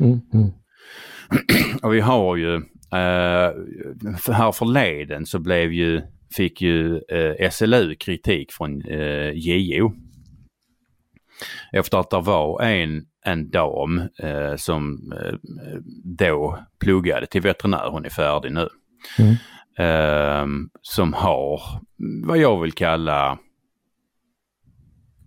Mm, 0.00 0.20
mm. 0.34 0.50
Och 1.82 1.94
vi 1.94 2.00
har 2.00 2.36
ju, 2.36 2.54
eh, 2.92 3.52
här 4.32 4.52
förleden 4.52 5.26
så 5.26 5.38
blev 5.38 5.72
ju, 5.72 6.02
fick 6.36 6.62
ju 6.62 6.96
eh, 6.98 7.50
SLU 7.50 7.94
kritik 7.94 8.52
från 8.52 8.82
eh, 8.82 9.30
JO. 9.34 9.92
Efter 11.72 11.98
att 11.98 12.10
det 12.10 12.20
var 12.20 12.62
en, 12.62 13.04
en 13.32 13.50
dam 13.50 13.98
eh, 14.18 14.56
som 14.56 15.12
eh, 15.12 15.34
då 16.04 16.58
pluggade 16.80 17.26
till 17.26 17.42
veterinär, 17.42 17.88
hon 17.90 18.04
är 18.04 18.10
färdig 18.10 18.52
nu. 18.52 18.68
Mm. 19.18 19.34
Eh, 19.78 20.70
som 20.82 21.12
har 21.12 21.60
vad 22.26 22.38
jag 22.38 22.62
vill 22.62 22.72
kalla 22.72 23.38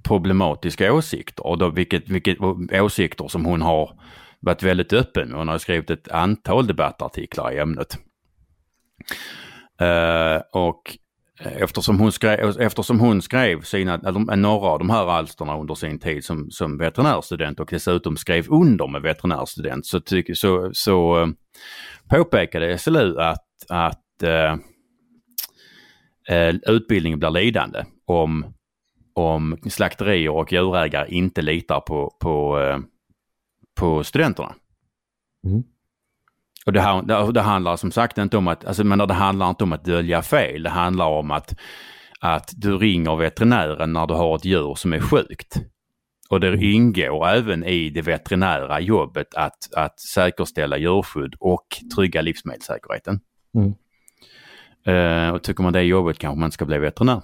problematiska 0.03 0.93
åsikter 0.93 1.47
och 1.47 1.57
då 1.57 1.69
vilket, 1.69 2.09
vilket 2.09 2.37
åsikter 2.73 3.27
som 3.27 3.45
hon 3.45 3.61
har 3.61 3.99
varit 4.39 4.63
väldigt 4.63 4.93
öppen 4.93 5.29
med. 5.29 5.37
Hon 5.37 5.47
har 5.47 5.57
skrivit 5.57 5.89
ett 5.89 6.11
antal 6.11 6.67
debattartiklar 6.67 7.51
i 7.51 7.59
ämnet. 7.59 7.97
Uh, 9.81 10.41
och 10.51 10.97
Eh, 11.45 11.61
eftersom 11.61 11.99
hon 11.99 12.11
skrev, 12.11 12.61
eftersom 12.61 12.99
hon 12.99 13.21
skrev 13.21 13.61
sina, 13.61 13.93
eller 13.93 14.35
några 14.35 14.67
av 14.67 14.79
de 14.79 14.89
här 14.89 15.07
alsterna 15.07 15.57
under 15.57 15.75
sin 15.75 15.99
tid 15.99 16.23
som, 16.23 16.51
som 16.51 16.77
veterinärstudent 16.77 17.59
och 17.59 17.67
dessutom 17.71 18.17
skrev 18.17 18.45
under 18.49 18.87
med 18.87 19.01
veterinärstudent 19.01 19.85
så, 19.85 19.99
tyck, 19.99 20.37
så, 20.37 20.69
så 20.73 21.21
eh, 21.21 21.27
påpekade 22.09 22.77
SLU 22.77 23.19
att, 23.19 23.45
att 23.69 24.23
uh, 24.23 24.55
utbildningen 26.67 27.19
blir 27.19 27.29
lidande 27.29 27.83
om, 28.05 28.53
om 29.15 29.57
slakterier 29.69 30.29
och 30.29 30.53
djurägare 30.53 31.09
inte 31.09 31.41
litar 31.41 31.79
på, 31.79 32.15
på 32.19 32.57
på 33.79 34.03
studenterna. 34.03 34.55
Mm. 35.47 35.63
Och 36.65 36.73
det, 36.73 36.81
här, 36.81 37.01
det, 37.01 37.31
det, 37.31 37.41
handlar 37.41 37.75
som 37.75 37.91
sagt 37.91 38.17
inte 38.17 38.37
om 38.37 38.47
att, 38.47 38.65
alltså, 38.65 38.83
men 38.83 38.97
det 38.97 39.13
handlar 39.13 39.49
inte 39.49 39.63
om 39.63 39.73
att 39.73 39.85
dölja 39.85 40.21
fel. 40.21 40.63
Det 40.63 40.69
handlar 40.69 41.05
om 41.05 41.31
att, 41.31 41.55
att 42.19 42.53
du 42.55 42.77
ringer 42.77 43.15
veterinären 43.15 43.93
när 43.93 44.07
du 44.07 44.13
har 44.13 44.35
ett 44.35 44.45
djur 44.45 44.75
som 44.75 44.93
är 44.93 44.99
sjukt. 44.99 45.61
Och 46.29 46.39
det 46.39 46.47
mm. 46.47 46.61
ingår 46.61 47.27
även 47.27 47.63
i 47.63 47.89
det 47.89 48.01
veterinära 48.01 48.79
jobbet 48.79 49.33
att, 49.35 49.73
att 49.75 49.99
säkerställa 49.99 50.77
djurskydd 50.77 51.35
och 51.39 51.67
trygga 51.95 52.21
livsmedelssäkerheten. 52.21 53.19
Mm. 53.55 53.73
Uh, 54.87 55.33
och 55.33 55.43
tycker 55.43 55.63
man 55.63 55.73
det 55.73 55.79
är 55.79 55.83
jobbigt 55.83 56.19
kanske 56.19 56.39
man 56.39 56.51
ska 56.51 56.65
bli 56.65 56.77
veterinär. 56.77 57.21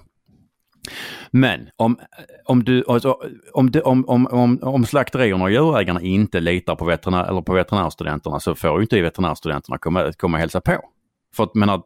Men 1.30 1.70
om, 1.76 1.98
om, 2.44 2.64
du, 2.64 2.84
alltså, 2.88 3.18
om, 3.52 3.70
om, 3.84 4.08
om, 4.08 4.26
om, 4.26 4.58
om 4.62 4.86
slakterierna 4.86 5.44
och 5.44 5.50
djurägarna 5.50 6.00
inte 6.00 6.40
litar 6.40 6.76
på, 6.76 6.84
veterinär, 6.84 7.24
eller 7.24 7.42
på 7.42 7.52
veterinärstudenterna 7.52 8.40
så 8.40 8.54
får 8.54 8.76
ju 8.76 8.82
inte 8.82 9.02
veterinärstudenterna 9.02 9.78
komma, 9.78 10.12
komma 10.12 10.36
och 10.36 10.40
hälsa 10.40 10.60
på. 10.60 10.80
För 11.36 11.44
att 11.44 11.54
menar, 11.54 11.82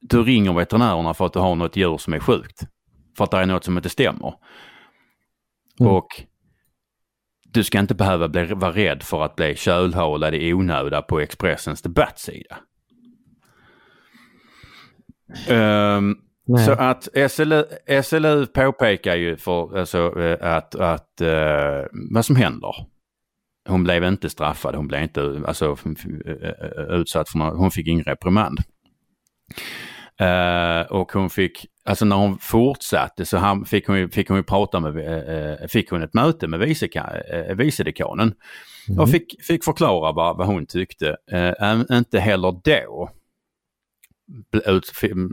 du 0.00 0.22
ringer 0.22 0.52
veterinärerna 0.52 1.14
för 1.14 1.26
att 1.26 1.32
du 1.32 1.38
har 1.38 1.54
något 1.54 1.76
djur 1.76 1.98
som 1.98 2.12
är 2.12 2.18
sjukt. 2.18 2.66
För 3.16 3.24
att 3.24 3.30
det 3.30 3.36
är 3.36 3.46
något 3.46 3.64
som 3.64 3.76
inte 3.76 3.88
stämmer. 3.88 4.34
Mm. 5.80 5.92
Och 5.92 6.22
du 7.52 7.64
ska 7.64 7.78
inte 7.78 7.94
behöva 7.94 8.28
bli, 8.28 8.44
vara 8.44 8.72
rädd 8.72 9.02
för 9.02 9.22
att 9.22 9.36
bli 9.36 9.56
kölhalad 9.56 10.34
i 10.34 10.54
onöda 10.54 11.02
på 11.02 11.20
Expressens 11.20 11.82
debattsida. 11.82 12.58
Um, 15.50 16.27
Nej. 16.48 16.64
Så 16.64 16.72
att 16.72 17.08
SLU, 17.30 17.64
SLU 18.02 18.46
påpekar 18.46 19.16
ju 19.16 19.36
för 19.36 19.78
alltså, 19.78 20.20
eh, 20.20 20.56
att, 20.56 20.74
att 20.74 21.20
uh, 21.22 21.86
vad 22.12 22.24
som 22.24 22.36
händer. 22.36 22.74
Hon 23.68 23.84
blev 23.84 24.04
inte 24.04 24.30
straffad, 24.30 24.74
hon 24.74 24.88
blev 24.88 25.02
inte 25.02 25.42
alltså, 25.46 25.76
eh, 26.26 26.94
utsatt 26.94 27.28
för 27.28 27.38
någon, 27.38 27.58
hon 27.58 27.70
fick 27.70 27.86
ingen 27.88 28.04
reprimand. 28.04 28.58
Uh, 30.22 30.92
och 30.92 31.12
hon 31.12 31.30
fick, 31.30 31.66
alltså 31.84 32.04
när 32.04 32.16
hon 32.16 32.38
fortsatte 32.38 33.24
så 33.24 33.36
han, 33.36 33.64
fick, 33.64 33.86
hon, 33.86 34.10
fick 34.10 34.28
hon 34.28 34.36
ju 34.36 34.42
prata 34.42 34.80
med, 34.80 34.96
uh, 34.96 35.66
fick 35.68 35.90
hon 35.90 36.02
ett 36.02 36.14
möte 36.14 36.46
med 36.46 36.60
vice, 36.60 36.86
uh, 36.86 37.54
vicedekanen. 37.54 38.34
Mm. 38.88 39.00
Och 39.00 39.10
fick, 39.10 39.42
fick 39.42 39.64
förklara 39.64 40.12
vad, 40.12 40.36
vad 40.36 40.46
hon 40.46 40.66
tyckte. 40.66 41.16
inte 41.90 42.20
heller 42.20 42.52
då 42.64 43.10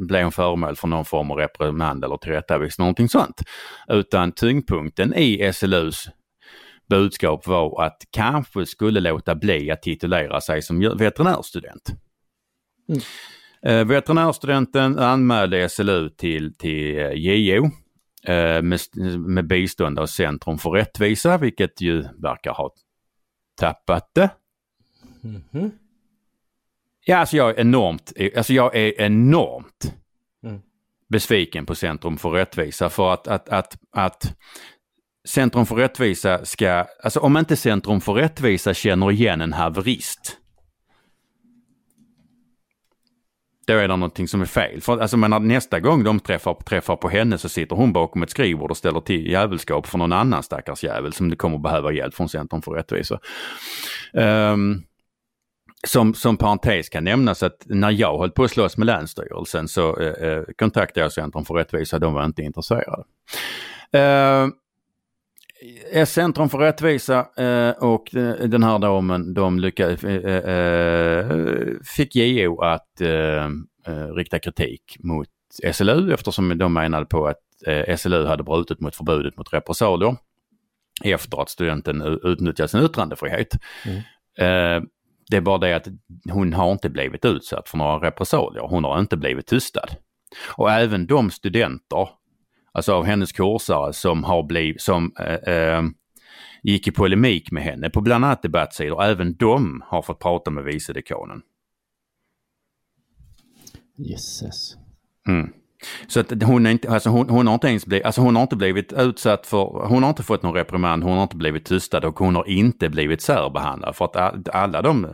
blev 0.07 0.23
hon 0.23 0.31
föremål 0.31 0.75
för 0.75 0.87
någon 0.87 1.05
form 1.05 1.31
av 1.31 1.37
reprimand 1.37 2.03
eller 2.03 2.17
tillrättavisning, 2.17 2.83
någonting 2.83 3.09
sånt. 3.09 3.41
Utan 3.87 4.31
tyngdpunkten 4.31 5.13
i 5.13 5.53
SLUs 5.53 6.09
budskap 6.89 7.47
var 7.47 7.85
att 7.85 8.03
kanske 8.11 8.65
skulle 8.65 8.99
låta 8.99 9.35
bli 9.35 9.71
att 9.71 9.81
titulera 9.81 10.41
sig 10.41 10.61
som 10.61 10.79
veterinärstudent. 10.79 11.91
Mm. 12.89 13.01
Eh, 13.65 13.87
veterinärstudenten 13.87 14.99
anmälde 14.99 15.69
SLU 15.69 16.09
till, 16.09 16.57
till 16.57 16.97
eh, 16.97 17.11
JO 17.11 17.65
eh, 18.27 18.61
med, 18.61 18.79
med 19.27 19.47
bistånd 19.47 19.99
av 19.99 20.05
Centrum 20.05 20.57
för 20.57 20.69
rättvisa, 20.69 21.37
vilket 21.37 21.81
ju 21.81 22.01
verkar 22.01 22.53
ha 22.53 22.73
tappat 23.59 24.11
det. 24.13 24.29
Mm 25.23 25.43
-hmm. 25.51 25.71
Ja, 27.07 27.17
alltså 27.17 27.37
jag 27.37 27.49
är 27.49 27.59
enormt, 27.59 28.13
alltså 28.37 28.53
jag 28.53 28.75
är 28.75 29.01
enormt 29.01 29.93
mm. 30.45 30.61
besviken 31.09 31.65
på 31.65 31.75
Centrum 31.75 32.17
för 32.17 32.29
rättvisa 32.29 32.89
för 32.89 33.13
att, 33.13 33.27
att, 33.27 33.49
att, 33.49 33.77
att 33.91 34.35
Centrum 35.27 35.65
för 35.65 35.75
rättvisa 35.75 36.45
ska, 36.45 36.85
alltså 37.03 37.19
om 37.19 37.37
inte 37.37 37.55
Centrum 37.55 38.01
för 38.01 38.13
rättvisa 38.13 38.73
känner 38.73 39.11
igen 39.11 39.41
en 39.41 39.53
haverist 39.53 40.37
då 43.67 43.73
är 43.73 43.87
det 43.87 43.97
någonting 43.97 44.27
som 44.27 44.41
är 44.41 44.45
fel. 44.45 44.81
För 44.81 44.99
alltså, 44.99 45.17
men 45.17 45.47
nästa 45.47 45.79
gång 45.79 46.03
de 46.03 46.19
träffar, 46.19 46.53
träffar 46.53 46.95
på 46.95 47.09
henne 47.09 47.37
så 47.37 47.49
sitter 47.49 47.75
hon 47.75 47.93
bakom 47.93 48.23
ett 48.23 48.29
skrivbord 48.29 48.71
och 48.71 48.77
ställer 48.77 49.01
till 49.01 49.27
jävelskap 49.27 49.87
för 49.87 49.97
någon 49.97 50.13
annan 50.13 50.43
stackars 50.43 50.83
jävel 50.83 51.13
som 51.13 51.29
det 51.29 51.35
kommer 51.35 51.57
behöva 51.57 51.91
hjälp 51.91 52.13
från 52.13 52.29
Centrum 52.29 52.61
för 52.61 52.71
rättvisa. 52.71 53.19
Um, 54.13 54.83
som, 55.85 56.13
som 56.13 56.37
parentes 56.37 56.89
kan 56.89 57.03
nämnas 57.03 57.43
att 57.43 57.63
när 57.65 57.91
jag 57.91 58.17
höll 58.17 58.31
på 58.31 58.43
att 58.43 58.51
slåss 58.51 58.77
med 58.77 58.85
Länsstyrelsen 58.85 59.67
så 59.67 59.99
eh, 59.99 60.29
eh 60.29 60.43
kontaktade 60.57 61.05
jag 61.05 61.11
Centrum 61.11 61.45
för 61.45 61.53
rättvisa, 61.53 61.99
de 61.99 62.13
var 62.13 62.25
inte 62.25 62.41
intresserade. 62.41 63.03
Eh, 63.93 64.47
Centrum 66.05 66.49
för 66.49 66.57
rättvisa 66.57 67.27
eh, 67.37 67.69
och 67.69 68.09
den 68.47 68.63
här 68.63 68.79
damen, 68.79 69.33
de 69.33 69.59
lyckades, 69.59 70.03
eh, 70.03 70.35
eh 70.35 71.25
fick 71.95 72.15
JO 72.15 72.61
att 72.61 73.01
eh, 73.01 73.49
rikta 74.15 74.39
kritik 74.39 74.97
mot 74.99 75.27
SLU 75.73 76.13
eftersom 76.13 76.57
de 76.57 76.73
menade 76.73 77.05
på 77.05 77.27
att 77.27 77.41
eh, 77.67 77.95
SLU 77.95 78.25
hade 78.25 78.43
brutit 78.43 78.79
mot 78.79 78.95
förbudet 78.95 79.37
mot 79.37 79.53
repressalier 79.53 80.15
efter 81.03 81.41
att 81.41 81.49
studenten 81.49 82.19
utnyttjat 82.23 82.71
sin 82.71 82.85
yttrandefrihet. 82.85 83.47
Mm. 83.85 84.01
Det 85.29 85.37
är 85.37 85.41
bara 85.41 85.57
det 85.57 85.75
att 85.75 85.87
hon 86.31 86.53
har 86.53 86.71
inte 86.71 86.89
blivit 86.89 87.25
utsatt 87.25 87.69
för 87.69 87.77
några 87.77 88.07
repressalier. 88.07 88.67
Hon 88.67 88.83
har 88.83 88.99
inte 88.99 89.17
blivit 89.17 89.47
tystad. 89.47 89.89
Och 90.57 90.71
även 90.71 91.07
de 91.07 91.31
studenter, 91.31 92.09
alltså 92.71 92.93
av 92.93 93.05
hennes 93.05 93.31
kursare 93.31 93.93
som 93.93 94.23
har 94.23 94.43
blivit, 94.43 94.81
som 94.81 95.13
eh, 95.19 95.53
eh, 95.53 95.83
gick 96.63 96.87
i 96.87 96.91
polemik 96.91 97.51
med 97.51 97.63
henne 97.63 97.89
på 97.89 98.01
bland 98.01 98.25
annat 98.25 98.41
debattsidor, 98.41 99.03
även 99.03 99.35
de 99.35 99.83
har 99.85 100.01
fått 100.01 100.19
prata 100.19 100.51
med 100.51 100.63
vice 100.63 100.93
dekanen. 100.93 101.41
Jösses. 103.97 104.75
Mm. 105.27 105.53
Så 106.07 106.19
att 106.19 106.43
hon, 106.43 106.65
är 106.65 106.71
inte, 106.71 106.89
alltså 106.89 107.09
hon, 107.09 107.29
hon, 107.29 107.47
har 107.47 107.53
inte 107.53 107.67
ens 107.67 107.85
blivit, 107.85 108.05
alltså 108.05 108.21
hon 108.21 108.35
har 108.35 108.43
inte 108.43 108.55
blivit 108.55 108.93
utsatt 108.93 109.47
för, 109.47 109.87
hon 109.87 110.03
har 110.03 110.09
inte 110.09 110.23
fått 110.23 110.43
någon 110.43 110.53
reprimand, 110.53 111.03
hon 111.03 111.15
har 111.15 111.23
inte 111.23 111.35
blivit 111.35 111.65
tystad 111.65 112.05
och 112.05 112.19
hon 112.19 112.35
har 112.35 112.49
inte 112.49 112.89
blivit 112.89 113.21
särbehandlad. 113.21 113.95
För 113.95 114.05
att 114.05 114.49
alla 114.49 114.81
de 114.81 115.05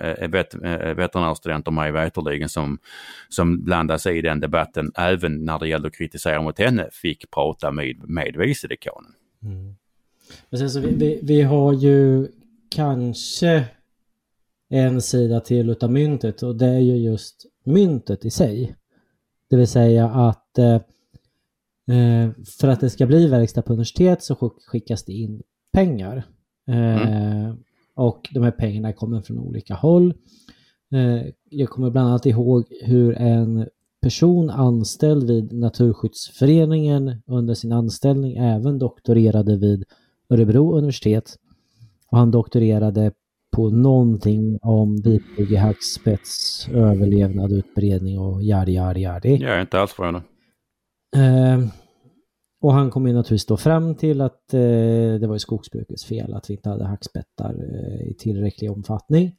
eh, 0.00 0.28
vet, 0.28 0.54
eh, 0.54 0.94
veterinärstudenter 0.94 1.70
mig 1.70 1.92
veterligen 1.92 2.48
som, 2.48 2.78
som 3.28 3.64
blandade 3.64 3.98
sig 3.98 4.18
i 4.18 4.22
den 4.22 4.40
debatten, 4.40 4.92
även 4.94 5.44
när 5.44 5.58
det 5.58 5.68
gällde 5.68 5.88
att 5.88 5.94
kritisera 5.94 6.42
mot 6.42 6.58
henne, 6.58 6.88
fick 6.92 7.30
prata 7.30 7.70
med, 7.70 8.08
med 8.08 8.36
vicedekanen. 8.36 9.12
Mm. 9.42 9.74
Men 10.50 10.58
sen 10.58 10.70
så 10.70 10.80
vi, 10.80 10.94
vi, 10.94 11.20
vi 11.22 11.42
har 11.42 11.72
ju 11.72 12.28
kanske 12.70 13.64
en 14.68 15.02
sida 15.02 15.40
till 15.40 15.70
utav 15.70 15.92
myntet 15.92 16.42
och 16.42 16.56
det 16.56 16.66
är 16.66 16.80
ju 16.80 16.96
just 16.96 17.46
myntet 17.64 18.24
i 18.24 18.30
sig. 18.30 18.74
Det 19.50 19.56
vill 19.56 19.68
säga 19.68 20.08
att 20.08 20.58
eh, 20.58 20.74
eh, 21.96 22.30
för 22.60 22.68
att 22.68 22.80
det 22.80 22.90
ska 22.90 23.06
bli 23.06 23.28
verkstad 23.28 23.62
på 23.62 23.72
universitet 23.72 24.22
så 24.22 24.52
skickas 24.66 25.04
det 25.04 25.12
in 25.12 25.42
pengar. 25.72 26.26
Eh, 26.68 27.08
mm. 27.08 27.56
Och 27.94 28.28
de 28.34 28.42
här 28.42 28.50
pengarna 28.50 28.92
kommer 28.92 29.20
från 29.22 29.38
olika 29.38 29.74
håll. 29.74 30.14
Jag 31.50 31.68
kommer 31.68 31.90
bland 31.90 32.08
annat 32.08 32.26
ihåg 32.26 32.64
hur 32.82 33.18
en 33.18 33.68
person 34.02 34.50
anställd 34.50 35.30
vid 35.30 35.52
Naturskyddsföreningen 35.52 37.22
under 37.26 37.54
sin 37.54 37.72
anställning 37.72 38.36
även 38.36 38.78
doktorerade 38.78 39.56
vid 39.56 39.84
Örebro 40.28 40.76
universitet. 40.76 41.36
Och 42.10 42.18
han 42.18 42.30
doktorerade 42.30 43.12
på 43.56 43.70
någonting 43.70 44.58
om 44.62 44.96
vitbyggehackspets, 44.96 46.68
överlevnad, 46.68 47.52
utbredning 47.52 48.18
och 48.18 48.42
yadi 48.42 48.72
yadi 48.72 49.00
yadi. 49.00 49.36
Jag 49.36 49.56
är 49.56 49.60
inte 49.60 49.80
alls 49.80 49.92
förvånad. 49.92 50.22
Eh, 51.16 51.68
och 52.60 52.72
han 52.72 52.90
kom 52.90 53.06
ju 53.06 53.12
naturligtvis 53.12 53.46
då 53.46 53.56
fram 53.56 53.94
till 53.94 54.20
att 54.20 54.54
eh, 54.54 54.60
det 55.20 55.26
var 55.26 55.34
ju 55.34 55.38
skogsbrukets 55.38 56.04
fel 56.04 56.34
att 56.34 56.50
vi 56.50 56.54
inte 56.54 56.68
hade 56.68 56.84
hackspettar 56.84 57.54
eh, 57.54 58.10
i 58.10 58.14
tillräcklig 58.18 58.70
omfattning. 58.70 59.36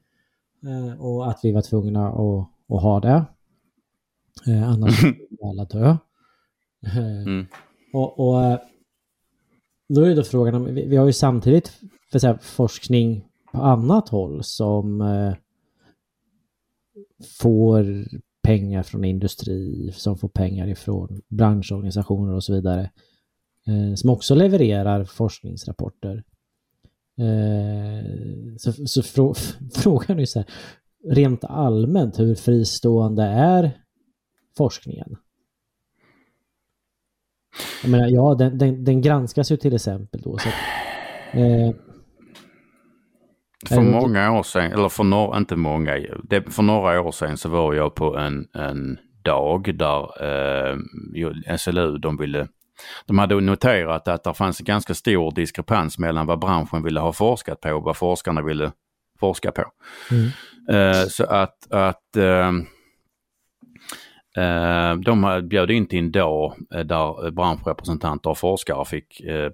Eh, 0.64 1.02
och 1.02 1.30
att 1.30 1.40
vi 1.44 1.52
var 1.52 1.62
tvungna 1.62 2.08
att, 2.08 2.50
att 2.76 2.82
ha 2.82 3.00
det. 3.00 3.26
Eh, 4.48 4.70
annars 4.70 4.98
skulle 4.98 5.50
alla 5.50 5.66
dö. 5.66 5.98
Eh, 6.86 7.22
mm. 7.22 7.46
Och, 7.94 8.20
och 8.20 8.60
då 9.90 10.02
är 10.02 10.10
det 10.10 10.16
då 10.16 10.24
frågan, 10.24 10.76
vi, 10.76 10.86
vi 10.86 10.98
har 10.98 11.06
ju 11.06 11.14
samtidigt 11.14 11.80
för 12.12 12.20
så 12.20 12.38
forskning 12.42 13.29
på 13.52 13.58
annat 13.58 14.10
håll 14.10 14.44
som 14.44 15.02
eh, 15.02 15.34
får 17.40 18.06
pengar 18.42 18.84
från 18.84 19.06
industri, 19.06 19.92
som 19.94 20.18
får 20.18 20.30
pengar 20.30 20.68
ifrån 20.68 21.22
branschorganisationer 21.28 22.34
och 22.34 22.44
så 22.44 22.54
vidare. 22.54 22.92
Eh, 23.68 23.96
som 23.96 24.10
också 24.10 24.36
levererar 24.36 25.06
forskningsrapporter. 25.06 26.24
Eh, 27.18 28.56
så, 28.58 28.72
så 28.88 29.04
frå, 29.04 29.34
frågan 29.74 30.20
är 30.20 30.26
så 30.26 30.40
här, 30.40 30.48
rent 31.08 31.44
allmänt, 31.44 32.20
hur 32.20 32.36
fristående 32.36 33.24
är 33.24 33.72
forskningen? 34.58 35.16
Jag 37.84 37.92
menar, 37.92 38.08
ja, 38.08 38.36
den, 38.36 38.58
den, 38.58 38.84
den 38.84 39.02
granskas 39.02 39.52
ju 39.52 39.58
till 39.58 39.76
exempel 39.76 40.22
då. 40.22 40.38
Så 40.38 40.50
att, 40.50 40.56
eh, 41.36 41.76
för 43.68 43.82
många 43.82 44.32
år 44.32 44.44
sedan, 44.44 44.72
eller 44.72 44.90
för 44.90 45.04
några, 45.04 45.38
inte 45.38 45.56
många, 45.56 46.00
det, 46.24 46.54
för 46.54 46.64
några 46.64 47.02
år 47.02 47.12
sedan 47.12 47.38
så 47.38 47.50
var 47.50 47.74
jag 47.74 47.96
på 47.96 48.18
en, 48.18 48.48
en 48.54 48.98
dag 49.24 49.78
där 49.78 50.24
eh, 50.26 51.58
SLU, 51.58 51.98
de 51.98 52.18
ville 52.18 52.48
de 53.06 53.20
hade 53.20 53.42
noterat 53.42 54.08
att 54.08 54.24
det 54.24 54.34
fanns 54.34 54.60
en 54.60 54.66
ganska 54.66 54.94
stor 54.94 55.32
diskrepans 55.32 56.00
mellan 56.00 56.26
vad 56.28 56.40
branschen 56.40 56.84
ville 56.84 57.00
ha 57.00 57.14
forskat 57.14 57.62
på 57.62 57.74
och 57.74 57.84
vad 57.84 57.98
forskarna 57.98 58.42
ville 58.42 58.72
forska 59.20 59.52
på. 59.52 59.64
Mm. 60.12 60.30
Eh, 60.70 61.06
så 61.08 61.24
att, 61.24 61.72
att 61.72 62.16
eh, 62.16 62.50
eh 64.44 64.96
de 64.96 65.48
bjöd 65.50 65.72
in 65.72 65.88
till 65.88 66.00
en 66.00 66.12
dag 66.12 66.54
där 66.70 67.32
branschrepresentanter 67.32 68.30
och 68.30 68.38
forskare 68.38 68.86
fick 68.86 69.20
eh, 69.20 69.52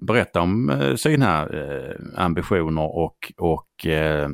berätta 0.00 0.40
om 0.40 0.70
eh, 0.70 0.94
sina 0.94 1.46
eh, 1.46 1.94
ambitioner 2.16 2.96
och, 2.96 3.32
och 3.36 3.86
eh, 3.86 4.28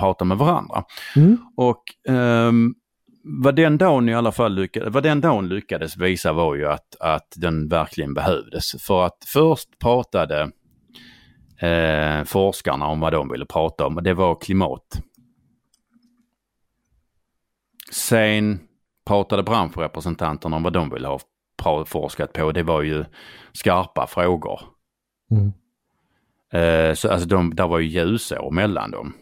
prata 0.00 0.24
med 0.24 0.38
varandra. 0.38 0.84
Mm. 1.16 1.38
Och 1.56 1.82
um, 2.08 2.74
vad 3.22 3.56
den 3.56 3.78
dagen 3.78 4.08
i 4.08 4.14
alla 4.14 4.32
fall 4.32 4.54
lyckades, 4.54 4.94
vad 4.94 5.02
den 5.02 5.20
dagen 5.20 5.48
lyckades 5.48 5.96
visa 5.96 6.32
var 6.32 6.54
ju 6.54 6.66
att, 6.66 6.96
att 7.00 7.32
den 7.36 7.68
verkligen 7.68 8.14
behövdes. 8.14 8.82
För 8.86 9.06
att 9.06 9.18
först 9.26 9.78
pratade 9.78 10.50
eh, 11.60 12.24
forskarna 12.24 12.86
om 12.86 13.00
vad 13.00 13.12
de 13.12 13.28
ville 13.28 13.46
prata 13.46 13.86
om 13.86 13.96
och 13.96 14.02
det 14.02 14.14
var 14.14 14.40
klimat. 14.40 15.02
Sen 17.92 18.60
pratade 19.06 19.42
branschrepresentanterna 19.42 20.56
om 20.56 20.62
vad 20.62 20.72
de 20.72 20.90
ville 20.90 21.08
ha 21.08 21.18
forskat 21.86 22.32
på, 22.32 22.52
det 22.52 22.62
var 22.62 22.82
ju 22.82 23.04
skarpa 23.52 24.06
frågor. 24.06 24.60
Mm. 25.30 25.52
Uh, 26.54 26.94
så 26.94 27.10
alltså 27.10 27.28
de, 27.28 27.54
där 27.54 27.68
var 27.68 27.78
ju 27.78 27.88
ljusår 27.88 28.50
mellan 28.50 28.90
dem. 28.90 29.14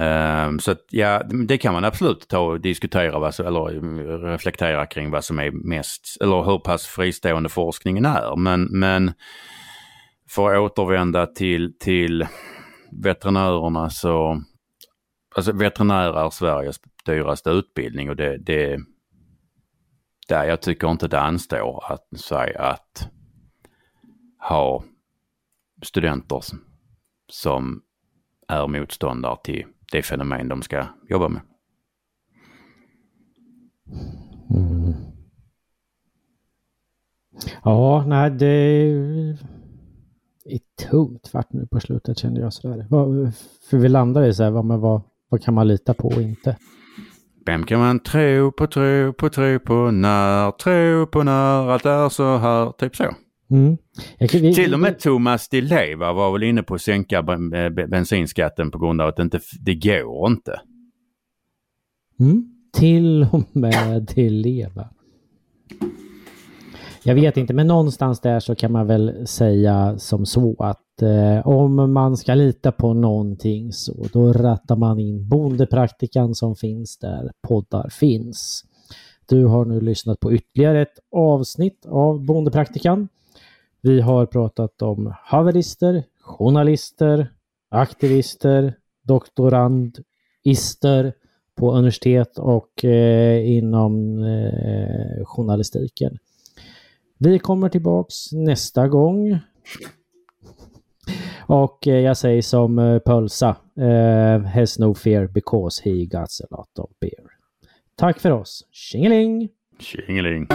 Uh, 0.00 0.58
så 0.58 0.70
att, 0.70 0.84
ja, 0.90 1.22
det 1.48 1.58
kan 1.58 1.72
man 1.72 1.84
absolut 1.84 2.28
ta 2.28 2.38
och 2.38 2.60
diskutera 2.60 3.18
vad, 3.18 3.40
eller 3.40 4.20
reflektera 4.30 4.86
kring 4.86 5.10
vad 5.10 5.24
som 5.24 5.38
är 5.38 5.50
mest, 5.50 6.16
eller 6.20 6.42
hur 6.42 6.58
pass 6.58 6.86
fristående 6.86 7.48
forskningen 7.48 8.04
är. 8.04 8.36
Men, 8.36 8.62
men 8.64 9.12
för 10.30 10.54
att 10.54 10.60
återvända 10.78 11.26
till, 11.26 11.78
till 11.78 12.26
veterinärerna 13.02 13.90
så, 13.90 14.42
alltså 15.34 15.52
veterinär 15.52 16.24
är 16.26 16.30
Sveriges 16.30 16.76
dyraste 17.06 17.50
utbildning 17.50 18.10
och 18.10 18.16
det, 18.16 18.38
det 18.38 18.78
där 20.28 20.44
jag 20.44 20.60
tycker 20.60 20.90
inte 20.90 21.08
det 21.08 21.20
anstår 21.20 21.84
att 21.92 22.20
säga 22.20 22.60
att 22.60 23.08
ha 24.48 24.84
studenter 25.82 26.42
som 27.28 27.82
är 28.48 28.68
motståndare 28.68 29.36
till 29.44 29.64
det 29.92 30.02
fenomen 30.02 30.48
de 30.48 30.62
ska 30.62 30.86
jobba 31.08 31.28
med. 31.28 31.42
Mm. 34.50 34.94
Ja, 37.64 38.04
nej 38.06 38.30
det 38.30 38.46
är 40.44 40.60
tungt 40.90 41.30
vart 41.34 41.52
nu 41.52 41.66
på 41.66 41.80
slutet 41.80 42.18
kände 42.18 42.40
jag 42.40 42.52
sådär. 42.52 42.86
För 43.70 43.76
vi 43.76 43.88
landade 43.88 44.26
i 44.26 44.34
så 44.34 44.42
här, 44.42 44.50
vad, 44.50 44.80
vad, 44.80 45.02
vad 45.28 45.42
kan 45.42 45.54
man 45.54 45.68
lita 45.68 45.94
på 45.94 46.08
och 46.08 46.22
inte? 46.22 46.56
Vem 47.46 47.66
kan 47.66 47.80
man 47.80 48.00
tro 48.00 48.52
på, 48.52 48.66
tro 48.66 49.12
på, 49.12 49.28
tro 49.28 49.58
på, 49.58 49.90
när, 49.90 50.50
tro 50.50 51.06
på 51.06 51.22
när 51.22 51.70
allt 51.70 51.86
är 51.86 52.08
så 52.08 52.36
här, 52.36 52.72
typ 52.72 52.96
så. 52.96 53.04
Mm. 53.50 53.76
Kan, 54.18 54.40
vi, 54.40 54.54
Till 54.54 54.74
och 54.74 54.80
med 54.80 54.98
Thomas 54.98 55.48
Di 55.48 55.60
Leva 55.60 56.12
var 56.12 56.32
väl 56.32 56.42
inne 56.42 56.62
på 56.62 56.74
att 56.74 56.82
sänka 56.82 57.22
bensinskatten 57.88 58.70
på 58.70 58.78
grund 58.78 59.00
av 59.00 59.08
att 59.08 59.16
det 59.16 59.22
inte 59.22 59.40
det 59.60 59.74
går 59.74 60.26
inte. 60.26 60.60
Mm. 62.20 62.44
Till 62.72 63.26
och 63.32 63.56
med 63.56 64.02
Di 64.14 64.30
Leva. 64.30 64.88
Jag 67.06 67.14
vet 67.14 67.36
inte, 67.36 67.54
men 67.54 67.66
någonstans 67.66 68.20
där 68.20 68.40
så 68.40 68.54
kan 68.54 68.72
man 68.72 68.86
väl 68.86 69.26
säga 69.26 69.98
som 69.98 70.26
så 70.26 70.56
att 70.58 71.02
eh, 71.02 71.46
om 71.46 71.92
man 71.92 72.16
ska 72.16 72.34
lita 72.34 72.72
på 72.72 72.94
någonting 72.94 73.72
så 73.72 74.06
då 74.12 74.32
rattar 74.32 74.76
man 74.76 74.98
in 74.98 75.28
bondepraktikan 75.28 76.34
som 76.34 76.56
finns 76.56 76.98
där 76.98 77.30
poddar 77.48 77.88
finns. 77.88 78.64
Du 79.28 79.44
har 79.44 79.64
nu 79.64 79.80
lyssnat 79.80 80.20
på 80.20 80.32
ytterligare 80.32 80.82
ett 80.82 80.98
avsnitt 81.12 81.86
av 81.88 82.24
Bondepraktikan. 82.24 83.08
Vi 83.82 84.00
har 84.00 84.26
pratat 84.26 84.82
om 84.82 85.14
haverister, 85.24 86.04
journalister, 86.20 87.32
aktivister, 87.70 88.74
doktorandister, 89.02 91.12
på 91.56 91.72
universitet 91.72 92.38
och 92.38 92.84
eh, 92.84 93.50
inom 93.50 94.22
eh, 94.22 95.24
journalistiken. 95.24 96.18
Vi 97.18 97.38
kommer 97.38 97.68
tillbaks 97.68 98.32
nästa 98.32 98.88
gång. 98.88 99.38
Och 101.46 101.86
eh, 101.86 101.98
jag 101.98 102.16
säger 102.16 102.42
som 102.42 102.78
eh, 102.78 102.98
Pölsa, 102.98 103.56
eh, 103.76 104.42
has 104.42 104.78
no 104.78 104.94
fear 104.94 105.26
because 105.26 105.82
he 105.84 106.04
got 106.04 106.40
a 106.50 106.56
lot 106.56 106.78
of 106.78 106.90
beer. 107.00 107.30
Tack 107.96 108.20
för 108.20 108.30
oss. 108.30 108.66
Tjingeling! 108.70 109.48
Tjingeling! 109.78 110.46